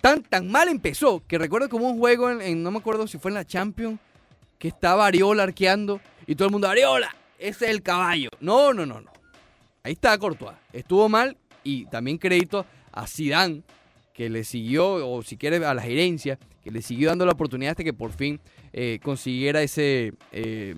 Tan, 0.00 0.22
tan 0.22 0.50
mal 0.50 0.68
empezó 0.68 1.22
que 1.26 1.38
recuerdo 1.38 1.68
como 1.68 1.88
un 1.88 1.98
juego, 1.98 2.30
en, 2.30 2.42
en- 2.42 2.62
no 2.62 2.70
me 2.70 2.78
acuerdo 2.78 3.06
si 3.06 3.18
fue 3.18 3.30
en 3.30 3.36
la 3.36 3.44
Champions, 3.46 3.98
que 4.58 4.68
estaba 4.68 5.06
Ariola 5.06 5.42
arqueando 5.44 6.00
y 6.26 6.34
todo 6.34 6.46
el 6.48 6.52
mundo, 6.52 6.68
Ariola, 6.68 7.14
ese 7.38 7.64
es 7.66 7.70
el 7.70 7.82
caballo. 7.82 8.28
No, 8.40 8.72
no, 8.72 8.84
no, 8.86 9.00
no. 9.00 9.10
Ahí 9.82 9.92
está 9.92 10.16
Courtois. 10.18 10.56
Estuvo 10.72 11.08
mal 11.08 11.36
y 11.62 11.86
también 11.86 12.16
crédito 12.18 12.64
a 12.92 13.06
Zidane, 13.06 13.62
que 14.14 14.30
le 14.30 14.44
siguió, 14.44 15.06
o 15.10 15.22
si 15.22 15.36
quieres 15.36 15.62
a 15.62 15.74
la 15.74 15.82
gerencia, 15.82 16.38
que 16.62 16.70
le 16.70 16.80
siguió 16.80 17.08
dando 17.10 17.26
la 17.26 17.32
oportunidad 17.32 17.72
hasta 17.72 17.84
que 17.84 17.92
por 17.92 18.12
fin 18.12 18.40
eh, 18.72 18.98
consiguiera 19.02 19.60
ese, 19.62 20.14
eh, 20.32 20.76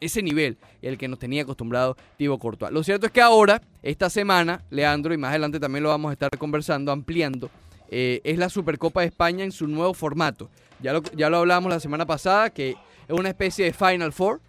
ese 0.00 0.22
nivel, 0.22 0.58
el 0.82 0.98
que 0.98 1.08
nos 1.08 1.18
tenía 1.18 1.42
acostumbrado 1.42 1.96
Thibaut 2.18 2.40
Courtois. 2.40 2.72
Lo 2.72 2.82
cierto 2.82 3.06
es 3.06 3.12
que 3.12 3.20
ahora, 3.22 3.62
esta 3.82 4.10
semana, 4.10 4.62
Leandro, 4.68 5.14
y 5.14 5.16
más 5.16 5.30
adelante 5.30 5.58
también 5.60 5.84
lo 5.84 5.88
vamos 5.90 6.10
a 6.10 6.12
estar 6.12 6.30
conversando, 6.36 6.92
ampliando, 6.92 7.48
eh, 7.88 8.20
es 8.24 8.36
la 8.36 8.48
Supercopa 8.50 9.00
de 9.00 9.06
España 9.06 9.44
en 9.44 9.52
su 9.52 9.68
nuevo 9.68 9.94
formato. 9.94 10.50
Ya 10.82 10.92
lo, 10.92 11.02
ya 11.16 11.30
lo 11.30 11.38
hablamos 11.38 11.70
la 11.72 11.80
semana 11.80 12.04
pasada, 12.04 12.50
que 12.50 12.70
es 12.70 12.76
una 13.18 13.28
especie 13.28 13.64
de 13.64 13.72
Final 13.72 14.12
Four. 14.12 14.40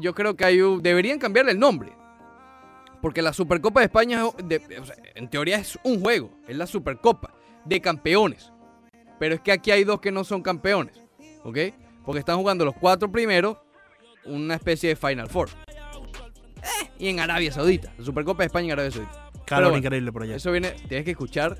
Yo 0.00 0.14
creo 0.14 0.34
que 0.34 0.44
hay 0.44 0.60
un- 0.62 0.82
deberían 0.82 1.20
cambiarle 1.20 1.52
el 1.52 1.58
nombre. 1.60 1.92
Porque 3.02 3.22
la 3.22 3.32
Supercopa 3.32 3.80
de 3.80 3.86
España, 3.86 4.22
es 4.38 4.48
de- 4.48 4.78
o 4.78 4.84
sea, 4.84 4.96
en 5.14 5.28
teoría, 5.28 5.56
es 5.56 5.78
un 5.84 6.00
juego. 6.00 6.30
Es 6.46 6.56
la 6.56 6.66
Supercopa 6.66 7.32
de 7.64 7.80
campeones. 7.80 8.52
Pero 9.18 9.34
es 9.34 9.40
que 9.40 9.52
aquí 9.52 9.70
hay 9.70 9.84
dos 9.84 10.00
que 10.00 10.12
no 10.12 10.24
son 10.24 10.42
campeones. 10.42 11.00
¿Ok? 11.44 11.58
Porque 12.04 12.18
están 12.20 12.36
jugando 12.38 12.64
los 12.64 12.74
cuatro 12.74 13.10
primeros 13.10 13.56
una 14.24 14.54
especie 14.54 14.90
de 14.90 14.96
Final 14.96 15.28
Four. 15.28 15.48
Eh, 16.62 16.90
y 16.98 17.08
en 17.08 17.20
Arabia 17.20 17.52
Saudita. 17.52 17.92
La 17.96 18.04
Supercopa 18.04 18.42
de 18.42 18.46
España 18.48 18.66
en 18.66 18.72
Arabia 18.72 18.90
Saudita. 18.90 19.30
Calor 19.46 19.70
bueno, 19.70 19.78
increíble 19.78 20.12
por 20.12 20.22
allá. 20.22 20.36
Eso 20.36 20.52
viene, 20.52 20.70
tienes 20.88 21.04
que 21.04 21.12
escuchar 21.12 21.58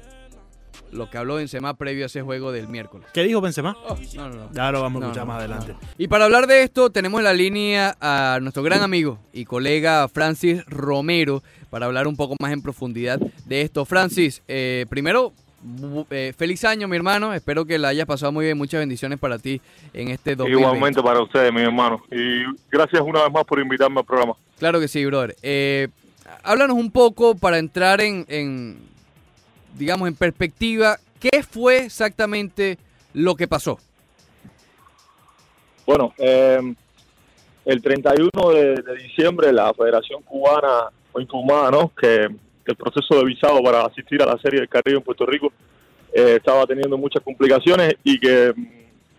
lo 0.93 1.11
que 1.11 1.19
habló 1.19 1.37
Benzema 1.37 1.75
previo 1.75 2.05
a 2.05 2.07
ese 2.07 2.23
juego 2.23 2.53
del 2.53 2.69
miércoles. 2.69 3.07
¿Qué 3.13 3.23
dijo 3.23 3.41
Benzema? 3.41 3.77
Oh, 3.89 3.97
no, 4.15 4.29
no, 4.29 4.37
no. 4.37 4.53
Ya 4.53 4.73
lo 4.73 4.83
vamos 4.83 5.03
a 5.03 5.07
escuchar 5.07 5.27
no, 5.27 5.33
más 5.33 5.49
no. 5.49 5.55
adelante. 5.55 5.87
Y 5.99 6.09
para 6.09 6.25
hablar 6.25 6.47
de 6.47 6.63
esto, 6.63 6.91
tenemos 6.91 7.21
en 7.21 7.25
la 7.25 7.33
línea 7.33 7.97
a 8.01 8.39
nuestro 8.41 8.63
gran 8.63 8.83
amigo 8.83 9.19
y 9.33 9.45
colega 9.45 10.09
Francis 10.09 10.65
Romero 10.67 11.43
para 11.71 11.87
hablar 11.87 12.07
un 12.07 12.17
poco 12.17 12.35
más 12.41 12.53
en 12.53 12.63
profundidad 12.63 13.21
de 13.47 13.63
esto. 13.63 13.85
Francis, 13.85 14.43
eh, 14.49 14.87
primero, 14.89 15.33
eh, 16.11 16.33
feliz 16.37 16.65
año, 16.65 16.89
mi 16.89 16.97
hermano. 16.97 17.33
Espero 17.35 17.65
que 17.65 17.79
la 17.79 17.89
hayas 17.89 18.07
pasado 18.07 18.33
muy 18.33 18.47
bien. 18.47 18.59
Muchas 18.59 18.81
bendiciones 18.81 19.19
para 19.19 19.39
ti 19.39 19.61
en 19.93 20.09
este 20.09 20.35
2020. 20.35 20.61
Igualmente 20.61 21.03
para 21.03 21.23
ustedes, 21.23 21.53
mis 21.53 21.63
hermanos. 21.63 22.01
Y 22.11 22.45
gracias 22.71 23.03
una 23.03 23.23
vez 23.23 23.33
más 23.33 23.45
por 23.45 23.61
invitarme 23.61 24.01
al 24.01 24.07
programa. 24.07 24.35
Claro 24.59 24.81
que 24.81 24.89
sí, 24.89 25.05
brother. 25.05 25.37
Eh, 25.43 25.89
háblanos 26.43 26.77
un 26.77 26.91
poco 26.91 27.35
para 27.37 27.59
entrar 27.59 28.01
en, 28.01 28.25
en, 28.29 28.79
digamos, 29.77 30.09
en 30.09 30.15
perspectiva. 30.15 30.99
¿Qué 31.19 31.43
fue 31.43 31.85
exactamente 31.85 32.79
lo 33.13 33.35
que 33.35 33.49
pasó? 33.49 33.79
Bueno, 35.87 36.15
eh, 36.19 36.75
el 37.65 37.83
31 37.83 38.31
de, 38.51 38.75
de 38.77 38.97
diciembre 39.03 39.53
la 39.53 39.75
Federación 39.75 40.23
Cubana 40.23 40.91
fue 41.13 41.23
informada 41.23 41.71
¿no? 41.71 41.93
que, 41.95 42.29
que 42.65 42.73
el 42.73 42.77
proceso 42.77 43.17
de 43.17 43.25
visado 43.25 43.63
para 43.63 43.85
asistir 43.85 44.23
a 44.23 44.27
la 44.27 44.39
Serie 44.39 44.61
del 44.61 44.69
Caribe 44.69 44.99
en 44.99 45.03
Puerto 45.03 45.27
Rico 45.27 45.53
eh, 46.13 46.37
estaba 46.37 46.67
teniendo 46.67 46.97
muchas 46.97 47.23
complicaciones 47.23 47.95
y 48.03 48.19
que, 48.19 48.53
mm, 48.55 48.67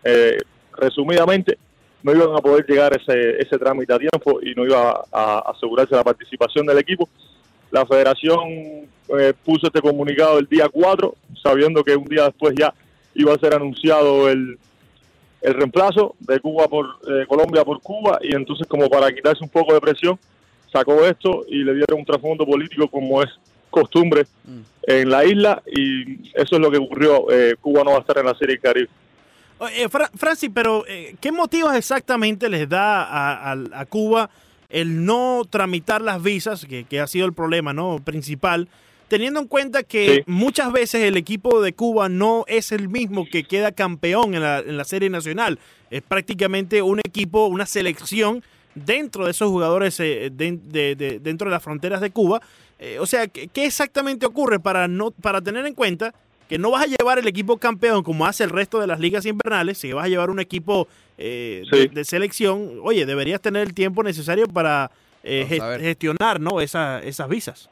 eh, 0.04 0.38
resumidamente, 0.76 1.58
no 2.02 2.12
iban 2.12 2.34
a 2.34 2.40
poder 2.40 2.66
llegar 2.66 2.92
ese, 2.96 3.40
ese 3.40 3.58
trámite 3.58 3.92
a 3.92 3.98
tiempo 3.98 4.40
y 4.42 4.54
no 4.54 4.64
iba 4.64 4.90
a, 4.90 5.04
a 5.12 5.38
asegurarse 5.50 5.94
la 5.94 6.02
participación 6.02 6.66
del 6.66 6.78
equipo. 6.78 7.08
La 7.70 7.86
federación 7.86 8.88
eh, 9.18 9.32
puso 9.44 9.66
este 9.66 9.80
comunicado 9.80 10.38
el 10.38 10.46
día 10.46 10.68
4, 10.70 11.14
sabiendo 11.42 11.82
que 11.84 11.96
un 11.96 12.04
día 12.04 12.24
después 12.24 12.54
ya 12.58 12.72
iba 13.14 13.34
a 13.34 13.38
ser 13.38 13.54
anunciado 13.54 14.28
el, 14.28 14.58
el 15.42 15.54
reemplazo 15.54 16.14
de 16.20 16.40
Cuba 16.40 16.68
por 16.68 16.86
eh, 17.08 17.26
Colombia 17.26 17.64
por 17.64 17.80
Cuba 17.80 18.18
y 18.22 18.34
entonces 18.34 18.66
como 18.66 18.88
para 18.88 19.12
quitarse 19.12 19.42
un 19.44 19.50
poco 19.50 19.74
de 19.74 19.80
presión 19.80 20.18
sacó 20.72 21.04
esto 21.04 21.44
y 21.48 21.62
le 21.64 21.74
dieron 21.74 21.98
un 22.00 22.04
trasfondo 22.06 22.46
político 22.46 22.88
como 22.88 23.22
es 23.22 23.30
costumbre 23.70 24.26
Mm. 24.44 24.60
en 24.86 25.08
la 25.10 25.24
isla 25.24 25.62
y 25.66 26.28
eso 26.34 26.56
es 26.56 26.58
lo 26.58 26.70
que 26.70 26.78
ocurrió. 26.78 27.30
Eh, 27.30 27.54
Cuba 27.60 27.84
no 27.84 27.92
va 27.92 27.98
a 27.98 28.00
estar 28.00 28.18
en 28.18 28.26
la 28.26 28.34
Serie 28.34 28.58
Caribe. 28.58 28.88
Oye, 29.58 29.88
Fra- 29.88 30.10
Francis, 30.16 30.50
pero 30.52 30.84
eh, 30.88 31.14
¿qué 31.20 31.30
motivos 31.30 31.74
exactamente 31.76 32.48
les 32.48 32.68
da 32.68 33.02
a, 33.04 33.52
a- 33.52 33.58
a 33.74 33.86
Cuba 33.86 34.28
el 34.68 35.04
no 35.04 35.42
tramitar 35.48 36.00
las 36.02 36.20
visas, 36.22 36.64
que, 36.66 36.84
que 36.84 36.98
ha 37.00 37.06
sido 37.06 37.26
el 37.26 37.32
problema 37.34 37.72
no 37.72 37.98
principal, 38.04 38.68
teniendo 39.12 39.40
en 39.40 39.46
cuenta 39.46 39.82
que 39.82 40.16
Sí. 40.16 40.22
muchas 40.26 40.72
veces 40.72 41.02
el 41.02 41.18
equipo 41.18 41.60
de 41.60 41.74
Cuba 41.74 42.08
no 42.08 42.46
es 42.48 42.72
el 42.72 42.88
mismo 42.88 43.26
que 43.30 43.44
queda 43.44 43.70
campeón 43.70 44.34
en 44.34 44.40
la, 44.40 44.60
en 44.60 44.78
la 44.78 44.84
serie 44.84 45.10
nacional? 45.10 45.58
Es 45.90 46.00
prácticamente 46.00 46.80
un 46.80 46.98
equipo, 47.00 47.44
una 47.48 47.66
selección 47.66 48.42
dentro 48.74 49.26
de 49.26 49.32
esos 49.32 49.50
jugadores 49.50 50.00
eh, 50.00 50.30
de- 50.32 50.58
de- 50.62 50.96
de- 50.96 51.18
dentro 51.18 51.44
de 51.48 51.50
las 51.50 51.62
fronteras 51.62 52.00
de 52.00 52.08
Cuba. 52.10 52.40
Eh, 52.78 52.96
o 52.98 53.04
sea, 53.04 53.28
¿qué, 53.28 53.48
qué 53.48 53.66
exactamente 53.66 54.24
ocurre 54.24 54.58
para, 54.58 54.88
no, 54.88 55.10
para 55.10 55.42
tener 55.42 55.66
en 55.66 55.74
cuenta 55.74 56.14
que 56.48 56.56
no 56.56 56.70
vas 56.70 56.84
a 56.84 56.86
llevar 56.86 57.18
el 57.18 57.28
equipo 57.28 57.58
campeón 57.58 58.02
como 58.02 58.24
hace 58.24 58.44
el 58.44 58.50
resto 58.50 58.80
de 58.80 58.86
las 58.86 58.98
ligas 58.98 59.26
invernales, 59.26 59.76
si 59.76 59.92
vas 59.92 60.06
a 60.06 60.08
llevar 60.08 60.30
un 60.30 60.40
equipo 60.40 60.88
eh, 61.18 61.64
Sí. 61.70 61.76
de, 61.80 61.88
de 61.88 62.04
selección, 62.06 62.78
oye, 62.82 63.04
deberías 63.04 63.42
tener 63.42 63.66
el 63.68 63.74
tiempo 63.74 64.02
necesario 64.02 64.46
para 64.48 64.90
eh, 65.22 65.46
gest- 65.50 65.80
gestionar 65.80 66.40
¿no? 66.40 66.62
Esa- 66.62 67.00
esas 67.02 67.28
visas. 67.28 67.68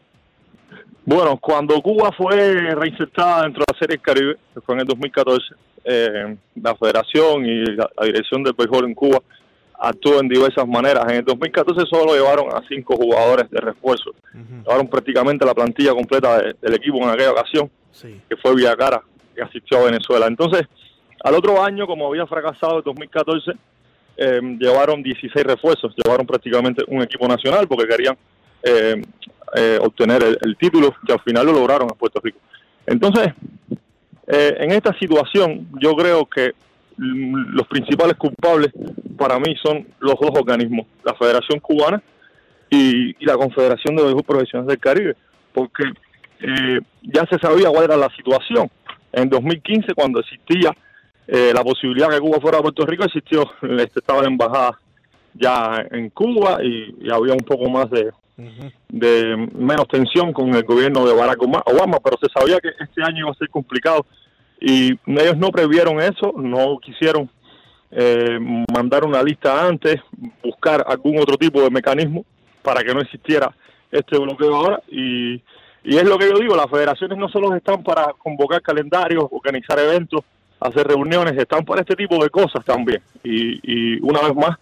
Bueno, 1.04 1.38
cuando 1.38 1.80
Cuba 1.80 2.12
fue 2.12 2.52
reinsertada 2.74 3.42
dentro 3.44 3.64
de 3.66 3.72
la 3.72 3.78
Serie 3.78 3.96
del 3.96 4.02
Caribe, 4.02 4.36
que 4.54 4.60
fue 4.60 4.74
en 4.74 4.80
el 4.82 4.86
2014, 4.86 5.44
eh, 5.84 6.36
la 6.62 6.74
federación 6.76 7.44
y 7.46 7.64
la, 7.74 7.88
la 7.98 8.06
dirección 8.06 8.42
del 8.42 8.52
béisbol 8.52 8.84
en 8.84 8.94
Cuba 8.94 9.18
actuó 9.82 10.20
en 10.20 10.28
diversas 10.28 10.68
maneras. 10.68 11.04
En 11.08 11.16
el 11.16 11.24
2014 11.24 11.86
solo 11.88 12.14
llevaron 12.14 12.54
a 12.54 12.62
cinco 12.68 12.96
jugadores 12.96 13.50
de 13.50 13.60
refuerzo. 13.60 14.10
Llevaron 14.34 14.88
prácticamente 14.88 15.44
la 15.46 15.54
plantilla 15.54 15.92
completa 15.92 16.38
de- 16.42 16.54
del 16.60 16.74
equipo 16.74 16.98
en 16.98 17.08
aquella 17.08 17.32
ocasión, 17.32 17.70
Sí. 17.92 18.20
que 18.28 18.36
fue 18.36 18.54
Villacara, 18.54 19.02
que 19.34 19.42
asistió 19.42 19.78
a 19.78 19.84
Venezuela. 19.84 20.26
Entonces, 20.26 20.66
Al 21.22 21.34
otro 21.34 21.62
año, 21.62 21.86
como 21.86 22.06
había 22.08 22.26
fracasado 22.26 22.78
en 22.78 22.82
2014, 22.84 23.50
eh, 24.16 24.40
llevaron 24.58 25.02
16 25.02 25.44
refuerzos, 25.44 25.94
llevaron 26.02 26.26
prácticamente 26.26 26.82
un 26.88 27.02
equipo 27.02 27.28
nacional 27.28 27.68
porque 27.68 27.86
querían 27.86 28.16
eh, 28.62 29.02
eh, 29.54 29.78
obtener 29.80 30.22
el, 30.22 30.56
título 30.56 30.94
que 31.06 31.12
al 31.12 31.20
final 31.20 31.46
lo 31.46 31.52
lograron 31.52 31.88
en 31.90 31.98
Puerto 31.98 32.20
Rico. 32.22 32.38
Entonces, 32.86 33.32
eh, 34.26 34.56
en 34.60 34.72
esta 34.72 34.96
situación, 34.98 35.68
yo 35.80 35.94
creo 35.96 36.24
que 36.26 36.52
mm, 36.96 37.54
los 37.54 37.66
principales 37.66 38.16
culpables 38.16 38.72
para 39.16 39.38
mí 39.38 39.54
son 39.62 39.86
los 39.98 40.14
dos 40.20 40.30
organismos, 40.34 40.86
la 41.04 41.14
Federación 41.14 41.58
Cubana 41.60 42.02
y, 42.70 43.24
la 43.24 43.34
Confederación 43.34 43.96
de 43.96 44.04
Béisbol 44.04 44.22
Profesional 44.22 44.66
del 44.66 44.78
Caribe, 44.78 45.16
porque 45.52 45.84
eh, 46.40 46.80
ya 47.02 47.26
se 47.26 47.38
sabía 47.38 47.70
cuál 47.70 47.84
era 47.84 47.96
la 47.96 48.08
situación. 48.16 48.70
En 49.12 49.28
2015, 49.28 49.94
cuando 49.94 50.20
existía 50.20 50.72
eh, 51.26 51.52
la 51.52 51.64
posibilidad 51.64 52.08
que 52.08 52.20
Cuba 52.20 52.40
fuera 52.40 52.58
a 52.58 52.62
Puerto 52.62 52.86
Rico, 52.86 53.04
existió, 53.04 53.50
este, 53.62 53.98
estaba 54.00 54.22
la 54.22 54.28
embajada 54.28 54.78
ya 55.34 55.86
en 55.90 56.10
Cuba 56.10 56.58
y 56.62 57.08
había 57.10 57.34
un 57.34 57.44
poco 57.46 57.68
más 57.68 57.90
de, 57.90 58.10
de 58.88 59.48
menos 59.54 59.88
tensión 59.88 60.32
con 60.32 60.54
el 60.54 60.64
gobierno 60.64 61.06
de 61.06 61.14
Barack 61.14 61.42
Obama, 61.42 61.98
pero 62.02 62.18
se 62.20 62.28
sabía 62.28 62.58
que 62.60 62.70
este 62.78 63.02
año 63.02 63.20
iba 63.20 63.30
a 63.30 63.34
ser 63.34 63.48
complicado 63.48 64.06
y 64.60 64.98
ellos 65.06 65.36
no 65.36 65.50
previeron 65.50 66.00
eso, 66.00 66.32
no 66.36 66.78
quisieron 66.78 67.30
eh, 67.90 68.38
mandar 68.72 69.04
una 69.04 69.22
lista 69.22 69.66
antes, 69.66 70.00
buscar 70.42 70.84
algún 70.86 71.18
otro 71.18 71.36
tipo 71.36 71.60
de 71.62 71.70
mecanismo 71.70 72.24
para 72.62 72.82
que 72.82 72.94
no 72.94 73.00
existiera 73.00 73.54
este 73.90 74.18
bloqueo 74.18 74.54
ahora 74.54 74.82
y, 74.88 75.34
y 75.82 75.96
es 75.96 76.04
lo 76.04 76.18
que 76.18 76.28
yo 76.28 76.38
digo, 76.38 76.54
las 76.54 76.70
federaciones 76.70 77.18
no 77.18 77.28
solo 77.28 77.54
están 77.56 77.82
para 77.82 78.12
convocar 78.18 78.62
calendarios, 78.62 79.24
organizar 79.30 79.78
eventos, 79.78 80.20
hacer 80.60 80.86
reuniones, 80.86 81.36
están 81.38 81.64
para 81.64 81.80
este 81.80 81.96
tipo 81.96 82.22
de 82.22 82.30
cosas 82.30 82.64
también 82.64 83.02
y, 83.24 83.60
y 83.62 84.00
una 84.02 84.20
vez 84.20 84.34
más 84.34 84.58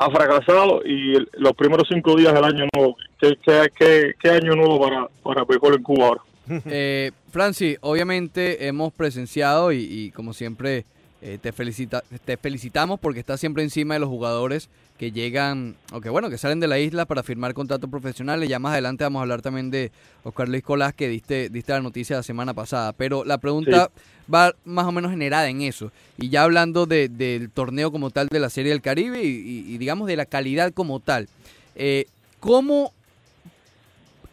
ha 0.00 0.10
fracasado 0.10 0.80
y 0.82 1.12
los 1.34 1.52
primeros 1.52 1.86
cinco 1.86 2.16
días 2.16 2.32
del 2.32 2.44
año 2.44 2.66
nuevo, 2.74 2.96
¿qué, 3.20 4.30
año 4.30 4.56
nuevo 4.56 4.80
para, 4.80 5.06
para 5.22 5.74
en 5.74 5.82
Cuba 5.82 6.06
ahora? 6.06 6.20
Eh, 6.64 7.12
Francis, 7.30 7.76
obviamente 7.82 8.66
hemos 8.66 8.94
presenciado 8.94 9.72
y, 9.72 9.82
y 9.82 10.10
como 10.10 10.32
siempre 10.32 10.86
eh, 11.22 11.38
te, 11.40 11.52
felicita, 11.52 12.02
te 12.24 12.36
felicitamos 12.36 12.98
porque 13.00 13.20
estás 13.20 13.40
siempre 13.40 13.62
encima 13.62 13.94
de 13.94 14.00
los 14.00 14.08
jugadores 14.08 14.68
que 14.98 15.12
llegan, 15.12 15.76
o 15.92 16.00
que 16.00 16.10
bueno, 16.10 16.28
que 16.30 16.36
salen 16.38 16.60
de 16.60 16.68
la 16.68 16.78
isla 16.78 17.06
para 17.06 17.22
firmar 17.22 17.54
contratos 17.54 17.88
profesionales. 17.90 18.48
Ya 18.48 18.58
más 18.58 18.72
adelante 18.72 19.04
vamos 19.04 19.20
a 19.20 19.22
hablar 19.22 19.40
también 19.42 19.70
de 19.70 19.92
Oscar 20.24 20.48
Luis 20.48 20.62
Colás 20.62 20.92
que 20.94 21.08
diste, 21.08 21.48
diste 21.48 21.72
la 21.72 21.80
noticia 21.80 22.16
la 22.16 22.22
semana 22.22 22.52
pasada. 22.54 22.92
Pero 22.92 23.24
la 23.24 23.38
pregunta 23.38 23.90
va 24.32 24.54
más 24.64 24.86
o 24.86 24.92
menos 24.92 25.10
generada 25.10 25.48
en 25.48 25.62
eso. 25.62 25.90
Y 26.18 26.28
ya 26.28 26.42
hablando 26.42 26.84
de- 26.86 27.08
del 27.08 27.50
torneo 27.50 27.90
como 27.92 28.10
tal 28.10 28.28
de 28.28 28.40
la 28.40 28.50
Serie 28.50 28.72
del 28.72 28.82
Caribe 28.82 29.22
y, 29.22 29.28
y- 29.28 29.74
y 29.74 29.78
digamos 29.78 30.06
de 30.06 30.16
la 30.16 30.26
calidad 30.26 30.72
como 30.72 31.00
tal. 31.00 31.28
Eh, 31.76 32.06
¿Cómo 32.38 32.92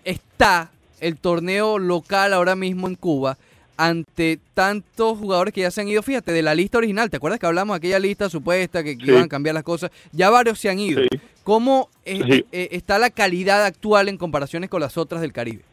está 0.03 0.71
el 0.99 1.17
torneo 1.17 1.79
local 1.79 2.33
ahora 2.33 2.55
mismo 2.55 2.87
en 2.87 2.95
Cuba 2.95 3.37
ante 3.77 4.39
tantos 4.53 5.17
jugadores 5.17 5.53
que 5.53 5.61
ya 5.61 5.71
se 5.71 5.81
han 5.81 5.87
ido? 5.87 6.01
Fíjate, 6.01 6.31
de 6.31 6.41
la 6.41 6.55
lista 6.55 6.77
original, 6.79 7.09
¿te 7.09 7.17
acuerdas 7.17 7.39
que 7.39 7.45
hablamos 7.45 7.75
de 7.75 7.77
aquella 7.77 7.99
lista 7.99 8.29
supuesta 8.29 8.83
que, 8.83 8.97
que 8.97 9.05
Sí. 9.05 9.11
iban 9.11 9.23
a 9.23 9.27
cambiar 9.27 9.53
las 9.55 9.63
cosas? 9.63 9.91
Ya 10.11 10.29
varios 10.29 10.59
se 10.59 10.69
han 10.69 10.79
ido. 10.79 11.01
Sí. 11.03 11.07
¿Cómo 11.43 11.89
eh, 12.03 12.21
Sí. 12.29 12.45
eh, 12.51 12.69
está 12.71 12.99
la 12.99 13.09
calidad 13.09 13.63
actual 13.65 14.09
en 14.09 14.17
comparaciones 14.17 14.69
con 14.69 14.81
las 14.81 14.97
otras 14.97 15.21
del 15.21 15.31
Caribe? 15.31 15.63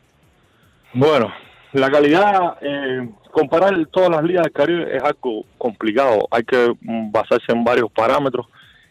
Bueno, 0.93 1.33
la 1.73 1.91
calidad, 1.91 2.57
eh, 2.61 3.09
comparar 3.33 3.75
todas 3.91 4.11
las 4.11 4.23
ligas 4.23 4.45
del 4.45 4.53
Caribe 4.53 4.97
es 4.97 5.03
algo 5.03 5.45
complicado. 5.59 6.29
Hay 6.31 6.45
que 6.45 6.73
mm, 6.81 7.11
basarse 7.11 7.51
en 7.53 7.65
varios 7.65 7.91
parámetros 7.91 8.47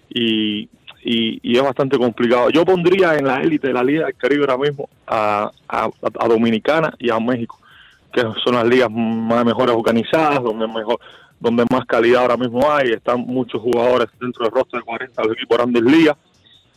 y, 0.10 0.64
y, 1.06 1.40
y 1.42 1.56
es 1.58 1.64
bastante 1.64 1.98
complicado. 1.98 2.50
Yo 2.50 2.66
pondría 2.66 3.16
en 3.18 3.26
la 3.28 3.38
élite 3.42 3.68
de 3.68 3.74
la 3.74 3.84
Liga 3.84 4.06
del 4.08 4.16
Caribe 4.16 4.42
ahora 4.42 4.58
mismo 4.58 4.90
a, 5.08 5.50
a, 5.70 5.90
a 6.20 6.28
Dominicana 6.28 6.94
y 7.00 7.10
a 7.10 7.20
México, 7.20 7.58
que 8.14 8.22
son 8.44 8.56
las 8.56 8.66
ligas 8.66 8.90
más 8.92 9.44
mejores 9.44 9.76
organizadas, 9.76 10.42
donde 10.42 10.68
mejor 10.68 11.00
donde 11.44 11.66
más 11.70 11.86
calidad 11.86 12.22
ahora 12.22 12.38
mismo 12.38 12.72
hay. 12.72 12.92
Están 12.92 13.22
muchos 13.22 13.62
jugadores 13.62 14.08
dentro 14.20 14.46
del 14.46 14.54
roster 14.54 14.80
de 14.80 14.86
40 14.86 15.22
de 15.22 15.28
los 15.28 15.38
equipos 15.38 15.58
grandes 15.58 15.84
ligas. 15.84 16.16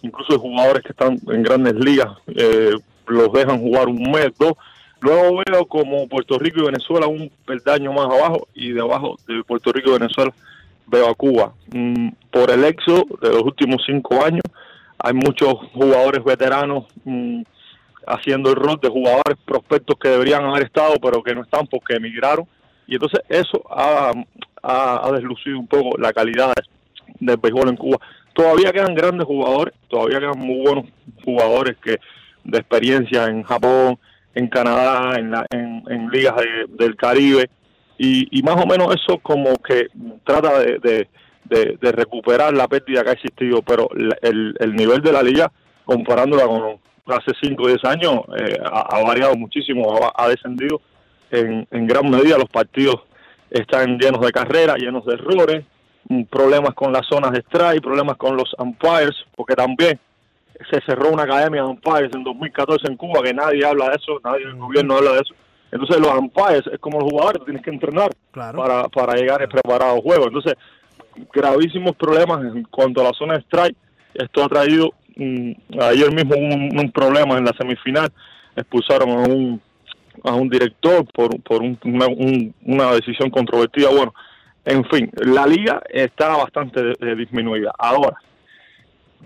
Incluso 0.02 0.32
hay 0.32 0.38
jugadores 0.38 0.82
que 0.82 0.90
están 0.90 1.18
en 1.28 1.42
grandes 1.42 1.74
ligas, 1.74 2.08
eh, 2.26 2.72
los 3.06 3.32
dejan 3.32 3.60
jugar 3.60 3.88
un 3.88 4.10
mes, 4.10 4.30
dos. 4.38 4.54
Luego 5.00 5.42
veo 5.46 5.66
como 5.66 6.08
Puerto 6.08 6.38
Rico 6.38 6.60
y 6.60 6.66
Venezuela 6.66 7.06
un 7.06 7.30
peldaño 7.44 7.92
más 7.92 8.06
abajo 8.06 8.48
y 8.54 8.72
debajo 8.72 9.16
de 9.28 9.44
Puerto 9.44 9.72
Rico 9.72 9.90
y 9.90 9.98
Venezuela 9.98 10.32
veo 10.86 11.08
a 11.08 11.14
Cuba. 11.14 11.52
Mm, 11.72 12.08
por 12.30 12.50
el 12.50 12.64
éxodo 12.64 13.04
de 13.20 13.28
los 13.28 13.42
últimos 13.42 13.82
cinco 13.86 14.24
años, 14.24 14.42
hay 14.98 15.14
muchos 15.14 15.54
jugadores 15.74 16.24
veteranos 16.24 16.86
mm, 17.04 17.42
haciendo 18.06 18.50
el 18.50 18.56
rol 18.56 18.78
de 18.80 18.88
jugadores 18.88 19.36
prospectos 19.44 19.96
que 19.98 20.08
deberían 20.08 20.44
haber 20.44 20.64
estado, 20.64 20.94
pero 21.02 21.22
que 21.22 21.34
no 21.34 21.42
están 21.42 21.66
porque 21.66 21.96
emigraron. 21.96 22.46
Y 22.86 22.94
entonces 22.94 23.20
eso 23.28 23.62
ha, 23.70 24.12
ha, 24.62 25.10
deslucido 25.12 25.58
un 25.58 25.66
poco 25.66 25.98
la 25.98 26.12
calidad 26.12 26.52
del 27.20 27.36
béisbol 27.36 27.68
en 27.70 27.76
Cuba. 27.76 27.98
Todavía 28.32 28.72
quedan 28.72 28.94
grandes 28.94 29.26
jugadores, 29.26 29.74
todavía 29.88 30.20
quedan 30.20 30.38
muy 30.38 30.60
buenos 30.60 30.84
jugadores 31.24 31.76
que 31.82 31.98
de 32.44 32.58
experiencia 32.58 33.24
en 33.26 33.42
Japón, 33.42 33.98
en 34.34 34.48
Canadá, 34.48 35.18
en, 35.18 35.30
la, 35.30 35.46
en, 35.50 36.08
ligas 36.10 36.36
de- 36.36 36.66
del 36.68 36.94
Caribe, 36.94 37.48
y, 37.98 38.42
más 38.42 38.62
o 38.62 38.66
menos 38.66 38.94
eso 38.94 39.18
como 39.18 39.56
que 39.56 39.88
trata 40.22 40.60
de, 40.60 40.78
de, 40.78 41.08
de- 41.44 41.78
de 41.80 41.92
recuperar 41.92 42.52
la 42.52 42.68
pérdida 42.68 43.02
que 43.02 43.10
ha 43.10 43.14
existido, 43.14 43.62
pero 43.62 43.88
el, 44.20 44.54
el 44.60 44.76
nivel 44.76 45.00
de 45.00 45.12
la 45.12 45.22
liga, 45.22 45.50
comparándola 45.86 46.46
con 46.46 46.78
hace 47.06 47.32
5 47.40 47.62
o 47.62 47.68
10 47.68 47.84
años, 47.84 48.20
eh, 48.38 48.58
ha, 48.64 48.96
ha 48.96 49.02
variado 49.04 49.34
muchísimo, 49.36 49.98
ha, 50.02 50.12
ha 50.24 50.28
descendido 50.28 50.80
en, 51.30 51.66
en 51.70 51.86
gran 51.86 52.08
medida, 52.10 52.38
los 52.38 52.48
partidos 52.50 52.96
están 53.50 53.98
llenos 53.98 54.20
de 54.20 54.32
carreras, 54.32 54.76
llenos 54.78 55.04
de 55.06 55.14
errores, 55.14 55.64
mm, 56.08 56.24
problemas 56.24 56.74
con 56.74 56.92
las 56.92 57.06
zonas 57.06 57.32
de 57.32 57.40
strike, 57.40 57.82
problemas 57.82 58.16
con 58.16 58.36
los 58.36 58.52
umpires, 58.58 59.14
porque 59.36 59.54
también 59.54 59.98
se 60.70 60.80
cerró 60.86 61.10
una 61.10 61.24
academia 61.24 61.62
de 61.62 61.68
umpires 61.68 62.10
en 62.14 62.24
2014 62.24 62.86
en 62.88 62.96
Cuba, 62.96 63.22
que 63.22 63.34
nadie 63.34 63.64
habla 63.64 63.90
de 63.90 63.96
eso, 63.96 64.18
nadie 64.24 64.46
del 64.46 64.56
gobierno 64.56 64.96
habla 64.96 65.12
de 65.12 65.20
eso. 65.20 65.34
Entonces 65.70 65.98
los 66.00 66.14
umpires 66.16 66.62
es 66.72 66.78
como 66.78 67.00
los 67.00 67.10
jugadores, 67.10 67.44
tienes 67.44 67.62
que 67.62 67.70
entrenar 67.70 68.10
Claro. 68.32 68.58
para, 68.58 68.88
para 68.88 69.14
llegar 69.14 69.46
preparado 69.48 69.96
al 69.96 70.00
juego. 70.00 70.26
Entonces, 70.28 70.54
gravísimos 71.32 71.94
problemas 71.96 72.42
en 72.44 72.62
cuanto 72.64 73.00
a 73.00 73.04
la 73.04 73.12
zona 73.12 73.34
de 73.34 73.40
strike. 73.40 73.76
Esto 74.14 74.44
ha 74.44 74.48
traído, 74.48 74.90
ayer 75.16 76.12
mismo 76.12 76.34
hubo 76.36 76.44
un, 76.54 76.78
un 76.78 76.92
problema 76.92 77.38
en 77.38 77.44
la 77.44 77.52
semifinal, 77.58 78.10
expulsaron 78.54 79.10
a 79.10 79.22
un, 79.28 79.60
a 80.24 80.34
un 80.34 80.48
director 80.48 81.04
por, 81.12 81.40
por 81.42 81.62
un- 81.62 81.78
una, 81.84 82.06
un- 82.06 82.54
una 82.64 82.92
decisión 82.92 83.30
controvertida. 83.30 83.88
Bueno, 83.90 84.14
en 84.64 84.84
fin, 84.86 85.10
la 85.14 85.46
liga 85.46 85.82
está 85.90 86.36
bastante 86.36 86.82
de- 86.82 86.94
de 86.98 87.14
disminuida. 87.16 87.72
Ahora, 87.78 88.16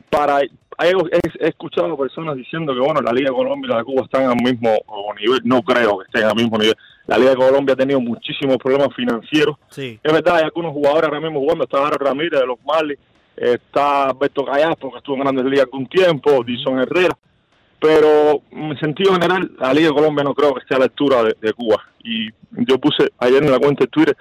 para 0.08 0.40
he, 0.42 1.48
escuchado 1.48 1.96
personas 1.96 2.36
diciendo 2.36 2.72
que 2.72 2.80
bueno 2.80 3.00
la 3.02 3.12
Liga 3.12 3.28
de 3.30 3.36
Colombia 3.36 3.66
y 3.68 3.70
la 3.72 3.78
de 3.78 3.84
Cuba 3.84 4.02
están 4.04 4.24
al 4.30 4.36
mismo 4.36 4.70
nivel 5.20 5.40
no 5.44 5.60
creo 5.62 5.98
que 5.98 6.04
estén 6.06 6.24
al 6.24 6.34
mismo 6.34 6.56
nivel 6.56 6.74
la 7.06 7.18
Liga 7.18 7.30
de 7.30 7.36
Colombia 7.36 7.74
ha 7.74 7.76
tenido 7.76 8.00
muchísimos 8.00 8.56
problemas 8.56 8.88
financieros 8.94 9.56
Sí. 9.68 9.98
es 10.02 10.12
verdad 10.12 10.36
hay 10.36 10.44
algunos 10.44 10.72
jugadores 10.72 11.04
ahora 11.08 11.20
mismo 11.20 11.40
jugando 11.40 11.64
está 11.64 11.90
Ramírez 11.90 12.40
de 12.40 12.46
los 12.46 12.58
Marlins 12.64 12.98
está 13.36 14.04
Alberto 14.10 14.44
Gallaspo 14.44 14.90
que 14.92 14.98
estuvo 14.98 15.16
en 15.16 15.22
Grandes 15.22 15.44
Ligas 15.46 15.64
algún 15.64 15.86
tiempo 15.86 16.42
Dison 16.44 16.78
Herrera 16.80 17.16
pero 17.80 18.42
en 18.50 18.78
sentido 18.78 19.14
general 19.14 19.50
la 19.58 19.72
Liga 19.72 19.88
de 19.88 19.94
Colombia 19.94 20.22
no 20.24 20.34
creo 20.34 20.52
que 20.54 20.60
esté 20.60 20.74
a 20.74 20.78
la 20.78 20.84
altura 20.84 21.22
de, 21.24 21.36
de 21.40 21.52
Cuba 21.54 21.82
y 22.04 22.28
yo 22.50 22.78
puse 22.78 23.10
ayer 23.18 23.42
en 23.42 23.50
la 23.50 23.58
cuenta 23.58 23.84
de 23.84 23.88
Twitter 23.88 24.16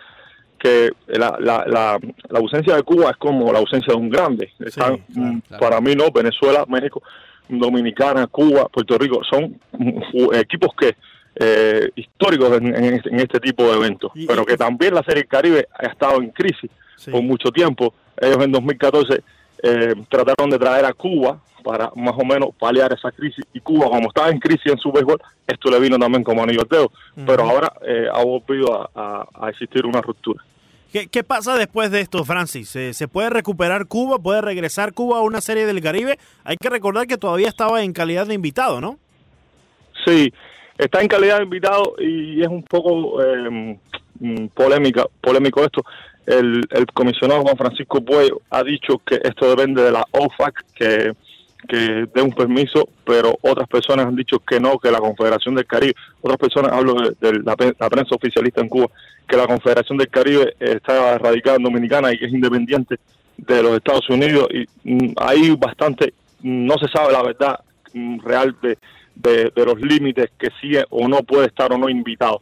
que 0.58 0.91
la, 1.08 1.38
la, 1.39 1.63
la, 1.67 2.00
la 2.30 2.39
ausencia 2.39 2.76
de 2.76 2.84
Cuba 2.84 3.12
es 3.12 3.17
como 3.17 3.52
la 3.52 3.60
ausencia 3.60 3.93
de 3.93 4.00
un 4.00 4.10
grande. 4.10 4.52
Están, 4.60 4.98
Sí, 5.08 5.13
claro, 5.13 5.28
mm, 5.34 5.39
claro. 5.48 5.62
Para 5.62 5.80
mí 5.82 5.95
no, 5.95 6.12
Venezuela, 6.12 6.65
México, 6.67 7.02
Dominicana, 7.48 8.28
Cuba, 8.28 8.67
Puerto 8.67 8.98
Rico, 8.98 9.22
son 9.24 9.58
mm, 9.72 10.34
equipos 10.36 10.72
que 10.78 10.95
eh, 11.36 11.89
históricos 11.95 12.58
en, 12.58 12.76
en 12.76 12.93
este, 12.95 13.10
este 13.15 13.39
tipo 13.39 13.63
de 13.63 13.78
eventos, 13.78 14.12
Y- 14.15 14.26
pero 14.28 14.45
que 14.45 14.58
también 14.58 14.93
la 14.93 15.04
Serie 15.04 15.22
del 15.24 15.30
Caribe 15.30 15.67
ha 15.74 15.86
estado 15.88 16.22
en 16.22 16.30
crisis 16.32 16.69
Sí. 16.98 17.10
por 17.12 17.22
mucho 17.22 17.50
tiempo. 17.52 17.93
Ellos 18.21 18.38
en 18.43 18.51
2014 18.51 19.21
eh, 19.63 19.93
trataron 20.10 20.49
de 20.49 20.60
traer 20.60 20.86
a 20.86 20.93
Cuba 20.93 21.39
para 21.63 21.91
más 21.95 22.15
o 22.17 22.23
menos 22.23 22.49
paliar 22.58 22.93
esa 22.93 23.12
crisis 23.12 23.43
y 23.53 23.60
Cuba 23.60 23.88
como 23.89 24.08
estaba 24.08 24.29
en 24.29 24.39
crisis 24.39 24.71
en 24.71 24.77
su 24.77 24.91
béisbol, 24.91 25.21
esto 25.45 25.69
le 25.69 25.79
vino 25.79 25.99
también 25.99 26.23
como 26.23 26.41
anillo 26.41 26.62
al 26.62 26.67
dedo, 26.69 26.91
pero 27.25 27.43
ahora 27.43 27.71
eh, 27.86 28.08
ha 28.13 28.23
volvido 28.23 28.73
a, 28.73 28.89
a- 28.95 29.27
a 29.46 29.50
existir 29.50 29.85
una 29.85 30.02
ruptura. 30.02 30.41
¿Qué, 30.94 31.08
qué 31.08 31.23
pasa 31.23 31.56
después 31.56 31.91
de 31.91 32.00
esto, 32.02 32.23
Francis? 32.25 32.69
¿Se, 32.69 32.94
se 32.94 33.08
puede 33.08 33.29
recuperar 33.29 33.85
Cuba? 33.87 34.17
¿Puede 34.19 34.41
regresar 34.41 34.94
Cuba 34.94 35.17
a 35.19 35.21
una 35.21 35.39
serie 35.41 35.65
del 35.67 35.81
Caribe? 35.81 36.17
Hay 36.44 36.56
que 36.58 36.69
recordar 36.69 37.06
que 37.06 37.17
todavía 37.17 37.48
estaba 37.50 37.83
en 37.83 37.94
calidad 37.94 38.25
de 38.25 38.33
invitado, 38.33 38.81
¿no? 38.81 38.98
Sí, 40.06 40.33
está 40.77 41.02
en 41.02 41.08
calidad 41.08 41.37
de 41.37 41.44
invitado 41.44 41.96
y 42.00 42.41
es 42.41 42.48
un 42.48 42.63
poco 42.63 43.21
eh, 43.21 43.77
mm, 44.19 44.48
polémica, 44.48 45.06
polémico 45.21 45.63
esto. 45.63 45.83
El, 46.30 46.67
el 46.69 46.86
comisionado 46.94 47.42
Juan 47.42 47.58
Francisco 47.58 48.02
Puello 48.02 48.42
ha 48.52 48.63
dicho 48.63 49.02
que 49.04 49.19
esto 49.23 49.50
depende 49.50 49.82
de 49.82 49.92
la 49.92 50.06
OFAC, 50.12 50.63
que, 50.75 51.13
que 51.67 52.08
dé 52.13 52.21
un 52.21 52.32
permiso, 52.32 52.88
pero 53.04 53.36
otras 53.42 53.67
personas 53.67 54.06
han 54.06 54.15
dicho 54.15 54.38
que 54.40 54.60
no, 54.60 54.77
que 54.77 54.92
la 54.92 55.00
Confederación 55.00 55.56
del 55.56 55.65
Caribe, 55.65 55.96
otras 56.21 56.38
personas, 56.38 56.71
hablo 56.71 56.94
de, 57.19 57.40
la, 57.44 57.56
prensa 57.56 58.13
oficialista 58.15 58.62
en 58.62 58.69
Cuba, 58.69 58.88
que 59.27 59.38
la 59.38 59.48
Confederación 59.48 59.98
del 59.98 60.10
Caribe 60.10 60.54
está 60.60 61.17
radicada 61.17 61.58
en 61.58 61.63
Dominicana 61.63 62.13
y 62.13 62.19
que 62.19 62.25
es 62.25 62.32
independiente 62.32 63.00
de 63.36 63.63
los 63.63 63.75
Estados 63.77 64.08
Unidos 64.10 64.50
y 64.52 64.67
mm, 64.84 65.13
hay 65.17 65.56
bastante, 65.56 66.13
mm, 66.42 66.65
no 66.67 66.77
se 66.77 66.90
sabe 66.90 67.12
la 67.12 67.23
verdad 67.23 67.60
mm, 67.94 68.19
real 68.19 68.56
de, 68.62 68.77
de, 69.15 69.52
de 69.56 69.65
los 69.65 69.82
límites 69.82 70.30
que 70.38 70.50
sí 70.62 70.73
o 70.92 71.08
no 71.08 71.23
puede 71.23 71.48
estar 71.48 71.73
o 71.73 71.77
no 71.80 71.90
invitado. 71.90 72.42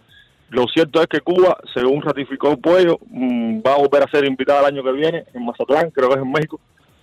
Lo 0.50 0.66
cierto 0.68 1.02
es 1.02 1.08
que 1.08 1.20
Cuba, 1.20 1.58
según 1.74 2.02
ratificó 2.02 2.56
Puello, 2.58 3.00
mm, 3.10 3.60
va 3.66 3.74
a 3.74 3.78
volver 3.78 4.04
a 4.04 4.12
ser 4.12 4.24
invitada 4.26 4.62
el 4.62 4.76
año 4.76 4.84
que 4.84 4.94
viene 4.94 5.26
en 5.34 5.46
Mazatlán, 5.46 5.92
creo 5.92 6.10
que 6.10 6.16
es 6.16 6.22
en 6.22 6.32
México, 6.32 6.60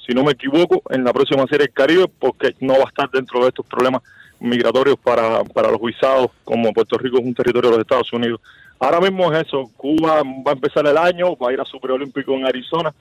si 0.07 0.14
no 0.14 0.24
me 0.24 0.32
equivoco, 0.32 0.82
en 0.90 1.05
la 1.05 1.12
próxima 1.12 1.42
serie 1.47 1.66
del 1.66 1.72
Caribe, 1.72 2.07
porque 2.18 2.55
no 2.61 2.74
va 2.74 2.84
a 2.84 2.88
estar 2.88 3.11
dentro 3.11 3.40
de 3.40 3.49
estos 3.49 3.66
problemas 3.66 4.03
migratorios 4.40 4.97
para, 4.97 5.45
para 5.45 5.70
los 5.70 5.80
visados, 5.80 6.28
como 6.42 6.72
Puerto 6.72 6.97
Rico 6.97 7.18
es 7.18 7.24
un 7.24 7.34
territorio 7.34 7.70
de 7.70 7.76
los 7.76 7.84
Estados 7.84 8.12
Unidos. 8.12 8.40
Ahora 8.80 9.01
mismo 9.01 9.32
es 9.32 9.47
eso, 9.47 9.70
Cuba 9.76 10.22
va 10.22 10.53
a 10.53 10.55
empezar 10.55 10.86
el 10.86 10.97
año, 10.97 11.36
va 11.36 11.51
a 11.51 11.53
ir 11.53 11.61
a 11.61 11.64
su 11.64 11.78
preolímpico 11.78 12.32
en 12.32 12.47
Arizona, 12.47 12.95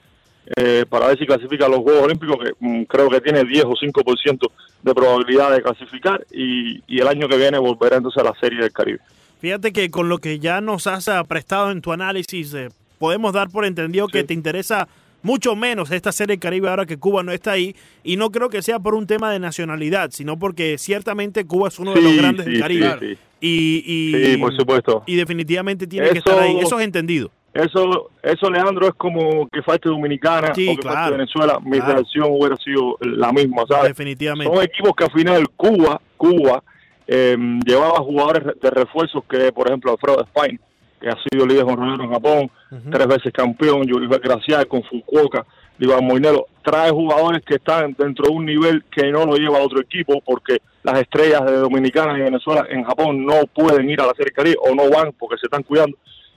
eh, 0.56 0.84
para 0.88 1.06
ver 1.06 1.18
si 1.18 1.26
clasifica 1.26 1.64
a 1.64 1.70
los 1.70 1.80
Juegos 1.80 2.02
Olímpicos, 2.02 2.36
que 2.38 2.52
mm, 2.60 2.82
creo 2.84 3.08
que 3.08 3.22
tiene 3.22 3.44
10 3.44 3.64
o 3.64 3.72
5% 3.72 4.50
de 4.82 4.94
probabilidad 4.94 5.52
de 5.52 5.62
clasificar, 5.62 6.24
y, 6.30 6.82
y 6.86 7.00
el 7.00 7.08
año 7.08 7.28
que 7.28 7.38
viene 7.38 7.58
volverá 7.58 7.96
entonces 7.96 8.22
a 8.22 8.26
la 8.26 8.38
Serie 8.38 8.60
del 8.60 8.72
Caribe. 8.72 9.00
Fíjate 9.40 9.72
que 9.72 9.90
con 9.90 10.08
lo 10.08 10.18
que 10.18 10.38
ya 10.38 10.60
nos 10.60 10.86
has 10.86 11.08
ah, 11.08 11.22
prestado 11.24 11.70
en 11.70 11.82
tu 11.82 11.92
análisis, 11.92 12.54
eh, 12.54 12.68
podemos 12.98 13.32
dar 13.32 13.50
por 13.50 13.64
entendido 13.64 14.08
que 14.08 14.24
te 14.24 14.34
interesa 14.34 14.88
mucho 15.22 15.56
menos 15.56 15.90
esta 15.90 16.12
serie 16.12 16.38
Caribe 16.38 16.68
ahora 16.68 16.86
que 16.86 16.98
Cuba 16.98 17.22
no 17.22 17.32
está 17.32 17.52
ahí. 17.52 17.74
Y 18.04 18.16
no 18.16 18.30
creo 18.30 18.50
que 18.50 18.62
sea 18.62 18.78
por 18.78 18.94
un 18.94 19.06
tema 19.06 19.32
de 19.32 19.40
nacionalidad, 19.40 20.10
sino 20.12 20.38
porque 20.38 20.78
ciertamente 20.78 21.46
Cuba 21.46 21.68
es 21.68 21.78
uno 21.78 21.94
de 21.94 22.02
los 22.02 22.16
grandes 22.16 22.44
sí, 22.46 22.52
del 22.52 22.60
Caribe. 22.60 22.96
sí. 23.00 23.18
Y, 23.46 24.36
por 24.38 24.56
supuesto. 24.56 25.02
y 25.06 25.16
definitivamente 25.16 25.86
tiene 25.86 26.10
que 26.10 26.18
estar 26.18 26.38
ahí. 26.38 26.58
Eso 26.60 26.78
es 26.78 26.84
entendido. 26.84 27.30
Eso, 27.52 28.10
eso 28.22 28.50
Leandro, 28.50 28.88
es 28.88 28.94
como 28.94 29.48
que 29.48 29.62
falte 29.62 29.88
Dominicana 29.88 30.52
Sí, 30.54 30.66
o 30.66 30.76
que 30.76 30.82
claro, 30.82 30.96
falte 30.96 31.16
Venezuela. 31.18 31.60
Mi 31.60 31.78
claro. 31.78 31.92
reacción 31.94 32.26
hubiera 32.30 32.56
sido 32.56 32.96
la 33.00 33.32
misma, 33.32 33.62
¿sabes? 33.68 33.88
Definitivamente. 33.88 34.52
Son 34.52 34.64
equipos 34.64 34.92
que 34.96 35.04
al 35.04 35.12
final 35.12 35.48
Cuba, 35.50 36.00
Cuba 36.16 36.64
eh, 37.06 37.36
llevaba 37.66 37.98
jugadores 37.98 38.60
de 38.60 38.70
refuerzos 38.70 39.24
que, 39.28 39.52
por 39.52 39.68
ejemplo, 39.68 39.92
Alfredo 39.92 40.24
Spain, 40.24 40.58
que 41.00 41.08
ha 41.08 41.16
sido 41.30 41.46
líder 41.46 41.64
honrado 41.64 42.02
en 42.02 42.10
Japón, 42.10 42.50
tres 42.90 43.06
veces 43.06 43.32
campeón, 43.32 43.86
Yuri 43.86 44.08
Gracial 44.08 44.66
con 44.66 44.82
Fukuoka, 44.84 45.44
Iván 45.78 46.04
Moinelo, 46.04 46.46
trae 46.62 46.90
jugadores 46.90 47.42
que 47.44 47.56
están 47.56 47.94
dentro 47.98 48.26
de 48.26 48.32
un 48.32 48.46
nivel 48.46 48.84
que 48.90 49.10
no 49.10 49.26
lo 49.26 49.36
lleva 49.36 49.58
a 49.58 49.62
otro 49.62 49.80
equipo 49.80 50.20
porque 50.24 50.58
las 50.82 51.00
estrellas 51.00 51.44
de 51.44 51.56
Dominicana 51.56 52.16
y 52.16 52.22
Venezuela 52.22 52.66
en 52.70 52.84
Japón 52.84 53.26
no 53.26 53.46
pueden 53.52 53.90
ir 53.90 54.00
a 54.00 54.06
la 54.06 54.14
Serie 54.14 54.32
Caribe 54.32 54.56
o 54.60 54.74
no 54.74 54.88
van 54.88 55.12
porque 55.12 55.36
se 55.38 55.46
están 55.46 55.62
cuidando. 55.62 55.96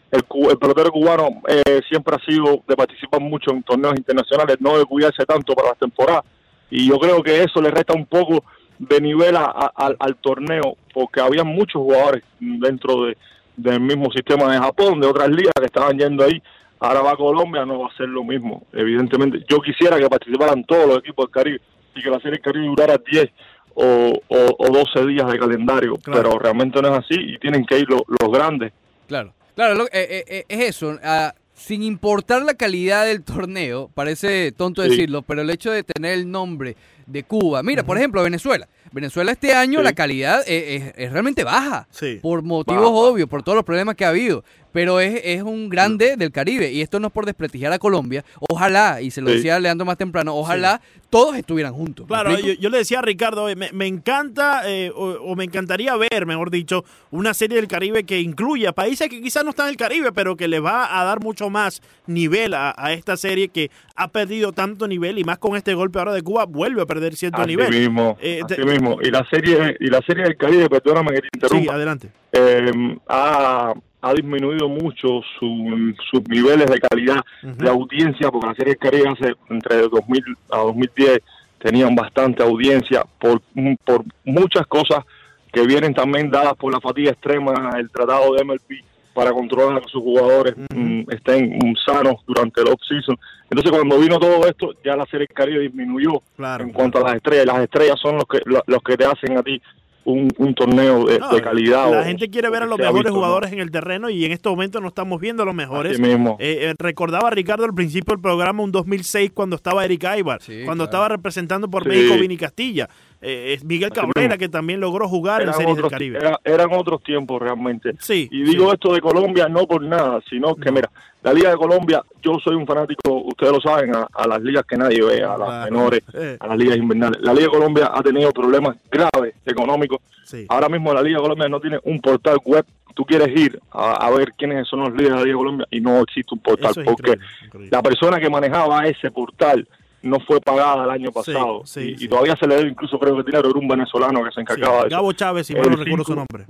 El, 0.10 0.24
el 0.50 0.58
pelotero 0.58 0.92
cubano 0.92 1.42
eh, 1.48 1.82
siempre 1.88 2.16
ha 2.16 2.26
sido 2.26 2.64
de 2.68 2.76
participar 2.76 3.22
mucho 3.22 3.52
en 3.52 3.62
torneos 3.64 3.96
internacionales, 3.98 4.58
no 4.60 4.78
de 4.78 4.86
cuidarse 4.86 5.26
tanto 5.26 5.54
para 5.54 5.70
las 5.70 5.78
temporadas. 5.78 6.24
Y 6.70 6.88
yo 6.88 6.98
creo 6.98 7.22
que 7.22 7.44
eso 7.44 7.62
le 7.62 7.72
resta 7.72 7.94
un 7.94 8.06
poco 8.06 8.44
de 8.80 9.02
nivel 9.02 9.36
a- 9.36 9.72
a- 9.76 9.94
al, 10.00 10.16
torneo, 10.18 10.78
porque 10.94 11.20
había 11.22 11.44
muchos 11.44 11.82
jugadores 11.82 12.24
dentro 12.40 13.06
de, 13.06 13.18
del 13.56 13.80
mismo 13.80 14.12
sistema 14.12 14.52
de 14.52 14.60
Japón, 14.60 15.00
de 15.02 15.08
otras 15.08 15.30
ligas 15.30 15.54
que 15.60 15.66
estaban 15.66 15.98
yendo 15.98 16.24
ahí. 16.24 16.42
Ahora 16.80 17.02
va 17.02 17.16
Colombia, 17.16 17.66
no 17.66 17.80
va 17.80 17.88
a 17.88 17.98
ser 17.98 18.08
lo 18.08 18.24
mismo, 18.24 18.64
evidentemente. 18.74 19.44
Yo 19.50 19.60
quisiera 19.62 19.98
que 19.98 20.08
participaran 20.08 20.64
todos 20.64 20.88
los 20.88 20.98
equipos 21.00 21.26
del 21.26 21.32
Caribe 21.32 21.62
y 21.96 22.02
que 22.04 22.10
la 22.10 22.18
Serie 22.18 22.34
del 22.34 22.42
Caribe 22.42 22.68
durara 22.68 22.98
10 23.12 23.30
o, 23.74 24.14
o, 24.28 24.56
o 24.60 24.70
12 24.70 25.06
días 25.08 25.32
de 25.32 25.40
calendario, 25.40 25.96
Claro. 25.98 26.22
pero 26.22 26.40
realmente 26.40 26.80
no 26.82 26.90
es 26.90 27.00
así 27.00 27.16
y 27.16 27.40
tienen 27.40 27.66
que 27.66 27.80
ir 27.80 27.90
lo- 27.90 28.06
los 28.08 28.32
grandes. 28.32 28.74
Claro, 29.08 29.34
claro, 29.56 29.74
lo- 29.74 29.86
eh, 29.86 29.90
eh, 29.94 30.24
eh, 30.28 30.46
es 30.50 30.60
eso. 30.70 30.96
ah, 31.04 31.34
sin 31.58 31.82
importar 31.84 32.44
la 32.44 32.54
calidad 32.54 33.06
del 33.06 33.24
torneo, 33.24 33.90
parece 33.94 34.52
tonto 34.52 34.84
Sí. 34.84 34.90
decirlo, 34.90 35.24
pero 35.24 35.42
el 35.42 35.50
hecho 35.50 35.72
de 35.72 35.84
tener 35.84 36.14
el 36.14 36.30
nombre 36.30 36.78
de 37.08 37.24
Cuba. 37.24 37.64
Mira, 37.64 37.84
por 37.84 37.98
ejemplo, 37.98 38.22
Venezuela. 38.24 38.68
Venezuela 38.92 39.32
este 39.32 39.54
año 39.54 39.80
Sí. 39.80 39.84
la 39.84 39.94
calidad 39.94 40.44
eh, 40.48 40.76
es, 40.76 40.94
es 40.96 41.12
realmente 41.12 41.44
baja. 41.44 41.88
Sí. 41.92 42.20
Por 42.22 42.42
motivos 42.44 42.84
Baja. 42.84 42.94
obvios, 42.96 43.28
por 43.30 43.44
todos 43.44 43.56
los 43.56 43.66
problemas 43.66 43.96
que 43.96 44.06
ha 44.06 44.10
habido. 44.10 44.44
Pero 44.78 45.00
es, 45.00 45.22
es 45.24 45.42
un 45.42 45.70
grande 45.70 46.18
del 46.18 46.32
Caribe. 46.32 46.72
Y 46.72 46.82
esto 46.84 47.00
no 47.00 47.08
es 47.08 47.14
por 47.14 47.26
desprestigiar 47.26 47.74
a 47.74 47.80
Colombia. 47.80 48.24
Ojalá, 48.48 49.02
y 49.02 49.10
se 49.10 49.22
lo 49.22 49.30
Sí. 49.30 49.38
decía 49.38 49.60
Leandro 49.60 49.88
más 49.88 49.98
temprano, 49.98 50.36
ojalá 50.36 50.82
todos 51.10 51.36
estuvieran 51.36 51.74
juntos. 51.74 52.06
¿me 52.06 52.10
Claro, 52.10 52.38
yo, 52.38 52.54
yo 52.54 52.70
le 52.70 52.78
decía 52.78 53.00
a 53.00 53.02
Ricardo, 53.02 53.48
me, 53.56 53.72
me 53.72 53.88
encanta 53.88 54.70
eh, 54.70 54.92
o, 54.94 55.14
o 55.32 55.36
me 55.36 55.46
encantaría 55.46 55.96
ver, 55.96 56.28
mejor 56.28 56.52
dicho, 56.52 56.86
una 57.10 57.34
serie 57.34 57.56
del 57.58 57.68
Caribe 57.68 58.04
que 58.04 58.20
incluya 58.22 58.72
países 58.72 59.10
que 59.10 59.20
quizás 59.20 59.44
no 59.44 59.50
están 59.50 59.66
en 59.66 59.72
el 59.72 59.78
Caribe, 59.78 60.12
pero 60.12 60.36
que 60.36 60.48
le 60.48 60.60
va 60.60 61.02
a 61.02 61.04
dar 61.06 61.22
mucho 61.22 61.50
más 61.50 61.82
nivel 62.06 62.54
a, 62.54 62.76
a 62.78 62.94
esta 62.94 63.18
serie 63.18 63.48
que 63.48 63.72
ha 63.96 64.10
perdido 64.10 64.52
tanto 64.52 64.88
nivel 64.88 65.18
y 65.18 65.24
más 65.24 65.40
con 65.40 65.56
este 65.58 65.74
golpe 65.74 65.98
ahora 65.98 66.14
de 66.14 66.22
Cuba 66.22 66.46
vuelve 66.46 66.84
a 66.84 66.86
perder 66.86 67.16
cierto 67.16 67.42
Así 67.42 67.48
nivel. 67.48 67.72
mismo, 67.72 68.16
Eh, 68.22 68.42
así 68.48 68.62
mismo. 68.62 69.00
Y 69.02 69.10
la 69.10 69.26
serie 69.32 69.76
y 69.80 69.88
la 69.88 70.02
serie 70.06 70.24
del 70.26 70.38
Caribe, 70.38 70.70
perdóname 70.70 71.14
que 71.14 71.22
te 71.22 71.24
Sí, 71.24 71.30
interrumpa, 71.34 71.74
adelante. 71.74 72.10
eh, 72.34 72.72
ha, 73.08 73.74
ha 74.02 74.14
disminuido 74.14 74.70
mucho 74.70 75.22
su- 75.40 75.94
sus 76.12 76.28
niveles 76.30 76.68
de 76.70 76.80
calidad 76.80 77.18
Ujú. 77.44 77.56
de 77.56 77.70
audiencia, 77.70 78.30
porque 78.32 78.48
la 78.48 78.56
serie 78.56 78.76
Caribe 78.76 79.10
hace 79.10 79.34
entre 79.50 79.78
2000 79.90 80.24
a 80.52 80.58
2010 80.58 81.20
tenían 81.60 81.96
bastante 81.96 82.44
audiencia 82.44 83.04
por, 83.20 83.42
por 83.84 84.04
muchas 84.24 84.68
cosas 84.68 85.04
que 85.52 85.66
vienen 85.66 85.94
también 85.94 86.30
dadas 86.30 86.54
por 86.56 86.72
la 86.72 86.80
fatiga 86.80 87.12
extrema, 87.12 87.72
el 87.80 87.90
tratado 87.90 88.34
de 88.36 88.44
MLB 88.44 88.84
para 89.14 89.32
controlar 89.32 89.78
a 89.78 89.82
que 89.82 89.90
sus 89.90 90.04
jugadores 90.04 90.54
mm, 90.76 91.02
estén 91.10 91.58
mm, 91.58 91.74
sanos 91.84 92.18
durante 92.28 92.62
el 92.62 92.68
off-season. 92.68 93.18
Entonces 93.50 93.72
cuando 93.72 93.98
vino 93.98 94.20
todo 94.20 94.46
esto, 94.48 94.74
ya 94.86 94.96
la 94.96 95.06
serie 95.08 95.26
Caribe 95.28 95.62
disminuyó 95.62 96.22
Claro. 96.36 96.64
en 96.64 96.72
cuanto 96.72 97.00
a 97.00 97.02
las 97.08 97.16
estrellas. 97.16 97.48
Las 97.48 97.62
estrellas 97.62 98.00
son 98.00 98.18
los 98.18 98.26
que 98.26 98.40
lo- 98.46 98.62
los 98.68 98.84
que 98.84 98.96
te 98.96 99.06
hacen 99.06 99.36
a 99.38 99.42
ti 99.42 99.60
un, 100.08 100.30
un 100.38 100.54
torneo 100.56 101.06
de, 101.06 101.20
No, 101.20 101.30
de 101.30 101.42
calidad. 101.42 101.92
La 101.92 102.00
o- 102.00 102.04
gente 102.04 102.30
quiere 102.30 102.50
ver 102.50 102.64
a 102.64 102.66
los 102.66 102.78
mejores 102.80 103.04
visto, 103.04 103.10
¿no? 103.10 103.16
jugadores 103.16 103.52
en 103.52 103.60
el 103.60 103.70
terreno 103.72 104.10
y 104.10 104.24
en 104.24 104.32
este 104.32 104.48
momento 104.50 104.80
no 104.80 104.88
estamos 104.88 105.20
viendo 105.20 105.44
a 105.44 105.46
los 105.46 105.54
mejores. 105.54 105.94
Así 105.94 106.02
mismo. 106.02 106.38
Eh, 106.40 106.60
eh, 106.70 106.74
recordaba 106.80 107.30
Ricardo 107.30 107.66
al 107.66 107.74
principio 107.74 108.14
del 108.16 108.22
programa 108.22 108.64
un 108.64 108.72
2006 108.72 109.32
cuando 109.34 109.56
estaba 109.58 109.84
Eric 109.84 110.06
Aybar, 110.06 110.42
Sí, 110.42 110.62
cuando 110.66 110.86
claro. 110.86 110.86
estaba 110.86 111.10
representando 111.10 111.70
por 111.70 111.84
Sí. 111.84 111.90
México 111.90 112.16
Vini 112.20 112.38
Castilla, 112.38 112.90
eh, 113.22 113.54
es 113.54 113.64
Miguel 113.64 113.92
Cabrera 113.92 114.38
que 114.38 114.48
también 114.50 114.80
logró 114.80 115.08
jugar 115.10 115.42
en 115.42 115.52
Series 115.54 115.76
del 115.76 115.86
otros, 115.86 115.92
Caribe. 115.92 116.20
era- 116.20 116.40
eran 116.44 116.70
otros 116.74 117.02
tiempos 117.04 117.42
realmente. 117.42 117.94
Sí. 118.00 118.28
Y 118.32 118.44
digo 118.44 118.68
sí. 118.70 118.74
esto 118.76 118.94
de 118.94 119.02
Colombia 119.02 119.48
no 119.50 119.66
por 119.68 119.82
nada, 119.84 120.20
sino 120.30 120.56
que 120.56 120.72
mira, 120.72 120.90
la 121.24 121.34
Liga 121.34 121.50
de 121.50 121.58
Colombia, 121.58 122.04
yo 122.22 122.38
soy 122.44 122.56
un 122.56 122.66
fanático, 122.66 123.12
ustedes 123.24 123.52
lo 123.52 123.60
saben, 123.60 123.94
a, 123.96 124.08
a 124.14 124.28
las 124.28 124.42
ligas 124.42 124.64
que 124.66 124.78
nadie 124.78 125.02
ve, 125.04 125.24
a 125.24 125.38
las 125.38 125.48
Claro. 125.48 125.72
menores, 125.72 126.02
Eh, 126.14 126.38
a 126.40 126.48
las 126.48 126.58
ligas 126.58 126.78
invernales. 126.78 127.20
La 127.22 127.34
Liga 127.34 127.46
de 127.46 127.52
Colombia 127.52 127.92
ha 127.94 128.02
tenido 128.04 128.32
problemas 128.32 128.78
graves 128.92 129.34
económicos. 129.46 130.00
sí. 130.24 130.46
Ahora 130.48 130.70
mismo 130.70 130.94
la 130.94 131.02
Liga 131.02 131.18
de 131.18 131.24
Colombia 131.24 131.50
no 131.50 131.60
tiene 131.60 131.80
un 131.84 132.00
portal 132.00 132.38
web. 132.46 132.66
Tú 132.94 133.04
quieres 133.06 133.28
ir 133.38 133.60
a, 133.72 134.08
a 134.08 134.10
ver 134.12 134.34
quiénes 134.38 134.68
son 134.68 134.80
los 134.82 134.90
líderes 134.92 135.10
de 135.12 135.16
la 135.18 135.22
Liga 135.24 135.34
de 135.34 135.38
Colombia 135.38 135.68
y 135.72 135.82
no 135.82 136.02
existe 136.02 136.34
un 136.34 136.40
portal 136.40 136.72
Eso 136.72 136.82
porque 136.84 137.12
increíble, 137.12 137.26
increíble. 137.46 137.70
la 137.72 137.82
persona 137.84 138.20
que 138.20 138.30
manejaba 138.30 138.88
ese 138.88 139.12
portal 139.12 139.68
no 140.08 140.20
fue 140.22 140.40
pagada 140.42 140.86
el 140.86 140.90
año 140.90 141.12
pasado 141.12 141.62
sí, 141.66 141.82
y, 141.82 141.92
y 141.94 141.98
sí. 141.98 142.08
todavía 142.08 142.36
se 142.40 142.48
le 142.48 142.56
debe 142.56 142.70
incluso 142.70 142.98
creo 143.00 143.16
que 143.18 143.24
dinero 143.24 143.50
era 143.50 143.60
un 143.60 143.68
venezolano 143.68 144.24
que 144.24 144.32
se 144.32 144.42
encargaba 144.42 144.82
de 144.82 144.88
eso. 144.88 144.96
Gabo 144.96 145.12
Chávez, 145.14 145.48
si 145.48 145.54
mal 145.56 145.70
no 145.70 145.76
recuerdo 145.78 146.04
su 146.06 146.16
nombre. 146.16 146.46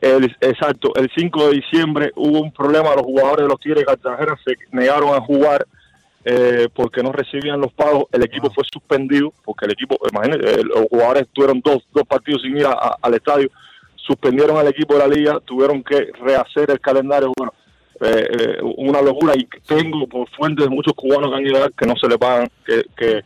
El, 0.00 0.24
exacto, 0.40 0.92
el 0.96 1.10
5 1.16 1.48
de 1.48 1.54
diciembre 1.54 2.12
hubo 2.16 2.40
un 2.40 2.52
problema, 2.52 2.90
los 2.94 3.04
jugadores 3.04 3.44
de 3.44 3.48
los 3.48 3.58
Tigres 3.60 3.80
de 3.80 3.86
Cartagena 3.86 4.36
se 4.44 4.54
negaron 4.72 5.14
a 5.14 5.20
jugar 5.20 5.66
eh, 6.26 6.68
porque 6.74 7.02
no 7.02 7.12
recibían 7.12 7.60
los 7.60 7.72
pagos, 7.72 8.04
el 8.12 8.22
equipo 8.24 8.46
Wow. 8.48 8.54
fue 8.54 8.64
suspendido, 8.72 9.32
porque 9.44 9.66
el 9.66 9.72
equipo, 9.72 9.96
imagínate, 10.10 10.60
eh, 10.60 10.64
los 10.64 10.86
jugadores 10.90 11.26
tuvieron 11.32 11.60
dos, 11.62 11.82
dos 11.92 12.04
partidos 12.04 12.42
sin 12.42 12.56
ir 12.56 12.66
a- 12.66 12.72
a- 12.72 12.96
al 13.00 13.14
estadio, 13.14 13.50
suspendieron 13.96 14.56
al 14.56 14.68
equipo 14.68 14.94
de 14.94 15.00
la 15.00 15.06
liga, 15.08 15.40
tuvieron 15.44 15.82
que 15.82 16.10
rehacer 16.22 16.70
el 16.70 16.80
calendario, 16.80 17.32
bueno, 17.36 17.52
eh, 18.00 18.26
eh, 18.30 18.58
una 18.76 19.00
locura 19.00 19.34
y 19.36 19.46
tengo 19.66 20.06
por 20.06 20.28
fuentes 20.30 20.64
de 20.64 20.70
muchos 20.70 20.94
cubanos 20.94 21.30
que 21.30 21.36
han 21.36 21.44
ver 21.44 21.72
que 21.78 21.86
no 21.86 21.94
se 21.96 22.08
le 22.08 22.18
pagan, 22.18 22.48
que, 22.66 22.82
que 22.96 23.22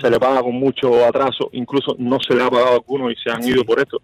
se 0.00 0.10
le 0.10 0.18
paga 0.18 0.42
con 0.42 0.54
mucho 0.54 1.04
atraso, 1.04 1.50
incluso 1.52 1.94
no 1.98 2.18
se 2.20 2.34
le 2.34 2.42
ha 2.42 2.50
pagado 2.50 2.70
a 2.70 2.74
algunos 2.74 3.12
y 3.12 3.16
se 3.16 3.30
han 3.30 3.42
Sí. 3.42 3.50
ido 3.50 3.64
por 3.64 3.78
esto. 3.80 4.00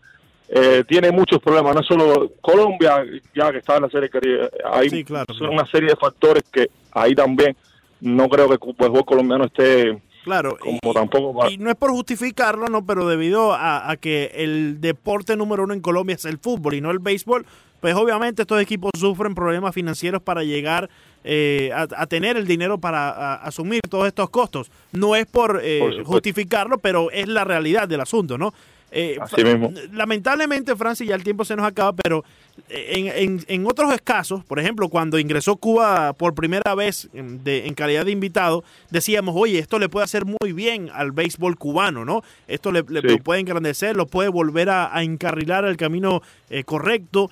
Eh, 0.48 0.82
tiene 0.88 1.12
muchos 1.12 1.38
problemas, 1.40 1.76
no 1.76 1.82
solo 1.84 2.32
Colombia, 2.40 3.04
ya 3.34 3.52
que 3.52 3.58
está 3.58 3.76
en 3.76 3.82
la 3.82 3.88
serie 3.90 4.08
Caribe, 4.08 4.50
hay 4.64 4.90
Sí, 4.90 5.04
claro, 5.04 5.26
son 5.28 5.38
claro. 5.48 5.52
una 5.52 5.66
serie 5.66 5.90
de 5.90 5.96
factores 5.96 6.42
que 6.50 6.68
ahí 6.92 7.14
también 7.14 7.56
no 8.00 8.28
creo 8.28 8.48
que 8.48 8.54
el 8.54 8.58
fútbol 8.60 9.04
colombiano 9.04 9.44
esté 9.44 10.00
Claro. 10.24 10.56
como 10.58 10.78
y- 10.82 10.94
tampoco 10.94 11.36
para- 11.38 11.50
Y 11.50 11.58
no 11.58 11.70
es 11.70 11.76
por 11.76 11.90
justificarlo, 11.90 12.66
no, 12.66 12.84
pero 12.84 13.08
debido 13.08 13.52
a, 13.54 13.90
a 13.90 13.96
que 13.96 14.30
el 14.34 14.80
deporte 14.80 15.36
número 15.36 15.64
uno 15.64 15.74
en 15.74 15.80
Colombia 15.80 16.14
es 16.14 16.24
el 16.24 16.38
fútbol 16.38 16.74
y 16.74 16.80
no 16.80 16.90
el 16.90 16.98
béisbol, 16.98 17.46
pues 17.80 17.94
obviamente 17.94 18.42
estos 18.42 18.60
equipos 18.60 18.90
sufren 18.98 19.34
problemas 19.34 19.74
financieros 19.74 20.20
para 20.20 20.42
llegar 20.44 20.90
eh, 21.24 21.70
a, 21.74 21.86
a 21.96 22.06
tener 22.06 22.36
el 22.36 22.46
dinero 22.46 22.78
para 22.78 23.08
a- 23.10 23.34
asumir 23.36 23.80
todos 23.88 24.06
estos 24.06 24.28
costos. 24.30 24.70
No 24.92 25.16
es 25.16 25.26
por, 25.26 25.60
eh, 25.62 25.78
Por 25.80 26.04
justificarlo, 26.04 26.78
pero 26.78 27.10
es 27.10 27.26
la 27.28 27.44
realidad 27.44 27.88
del 27.88 28.00
asunto, 28.00 28.36
¿no? 28.38 28.52
Eh, 28.92 29.18
Así 29.20 29.36
Fra- 29.36 29.44
mismo. 29.44 29.72
Lamentablemente, 29.92 30.74
Francis, 30.74 31.08
ya 31.08 31.14
el 31.14 31.22
tiempo 31.22 31.44
se 31.44 31.54
nos 31.56 31.64
acaba, 31.66 31.92
pero 31.92 32.24
en, 32.68 33.06
en- 33.06 33.44
en 33.46 33.66
otros 33.66 33.94
casos, 34.02 34.44
por 34.44 34.58
ejemplo, 34.58 34.88
cuando 34.88 35.18
ingresó 35.18 35.56
Cuba 35.56 36.12
por 36.14 36.34
primera 36.34 36.74
vez 36.74 37.08
en, 37.14 37.42
de- 37.44 37.66
en 37.66 37.74
calidad 37.74 38.04
de 38.04 38.10
invitado, 38.10 38.64
decíamos, 38.90 39.34
oye, 39.38 39.58
esto 39.60 39.78
le 39.78 39.88
puede 39.88 40.04
hacer 40.04 40.24
muy 40.24 40.52
bien 40.52 40.90
al 40.92 41.12
béisbol 41.12 41.56
cubano, 41.56 42.04
¿no? 42.04 42.22
Esto 42.48 42.72
le, 42.72 42.82
le- 42.88 43.00
Sí. 43.00 43.06
lo 43.08 43.18
puede 43.18 43.40
engrandecer, 43.40 43.96
lo 43.96 44.06
puede 44.06 44.28
volver 44.28 44.68
a, 44.70 44.94
a 44.94 45.02
encarrilar 45.04 45.64
al 45.64 45.76
camino 45.76 46.20
eh, 46.50 46.64
correcto. 46.64 47.30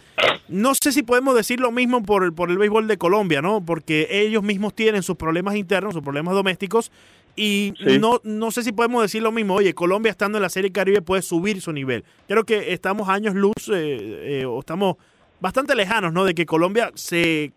No 0.48 0.74
sé 0.74 0.92
si 0.92 1.02
podemos 1.02 1.34
decir 1.34 1.58
lo 1.60 1.72
mismo 1.72 2.02
por, 2.04 2.22
el- 2.24 2.32
por 2.32 2.50
el 2.50 2.58
béisbol 2.58 2.86
de 2.86 2.98
Colombia, 2.98 3.42
¿no? 3.42 3.64
Porque 3.64 4.06
ellos 4.10 4.42
mismos 4.44 4.74
tienen 4.74 5.02
sus 5.02 5.16
problemas 5.16 5.56
internos, 5.56 5.92
sus 5.94 6.02
problemas 6.04 6.34
domésticos. 6.34 6.92
Y 7.40 7.72
Sí. 7.78 7.98
no, 8.00 8.20
no 8.24 8.50
sé 8.50 8.62
si 8.64 8.72
podemos 8.72 9.00
decir 9.02 9.22
lo 9.22 9.30
mismo. 9.30 9.54
Oye, 9.54 9.72
Colombia 9.74 10.10
estando 10.10 10.38
en 10.38 10.42
la 10.42 10.48
Serie 10.48 10.72
Caribe 10.72 11.02
puede 11.02 11.22
subir 11.22 11.60
su 11.60 11.72
nivel. 11.72 12.02
Creo 12.26 12.44
que 12.44 12.72
estamos 12.72 13.08
años 13.08 13.34
luz, 13.36 13.54
eh, 13.72 14.40
eh, 14.40 14.44
o 14.44 14.58
estamos 14.58 14.96
bastante 15.40 15.74
lejanos, 15.76 16.12
¿no? 16.12 16.24
De 16.24 16.34
que 16.34 16.46
Colombia 16.46 16.90
se 16.94 17.52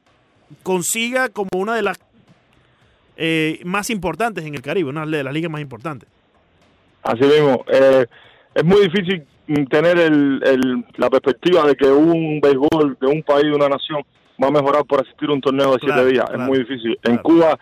consiga 0.63 1.29
como 1.29 1.49
una 1.55 1.73
de 1.75 1.81
las 1.81 1.97
eh, 3.17 3.59
más 3.65 3.89
importantes 3.89 4.45
en 4.45 4.55
el 4.55 4.61
Caribe, 4.61 4.89
una 4.89 5.05
de 5.05 5.23
las 5.23 5.33
ligas 5.33 5.51
más 5.51 5.61
importantes. 5.61 6.07
Así 7.03 7.23
mismo, 7.23 7.63
eh, 7.71 8.05
es 8.53 8.63
muy 8.63 8.81
difícil 8.87 9.23
mm, 9.47 9.63
tener 9.65 9.97
el, 9.97 10.41
el- 10.45 10.85
la 10.97 11.09
perspectiva 11.09 11.65
de 11.67 11.75
que 11.75 11.87
un 11.87 12.39
béisbol 12.41 12.97
de 12.99 13.07
un 13.07 13.23
país, 13.23 13.45
de 13.45 13.53
una 13.55 13.69
nación, 13.69 14.03
va 14.41 14.47
a 14.47 14.51
mejorar 14.51 14.85
por 14.85 15.01
asistir 15.01 15.29
a 15.29 15.33
un 15.33 15.41
torneo 15.41 15.73
de 15.73 15.79
siete 15.81 16.05
días. 16.05 16.25
claro, 16.25 16.43
es 16.43 16.47
muy 16.49 16.59
difícil. 16.59 16.97
En. 17.03 17.17
Cuba 17.17 17.57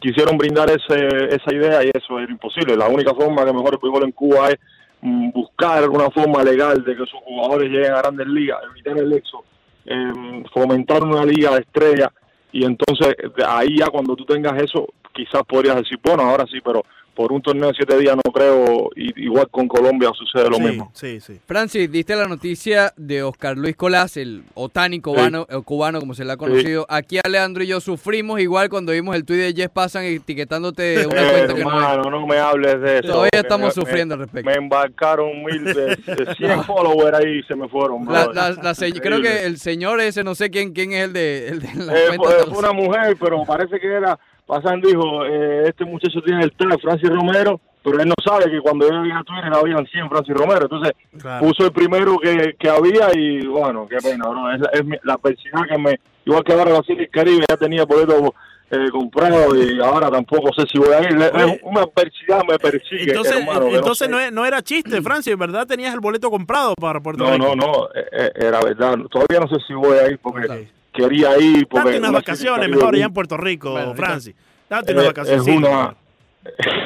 quisieron 0.00 0.36
brindar 0.36 0.70
ese, 0.70 1.34
esa 1.34 1.54
idea 1.54 1.84
y 1.84 1.90
eso 1.94 2.18
era 2.18 2.30
imposible. 2.30 2.76
La 2.76 2.88
única 2.88 3.14
forma 3.14 3.44
que 3.44 3.52
mejor 3.52 3.74
el 3.74 3.80
béisbol 3.82 4.04
en 4.04 4.12
Cuba 4.12 4.50
es 4.50 4.56
mm, 5.00 5.30
buscar 5.30 5.88
una 5.88 6.10
forma 6.10 6.42
legal 6.42 6.84
de 6.84 6.96
que 6.96 7.06
sus 7.06 7.20
jugadores 7.24 7.70
lleguen 7.70 7.92
a 7.92 7.98
grandes 7.98 8.26
ligas, 8.26 8.58
evitar 8.70 8.98
el 8.98 9.12
exo, 9.12 9.44
eh, 9.86 10.44
fomentar 10.52 11.02
una 11.02 11.24
liga 11.24 11.52
de 11.52 11.60
estrellas 11.60 12.10
y 12.52 12.64
entonces 12.64 13.16
ahí 13.46 13.78
ya 13.78 13.86
cuando 13.86 14.14
tú 14.14 14.24
tengas 14.24 14.62
eso 14.62 14.86
quizás 15.12 15.42
podrías 15.48 15.76
decir, 15.76 15.98
bueno, 16.02 16.22
ahora 16.22 16.44
sí, 16.50 16.58
pero 16.62 16.84
por 17.14 17.32
un 17.32 17.40
torneo 17.42 17.68
de 17.68 17.74
siete 17.74 17.96
días 17.98 18.16
no 18.16 18.32
creo, 18.32 18.90
y, 18.96 19.24
igual 19.24 19.48
con 19.50 19.68
Colombia 19.68 20.10
sucede 20.16 20.48
lo 20.50 20.56
sí, 20.56 20.62
mismo. 20.62 20.90
Sí, 20.94 21.20
sí. 21.20 21.40
Francis, 21.46 21.90
diste 21.90 22.14
la 22.16 22.26
noticia 22.26 22.92
de 22.96 23.22
Oscar 23.22 23.56
Luis 23.56 23.76
Colás, 23.76 24.16
el 24.16 24.42
Otani 24.54 25.00
cubano, 25.00 25.46
el 25.48 25.62
cubano 25.62 26.00
como 26.00 26.14
se 26.14 26.24
le 26.24 26.32
ha 26.32 26.36
conocido. 26.36 26.86
Aquí 26.88 27.18
Alejandro 27.22 27.62
y 27.62 27.68
yo 27.68 27.80
sufrimos 27.80 28.40
igual 28.40 28.68
cuando 28.68 28.92
vimos 28.92 29.14
el 29.16 29.24
tuit 29.24 29.38
de 29.40 29.52
Jess 29.54 29.70
Pasan 29.70 30.04
etiquetándote 30.04 30.82
de 30.82 31.06
una 31.06 31.22
Eh, 31.22 31.30
cuenta 31.32 31.54
que 31.54 31.64
no 31.64 32.02
es. 32.02 32.10
no 32.10 32.26
me 32.26 32.38
hables 32.38 32.80
de 32.80 32.98
eso. 32.98 33.08
Todavía 33.08 33.30
estamos 33.32 33.68
me- 33.76 33.82
sufriendo 33.82 34.14
al 34.14 34.20
respecto. 34.20 34.50
Me 34.50 34.56
embarcaron 34.56 35.44
mil 35.44 35.64
de, 35.64 35.96
de 35.96 36.34
100 36.38 36.64
followers 36.64 37.16
ahí 37.18 37.38
y 37.38 37.42
se 37.44 37.54
me 37.54 37.68
fueron. 37.68 38.04
La- 38.06 38.26
la- 38.32 38.50
la 38.50 38.74
se- 38.74 38.92
creo 38.92 39.20
que 39.22 39.44
el 39.44 39.58
señor 39.58 40.00
ese, 40.00 40.24
no 40.24 40.34
sé 40.34 40.50
quién 40.50 40.72
quién 40.72 40.92
es 40.92 41.04
el 41.04 41.12
de, 41.12 41.48
el 41.48 41.60
de 41.60 41.68
la 41.84 41.92
Eh, 41.98 42.06
cuenta. 42.08 42.24
fue, 42.24 42.34
de- 42.36 42.44
fue 42.46 42.58
una 42.58 42.72
mujer, 42.72 43.16
pero 43.20 43.44
parece 43.44 43.78
que 43.78 43.86
era. 43.86 44.18
Pasan 44.46 44.80
dijo: 44.80 45.24
eh, 45.24 45.64
Este 45.68 45.84
muchacho 45.84 46.20
tiene 46.24 46.44
el 46.44 46.52
tag, 46.52 46.78
Francis 46.80 47.08
Romero, 47.08 47.60
pero 47.82 48.00
él 48.00 48.08
no 48.08 48.14
sabe 48.24 48.50
que 48.50 48.60
cuando 48.60 48.86
yo 48.88 49.02
llegué 49.02 49.14
a 49.14 49.22
Twitter 49.22 49.52
habían 49.54 49.86
100 49.86 50.08
Francis 50.08 50.34
Romero. 50.34 50.62
Entonces 50.62 50.92
Claro. 51.20 51.46
puso 51.46 51.64
el 51.66 51.72
primero 51.72 52.18
que, 52.18 52.54
que 52.58 52.68
había 52.68 53.08
y 53.14 53.46
bueno, 53.46 53.86
qué 53.88 53.96
pena, 53.98 54.28
bro. 54.28 54.52
Es, 54.52 54.60
la- 54.60 54.70
es 54.72 54.84
mi- 54.84 54.98
la 55.02 55.14
adversidad 55.14 55.62
que 55.68 55.78
me. 55.78 56.00
Igual 56.26 56.42
que 56.44 56.52
ahora 56.52 56.70
la 56.72 56.82
Serie 56.82 57.08
Caribe 57.08 57.44
ya 57.48 57.56
tenía 57.56 57.84
boleto 57.84 58.34
eh, 58.70 58.88
comprado 58.90 59.54
y 59.56 59.78
ahora 59.80 60.10
tampoco 60.10 60.48
sé 60.56 60.66
si 60.72 60.78
voy 60.78 60.88
a 60.92 61.00
ir. 61.02 61.08
Es 61.20 61.60
una 61.62 61.82
adversidad 61.82 62.42
me 62.48 62.58
persigue, 62.58 63.04
Entonces, 63.10 63.36
hermano. 63.36 63.68
entonces 63.68 64.08
no, 64.08 64.30
no 64.30 64.44
era 64.46 64.62
chiste, 64.62 65.00
Francis, 65.02 65.36
¿verdad? 65.36 65.66
Tenías 65.66 65.92
el 65.94 66.00
boleto 66.00 66.30
comprado 66.30 66.74
para 66.80 66.98
Puerto 67.00 67.24
No, 67.24 67.32
Rico. 67.34 67.54
no, 67.54 67.66
no, 67.66 67.88
eh, 67.94 68.06
eh, 68.12 68.32
era 68.36 68.60
verdad. 68.62 68.96
Todavía 69.10 69.40
no 69.40 69.48
sé 69.48 69.56
si 69.66 69.74
voy 69.74 69.98
a 69.98 70.06
ir 70.08 70.18
porque. 70.18 70.68
Quería 70.94 71.36
ir. 71.38 71.66
Porque 71.68 71.86
Date 71.88 71.98
unas 71.98 72.10
una 72.10 72.18
vacaciones 72.20 72.68
mejor 72.70 72.94
allá 72.94 73.04
en 73.06 73.12
Puerto 73.12 73.36
Rico, 73.36 73.72
Bueno, 73.72 73.94
Francis. 73.94 74.34
Date 74.70 74.92
unas 74.92 75.04
Eh, 75.04 75.08
vacaciones. 75.08 75.46
es 75.48 75.56
una- 75.56 75.94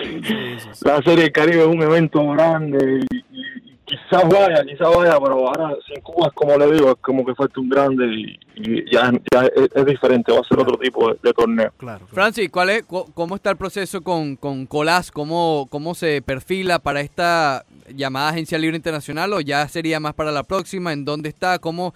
Sí, 0.03 0.21
sí, 0.25 0.35
sí. 0.73 0.85
La 0.85 1.03
Serie 1.03 1.25
del 1.25 1.33
Caribe 1.33 1.61
es 1.63 1.67
un 1.67 1.83
evento 1.83 2.25
grande 2.31 3.01
y, 3.11 3.17
y- 3.17 3.25
y 3.73 3.79
quizás 3.85 4.23
vaya, 4.29 4.63
quizás 4.65 4.89
vaya, 4.97 5.19
pero 5.21 5.49
ahora 5.49 5.75
sin 5.87 6.01
Cuba 6.01 6.29
es 6.29 6.33
como 6.35 6.57
le 6.57 6.71
digo, 6.73 6.91
es 6.91 6.97
como 7.01 7.25
que 7.27 7.35
falta 7.35 7.61
un 7.61 7.69
grande 7.69 8.07
y, 8.07 8.39
y 8.55 8.93
ya, 8.93 9.11
ya 9.33 9.47
es, 9.47 9.69
es 9.75 9.85
diferente, 9.85 10.31
va 10.33 10.41
a 10.41 10.45
ser 10.45 10.61
otro 10.61 10.77
tipo 10.79 11.09
de, 11.13 11.19
de 11.23 11.33
torneo. 11.33 11.73
Claro, 11.77 11.99
claro. 11.99 12.07
Francis, 12.07 12.49
¿cuál 12.51 12.71
es, 12.71 12.85
cu- 12.85 13.11
¿cómo 13.15 13.35
está 13.35 13.51
el 13.51 13.57
proceso 13.57 14.01
con, 14.03 14.37
con 14.37 14.67
Colás? 14.67 15.11
¿Cómo, 15.11 15.67
¿Cómo 15.71 15.95
se 15.97 16.23
perfila 16.23 16.79
para 16.79 17.01
esta 17.01 17.65
llamada 17.95 18.31
Agencia 18.31 18.59
Libre 18.59 18.77
Internacional 18.77 19.33
o 19.33 19.41
ya 19.41 19.67
sería 19.69 20.01
más 20.01 20.15
para 20.15 20.33
la 20.33 20.43
próxima? 20.43 20.93
¿En 20.93 21.05
dónde 21.05 21.29
está? 21.29 21.59
¿Cómo, 21.59 21.95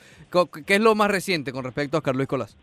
¿Qué 0.67 0.75
es 0.75 0.81
lo 0.81 0.95
más 0.95 1.11
reciente 1.11 1.53
con 1.53 1.65
respecto 1.65 1.97
a 1.97 1.99
Oscar 1.99 2.17
Luis 2.17 2.29
Colás? 2.29 2.57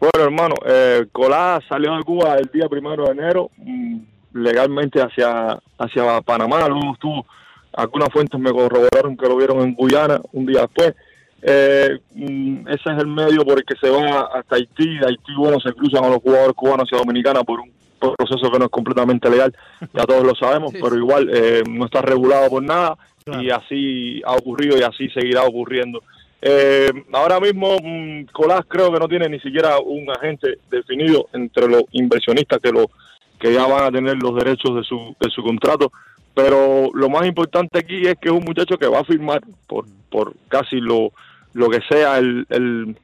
Bueno, 0.00 0.24
hermano, 0.24 0.54
eh, 0.64 1.06
Colá 1.12 1.60
salió 1.68 1.94
de 1.94 2.02
Cuba 2.02 2.36
el 2.36 2.50
día 2.50 2.68
primero 2.70 3.04
de 3.04 3.10
enero, 3.10 3.50
mm, 3.58 3.98
legalmente 4.32 5.00
hacia, 5.00 5.58
hacia 5.78 6.20
Panamá, 6.22 6.66
luego 6.68 6.94
estuvo, 6.94 7.26
algunas 7.74 8.08
fuentes 8.10 8.40
me 8.40 8.50
corroboraron 8.50 9.14
que 9.14 9.28
lo 9.28 9.36
vieron 9.36 9.60
en 9.60 9.74
Guyana 9.74 10.20
un 10.32 10.46
día 10.46 10.62
después. 10.62 10.94
Eh, 11.42 11.98
mm, 12.14 12.68
ese 12.68 12.92
es 12.92 12.98
el 12.98 13.08
medio 13.08 13.44
por 13.44 13.58
el 13.58 13.64
que 13.64 13.76
se 13.76 13.90
va 13.90 14.30
hasta 14.34 14.56
Haití, 14.56 14.98
de 14.98 15.06
Haití, 15.06 15.34
bueno, 15.36 15.60
se 15.60 15.72
cruzan 15.74 16.04
a 16.04 16.08
los 16.08 16.22
jugadores 16.22 16.54
cubanos 16.56 16.86
hacia 16.86 16.98
Dominicana 16.98 17.44
por 17.44 17.60
un 17.60 17.70
proceso 18.00 18.50
que 18.50 18.58
no 18.58 18.64
es 18.64 18.70
completamente 18.70 19.30
legal, 19.30 19.54
ya 19.94 20.04
todos 20.04 20.24
lo 20.24 20.34
sabemos, 20.34 20.72
Sí, 20.72 20.78
pero 20.82 20.96
igual 20.96 21.30
eh, 21.32 21.62
no 21.68 21.84
está 21.84 22.02
regulado 22.02 22.48
por 22.50 22.62
nada 22.62 22.96
Claro. 23.24 23.42
y 23.42 23.50
así 23.50 24.22
ha 24.24 24.32
ocurrido 24.32 24.78
y 24.78 24.82
así 24.82 25.08
seguirá 25.10 25.44
ocurriendo. 25.44 26.02
Eh, 26.42 26.90
ahora 27.12 27.38
mismo 27.38 27.76
mm, 27.82 28.24
Colás 28.32 28.62
creo 28.66 28.90
que 28.90 28.98
no 28.98 29.06
tiene 29.08 29.28
ni 29.28 29.38
siquiera 29.40 29.78
un 29.78 30.10
agente 30.10 30.56
definido 30.70 31.28
entre 31.34 31.68
los 31.68 31.82
inversionistas 31.92 32.60
que 32.62 32.72
lo 32.72 32.90
que 33.38 33.52
ya 33.52 33.66
van 33.66 33.84
a 33.84 33.90
tener 33.92 34.16
los 34.22 34.34
derechos 34.36 34.74
de 34.74 34.82
su 34.84 35.14
de 35.20 35.30
su 35.30 35.42
contrato, 35.42 35.92
pero 36.34 36.90
lo 36.94 37.10
más 37.10 37.26
importante 37.26 37.78
aquí 37.78 38.06
es 38.06 38.14
que 38.18 38.28
es 38.30 38.34
un 38.34 38.44
muchacho 38.44 38.78
que 38.78 38.86
va 38.88 39.00
a 39.00 39.04
firmar 39.04 39.42
por 39.66 39.84
por 40.08 40.32
casi 40.48 40.80
lo 40.80 41.12
lo 41.52 41.68
que 41.68 41.80
sea 41.90 42.16
el 42.18 42.46
el, 42.48 42.96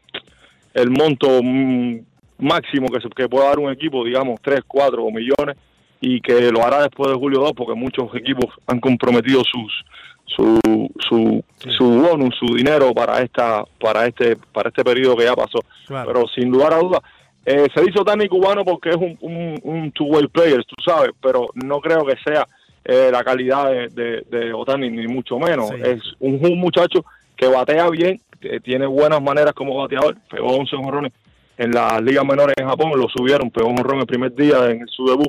el 0.72 0.90
monto 0.90 1.28
mm, 1.42 1.98
máximo 2.38 2.88
que 2.88 3.00
se 3.00 3.08
que 3.08 3.28
pueda 3.28 3.48
dar 3.48 3.58
un 3.58 3.70
equipo, 3.70 4.04
digamos 4.04 4.40
3, 4.42 4.60
4 4.66 5.10
millones 5.10 5.56
y 6.00 6.20
que 6.20 6.50
lo 6.50 6.64
hará 6.64 6.82
después 6.82 7.10
de 7.10 7.18
julio 7.18 7.40
2 7.40 7.52
porque 7.56 7.74
muchos 7.74 8.14
equipos 8.14 8.46
han 8.66 8.80
comprometido 8.80 9.42
sus 9.44 9.84
su 10.26 10.60
su, 11.08 11.44
su 11.56 11.84
bonus, 11.84 12.34
su 12.38 12.54
dinero 12.54 12.92
para 12.92 13.22
esta 13.22 13.64
para 13.80 14.06
este 14.06 14.36
para 14.52 14.68
este 14.68 14.84
periodo 14.84 15.16
que 15.16 15.24
ya 15.24 15.34
pasó. 15.34 15.60
Claro. 15.86 16.12
Pero 16.12 16.28
sin 16.28 16.50
lugar 16.50 16.74
a 16.74 16.78
dudas, 16.78 17.00
eh, 17.44 17.68
se 17.74 17.80
dice 17.82 18.00
Otani 18.00 18.28
cubano 18.28 18.64
porque 18.64 18.90
es 18.90 18.96
un, 18.96 19.16
un, 19.20 19.60
un 19.62 19.92
two-way 19.92 20.26
player, 20.26 20.64
tú 20.64 20.74
sabes, 20.84 21.12
pero 21.22 21.46
no 21.54 21.80
creo 21.80 22.04
que 22.04 22.16
sea 22.24 22.46
eh, 22.84 23.08
la 23.10 23.22
calidad 23.22 23.70
de, 23.70 23.88
de, 23.88 24.22
de 24.28 24.52
Otani, 24.52 24.90
ni 24.90 25.06
mucho 25.06 25.38
menos. 25.38 25.68
Sí. 25.68 25.76
Es 25.82 26.02
un, 26.18 26.44
un 26.44 26.58
muchacho 26.58 27.04
que 27.36 27.46
batea 27.46 27.88
bien, 27.90 28.20
que 28.40 28.60
tiene 28.60 28.86
buenas 28.86 29.22
maneras 29.22 29.54
como 29.54 29.76
bateador, 29.76 30.16
pegó 30.28 30.56
11 30.56 30.76
jonrones 30.76 31.12
en 31.58 31.70
las 31.72 32.00
ligas 32.02 32.24
menores 32.24 32.54
en 32.58 32.66
Japón, 32.68 32.92
lo 32.96 33.08
subieron, 33.08 33.50
pegó 33.50 33.68
un 33.68 33.76
jonrón 33.76 34.00
el 34.00 34.06
primer 34.06 34.34
día 34.34 34.66
en 34.70 34.86
su 34.88 35.06
debut, 35.06 35.28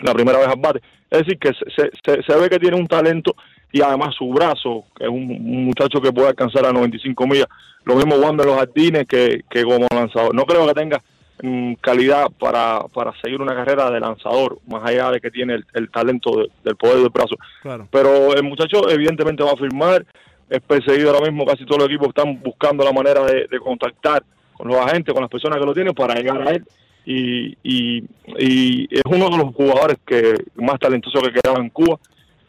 la 0.00 0.12
primera 0.14 0.38
vez 0.38 0.48
al 0.48 0.58
bate. 0.60 0.80
Es 1.10 1.20
decir, 1.20 1.38
que 1.38 1.52
se, 1.54 1.90
se, 2.04 2.22
se 2.22 2.36
ve 2.38 2.48
que 2.50 2.58
tiene 2.58 2.76
un 2.76 2.86
talento 2.88 3.34
y 3.72 3.80
además 3.82 4.14
su 4.14 4.28
brazo, 4.30 4.84
que 4.96 5.04
es 5.04 5.10
un, 5.10 5.30
un 5.30 5.64
muchacho 5.66 6.00
que 6.00 6.12
puede 6.12 6.28
alcanzar 6.28 6.64
a 6.66 6.72
95 6.72 7.26
millas. 7.26 7.46
Lo 7.84 7.94
mismo 7.94 8.16
Juan 8.16 8.36
de 8.36 8.44
los 8.44 8.56
Jardines 8.56 9.06
que, 9.06 9.42
que 9.48 9.62
como 9.64 9.86
lanzador. 9.94 10.34
No 10.34 10.44
creo 10.44 10.66
que 10.66 10.74
tenga 10.74 11.00
mm, 11.42 11.74
calidad 11.74 12.26
para, 12.38 12.80
para 12.92 13.12
seguir 13.22 13.40
una 13.40 13.54
carrera 13.54 13.90
de 13.90 14.00
lanzador, 14.00 14.58
más 14.66 14.82
allá 14.88 15.10
de 15.10 15.20
que 15.20 15.30
tiene 15.30 15.54
el, 15.54 15.66
el 15.74 15.90
talento 15.90 16.36
de- 16.36 16.50
del 16.64 16.76
poder 16.76 16.96
del 16.98 17.10
brazo. 17.10 17.36
claro. 17.62 17.86
Pero 17.90 18.34
el 18.34 18.42
muchacho 18.42 18.88
evidentemente 18.88 19.42
va 19.44 19.52
a 19.52 19.56
firmar, 19.56 20.04
es 20.50 20.60
perseguido 20.62 21.10
ahora 21.12 21.30
mismo, 21.30 21.44
casi 21.44 21.64
todos 21.64 21.82
los 21.82 21.88
equipos 21.88 22.08
están 22.08 22.40
buscando 22.42 22.82
la 22.84 22.92
manera 22.92 23.22
de, 23.24 23.46
de 23.50 23.58
contactar 23.60 24.22
con 24.56 24.68
los 24.68 24.76
agentes, 24.78 25.12
con 25.12 25.22
las 25.22 25.30
personas 25.30 25.58
que 25.58 25.66
lo 25.66 25.74
tienen 25.74 25.94
para 25.94 26.14
llegar 26.14 26.46
a 26.46 26.50
él. 26.50 26.64
Y, 27.04 27.56
y, 27.62 28.04
y 28.38 28.88
es 28.90 29.02
uno 29.06 29.28
de 29.30 29.38
los 29.38 29.54
jugadores 29.54 29.98
que 30.04 30.34
más 30.56 30.78
talentosos 30.80 31.22
que 31.22 31.40
quedaba 31.40 31.60
en 31.60 31.70
Cuba, 31.70 31.98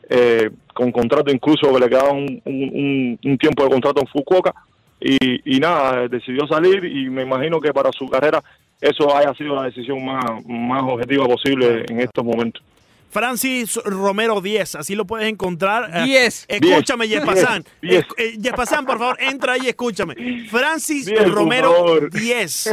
eh, 0.09 0.49
con 0.73 0.91
contrato 0.91 1.31
incluso 1.31 1.71
que 1.73 1.79
le 1.79 1.89
quedaba 1.89 2.11
un, 2.11 3.19
tiempo 3.39 3.63
de 3.63 3.69
contrato 3.69 4.01
en 4.01 4.07
Fukuoka. 4.07 4.53
Y, 4.99 5.55
y 5.55 5.59
nada, 5.59 6.07
decidió 6.07 6.47
salir 6.47 6.83
y 6.83 7.07
me 7.09 7.21
imagino 7.21 7.59
que 7.59 7.71
para 7.71 7.91
su 7.91 8.07
carrera 8.07 8.43
eso 8.81 9.15
haya 9.15 9.33
sido 9.35 9.55
la 9.55 9.63
decisión 9.63 10.03
más, 10.03 10.23
más 10.47 10.83
objetiva 10.83 11.25
posible 11.25 11.85
en 11.87 11.99
estos 11.99 12.25
momentos. 12.25 12.63
Francis 13.09 13.75
Romero 13.85 14.41
10, 14.41 14.75
así 14.75 14.95
lo 14.95 15.05
puedes 15.05 15.27
encontrar. 15.29 15.89
Eh, 15.93 16.03
10. 16.05 16.45
Escúchame, 16.47 17.07
Yespasán. 17.07 17.63
Diez. 17.81 18.03
Eh, 18.03 18.05
eh, 18.17 18.37
Yespasán, 18.39 18.85
por 18.85 18.99
favor, 18.99 19.17
entra 19.19 19.53
ahí 19.53 19.61
y 19.65 19.69
escúchame. 19.69 20.15
Francis 20.49 21.05
Diez, 21.05 21.29
Romero 21.31 21.73
favor. 21.73 22.11
10. 22.11 22.69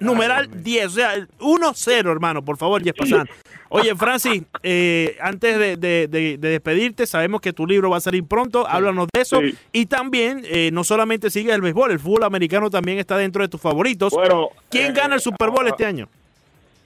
Numeral 0.00 0.48
10. 0.62 0.86
O 0.86 0.90
sea, 0.90 1.14
1-0, 1.38 2.10
hermano, 2.10 2.44
por 2.44 2.56
favor, 2.56 2.82
Yespasán. 2.82 3.28
Oye, 3.70 3.94
Francis, 3.94 4.42
eh, 4.62 5.16
antes 5.20 5.58
de, 5.58 5.76
de- 5.76 6.08
de- 6.08 6.38
de 6.38 6.48
despedirte, 6.48 7.06
sabemos 7.06 7.40
que 7.42 7.52
tu 7.52 7.66
libro 7.66 7.90
va 7.90 7.98
a 7.98 8.00
salir 8.00 8.24
pronto. 8.24 8.66
Háblanos 8.66 9.08
de 9.12 9.20
eso. 9.20 9.40
Sí. 9.40 9.54
Y 9.72 9.86
también, 9.86 10.42
eh, 10.46 10.70
no 10.72 10.84
solamente 10.84 11.30
sigue 11.30 11.52
el 11.52 11.60
béisbol, 11.60 11.90
el 11.90 12.00
fútbol 12.00 12.24
americano 12.24 12.70
también 12.70 12.98
está 12.98 13.18
dentro 13.18 13.42
de 13.42 13.48
tus 13.48 13.60
favoritos. 13.60 14.12
Bueno, 14.14 14.48
¿Quién 14.70 14.92
eh, 14.92 14.94
gana 14.94 15.14
el 15.16 15.20
Super 15.20 15.50
Bowl 15.50 15.66
este 15.68 15.84
año? 15.84 16.08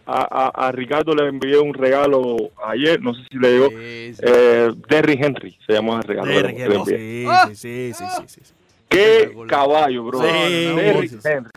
A, 0.04 0.50
a- 0.56 0.66
a 0.68 0.72
Ricardo 0.72 1.14
le 1.14 1.28
envié 1.28 1.58
un 1.58 1.72
regalo 1.74 2.50
ayer, 2.66 3.00
no 3.00 3.14
sé 3.14 3.22
si 3.30 3.38
le 3.38 3.52
llegó. 3.52 3.68
Sí, 3.70 4.14
sí. 4.14 4.22
Eh, 4.26 4.72
Derry 4.88 5.18
Henry 5.20 5.56
se 5.66 5.72
llama 5.74 5.98
el 5.98 6.02
regalo. 6.02 6.30
Le 6.30 6.38
Henry. 6.64 7.24
Ah. 7.28 7.46
Sí, 7.48 7.54
sí, 7.56 7.92
sí, 7.94 8.04
sí, 8.04 8.22
sí, 8.26 8.40
sí. 8.42 8.52
Qué 8.88 9.32
caballo, 9.46 10.04
bro. 10.04 10.20
Sí. 10.20 10.26
Henry. 11.24 11.50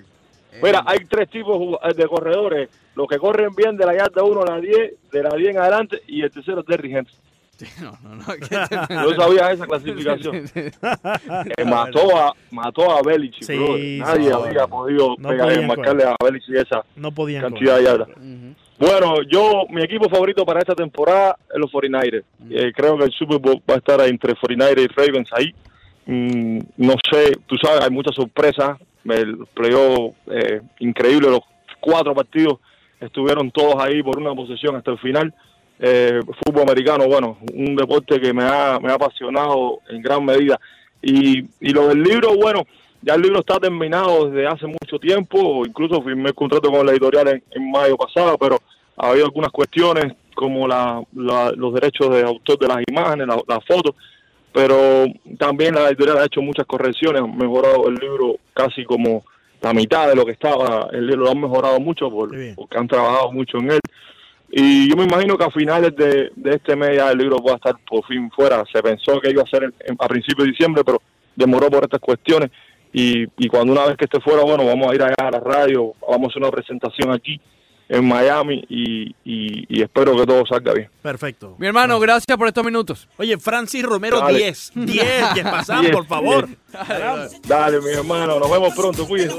Mira, 0.64 0.84
hay 0.86 1.00
tres 1.10 1.30
tipos 1.30 1.78
de 1.96 2.08
corredores. 2.08 2.70
Los 2.96 3.08
que 3.08 3.18
corren 3.18 3.54
bien 3.56 3.76
de 3.76 3.86
la 3.86 3.94
yarda 3.94 4.24
1 4.24 4.42
a 4.44 4.46
la 4.52 4.62
10, 4.62 4.94
de 5.12 5.24
la 5.24 5.36
10 5.36 5.50
en 5.50 5.58
adelante, 5.58 6.02
y 6.08 6.22
el 6.22 6.32
tercero 6.32 6.62
es 6.62 6.66
Derrick 6.66 6.94
Henry. 6.96 7.12
No, 7.82 7.98
no, 8.04 8.16
no. 8.16 8.26
¿qué 8.26 8.48
te- 8.48 8.94
Yo 8.94 9.16
sabía 9.16 9.52
esa 9.52 9.66
clasificación. 9.66 10.46
Eh, 11.58 11.66
mató 11.66 12.16
a 12.18 12.34
mató 12.52 12.92
a 12.92 13.02
Belichick, 13.02 13.44
Sí, 13.44 14.00
Nadie 14.00 14.32
había 14.34 14.68
podido 14.68 15.16
No 15.18 15.30
pegar- 15.30 15.66
marcarle 15.66 16.04
a 16.04 16.16
Belichick 16.24 16.56
esa 16.56 16.84
No 16.96 17.12
podían. 17.12 17.42
cantidad 17.44 17.78
de 17.78 17.84
yardas. 17.84 18.10
Bueno, 18.78 19.22
yo, 19.24 19.64
mi 19.70 19.82
equipo 19.84 20.10
favorito 20.10 20.46
para 20.46 20.60
esta 20.60 20.76
temporada 20.76 21.38
es 21.54 21.58
los 21.60 21.72
49ers. 21.72 22.24
Eh, 22.50 22.72
creo 22.76 22.98
que 22.98 23.06
el 23.06 23.12
Super 23.14 23.38
Bowl 23.40 23.62
va 23.70 23.76
a 23.76 23.78
estar 23.78 24.02
entre 24.02 24.34
49ers 24.36 24.82
y 24.84 24.88
Ravens 24.88 25.30
ahí. 25.34 25.56
Mm, 26.08 26.60
no 26.78 26.94
sé, 27.12 27.32
tú 27.48 27.56
sabes, 27.58 27.82
hay 27.86 27.90
muchas 27.90 28.16
sorpresas. 28.16 28.78
El 29.06 29.46
playoff 29.54 30.14
eh, 30.28 30.62
increíble, 30.80 31.30
los 31.30 31.42
cuatro 31.80 32.14
partidos 32.14 32.60
estuvieron 33.00 33.50
todos 33.52 33.76
ahí 33.82 34.02
por 34.04 34.18
una 34.20 34.34
posesión 34.36 34.76
hasta 34.76 34.92
el 34.92 34.98
final. 35.00 35.34
Eh, 35.80 36.22
fútbol 36.46 36.64
americano, 36.64 37.06
bueno, 37.08 37.38
un 37.54 37.76
deporte 37.76 38.20
que 38.20 38.34
me 38.34 38.44
ha, 38.44 38.80
me 38.82 38.92
ha 38.92 38.96
apasionado 38.96 39.80
en 39.90 40.02
gran 40.02 40.24
medida. 40.24 40.60
Y, 41.02 41.40
y 41.60 41.70
lo 41.72 41.88
del 41.90 42.02
libro, 42.02 42.36
bueno, 42.36 42.64
ya 43.02 43.16
el 43.16 43.22
libro 43.22 43.40
está 43.40 43.60
terminado 43.60 44.30
desde 44.30 44.48
hace 44.48 44.66
mucho 44.66 44.98
tiempo, 45.00 45.66
incluso 45.66 46.02
firmé 46.02 46.30
el 46.30 46.36
contrato 46.36 46.72
con 46.72 46.86
la 46.86 46.92
editorial 46.94 47.28
en, 47.28 47.44
en 47.52 47.72
mayo 47.72 47.98
pasado, 47.98 48.38
pero 48.38 48.58
ha 48.98 49.10
habido 49.10 49.26
algunas 49.26 49.52
cuestiones 49.52 50.14
como 50.34 50.68
la, 50.68 51.04
la- 51.14 51.52
los 51.52 51.74
derechos 51.74 52.10
de 52.10 52.24
autor 52.24 52.58
de 52.58 52.68
las 52.68 52.78
imágenes, 52.88 53.28
la- 53.28 53.42
las 53.48 53.64
fotos, 53.66 53.94
pero 54.52 55.06
también 55.38 55.76
la 55.76 55.90
editorial 55.90 56.18
ha 56.20 56.26
hecho 56.26 56.42
muchas 56.42 56.66
correcciones, 56.66 57.22
ha 57.22 57.28
mejorado 57.28 57.88
el 57.90 57.96
libro 57.96 58.38
casi 58.54 58.84
como 58.86 59.24
la 59.62 59.74
mitad 59.74 60.08
de 60.08 60.16
lo 60.16 60.26
que 60.26 60.32
estaba, 60.32 60.88
el 60.94 61.06
libro 61.08 61.26
lo 61.26 61.32
han 61.32 61.42
mejorado 61.42 61.80
mucho 61.80 62.10
por- 62.10 62.34
porque 62.56 62.78
han 62.78 62.88
trabajado 62.88 63.32
mucho 63.32 63.58
en 63.58 63.72
él. 63.72 63.80
Y 64.58 64.90
yo 64.90 64.96
me 64.96 65.04
imagino 65.04 65.38
que 65.38 65.44
a 65.44 65.52
finales 65.52 65.94
de, 65.98 66.32
de 66.34 66.52
este 66.56 66.78
mes 66.78 66.96
ya 66.96 67.12
el 67.12 67.18
libro 67.18 67.36
pueda 67.38 67.58
estar 67.58 67.76
por 67.90 68.06
fin 68.08 68.32
fuera. 68.32 68.64
Se 68.72 68.82
pensó 68.82 69.20
que 69.20 69.30
iba 69.30 69.44
a 69.44 69.48
ser 69.48 69.64
en- 69.66 69.98
a 70.00 70.08
principios 70.08 70.46
de 70.46 70.52
diciembre, 70.52 70.82
pero 70.86 71.02
demoró 71.36 71.70
por 71.70 71.84
estas 71.84 72.00
cuestiones. 72.00 72.52
Y, 72.94 73.26
y 73.38 73.50
cuando 73.50 73.74
una 73.74 73.86
vez 73.86 73.98
que 73.98 74.06
esté 74.06 74.22
fuera, 74.22 74.44
bueno, 74.44 74.66
vamos 74.66 74.90
a 74.90 74.96
ir 74.96 75.02
allá 75.04 75.16
a 75.18 75.32
la 75.32 75.40
radio, 75.42 75.94
vamos 76.10 76.28
a 76.28 76.30
hacer 76.30 76.42
una 76.42 76.52
presentación 76.52 77.12
aquí 77.12 77.38
en 77.90 78.08
Miami 78.08 78.64
y, 78.70 79.10
y- 79.26 79.66
y 79.68 79.82
espero 79.82 80.16
que 80.16 80.26
todo 80.26 80.46
salga 80.46 80.74
bien. 80.74 80.90
Perfecto. 81.02 81.56
Mi 81.60 81.68
hermano, 81.68 82.00
gracias 82.00 82.38
por 82.38 82.48
estos 82.48 82.64
minutos. 82.64 83.10
Oye, 83.18 83.38
Francis 83.38 83.84
Romero 83.84 84.20
Dale. 84.20 84.38
10. 84.40 84.72
10, 84.76 85.04
Yespasán, 85.36 85.82
Diez, 85.82 85.92
por 85.94 86.06
favor. 86.08 86.48
Dale, 87.46 87.82
mi 87.82 87.90
hermano, 87.92 88.40
nos 88.40 88.50
vemos 88.50 88.74
pronto, 88.74 89.06
cuídense. 89.06 89.36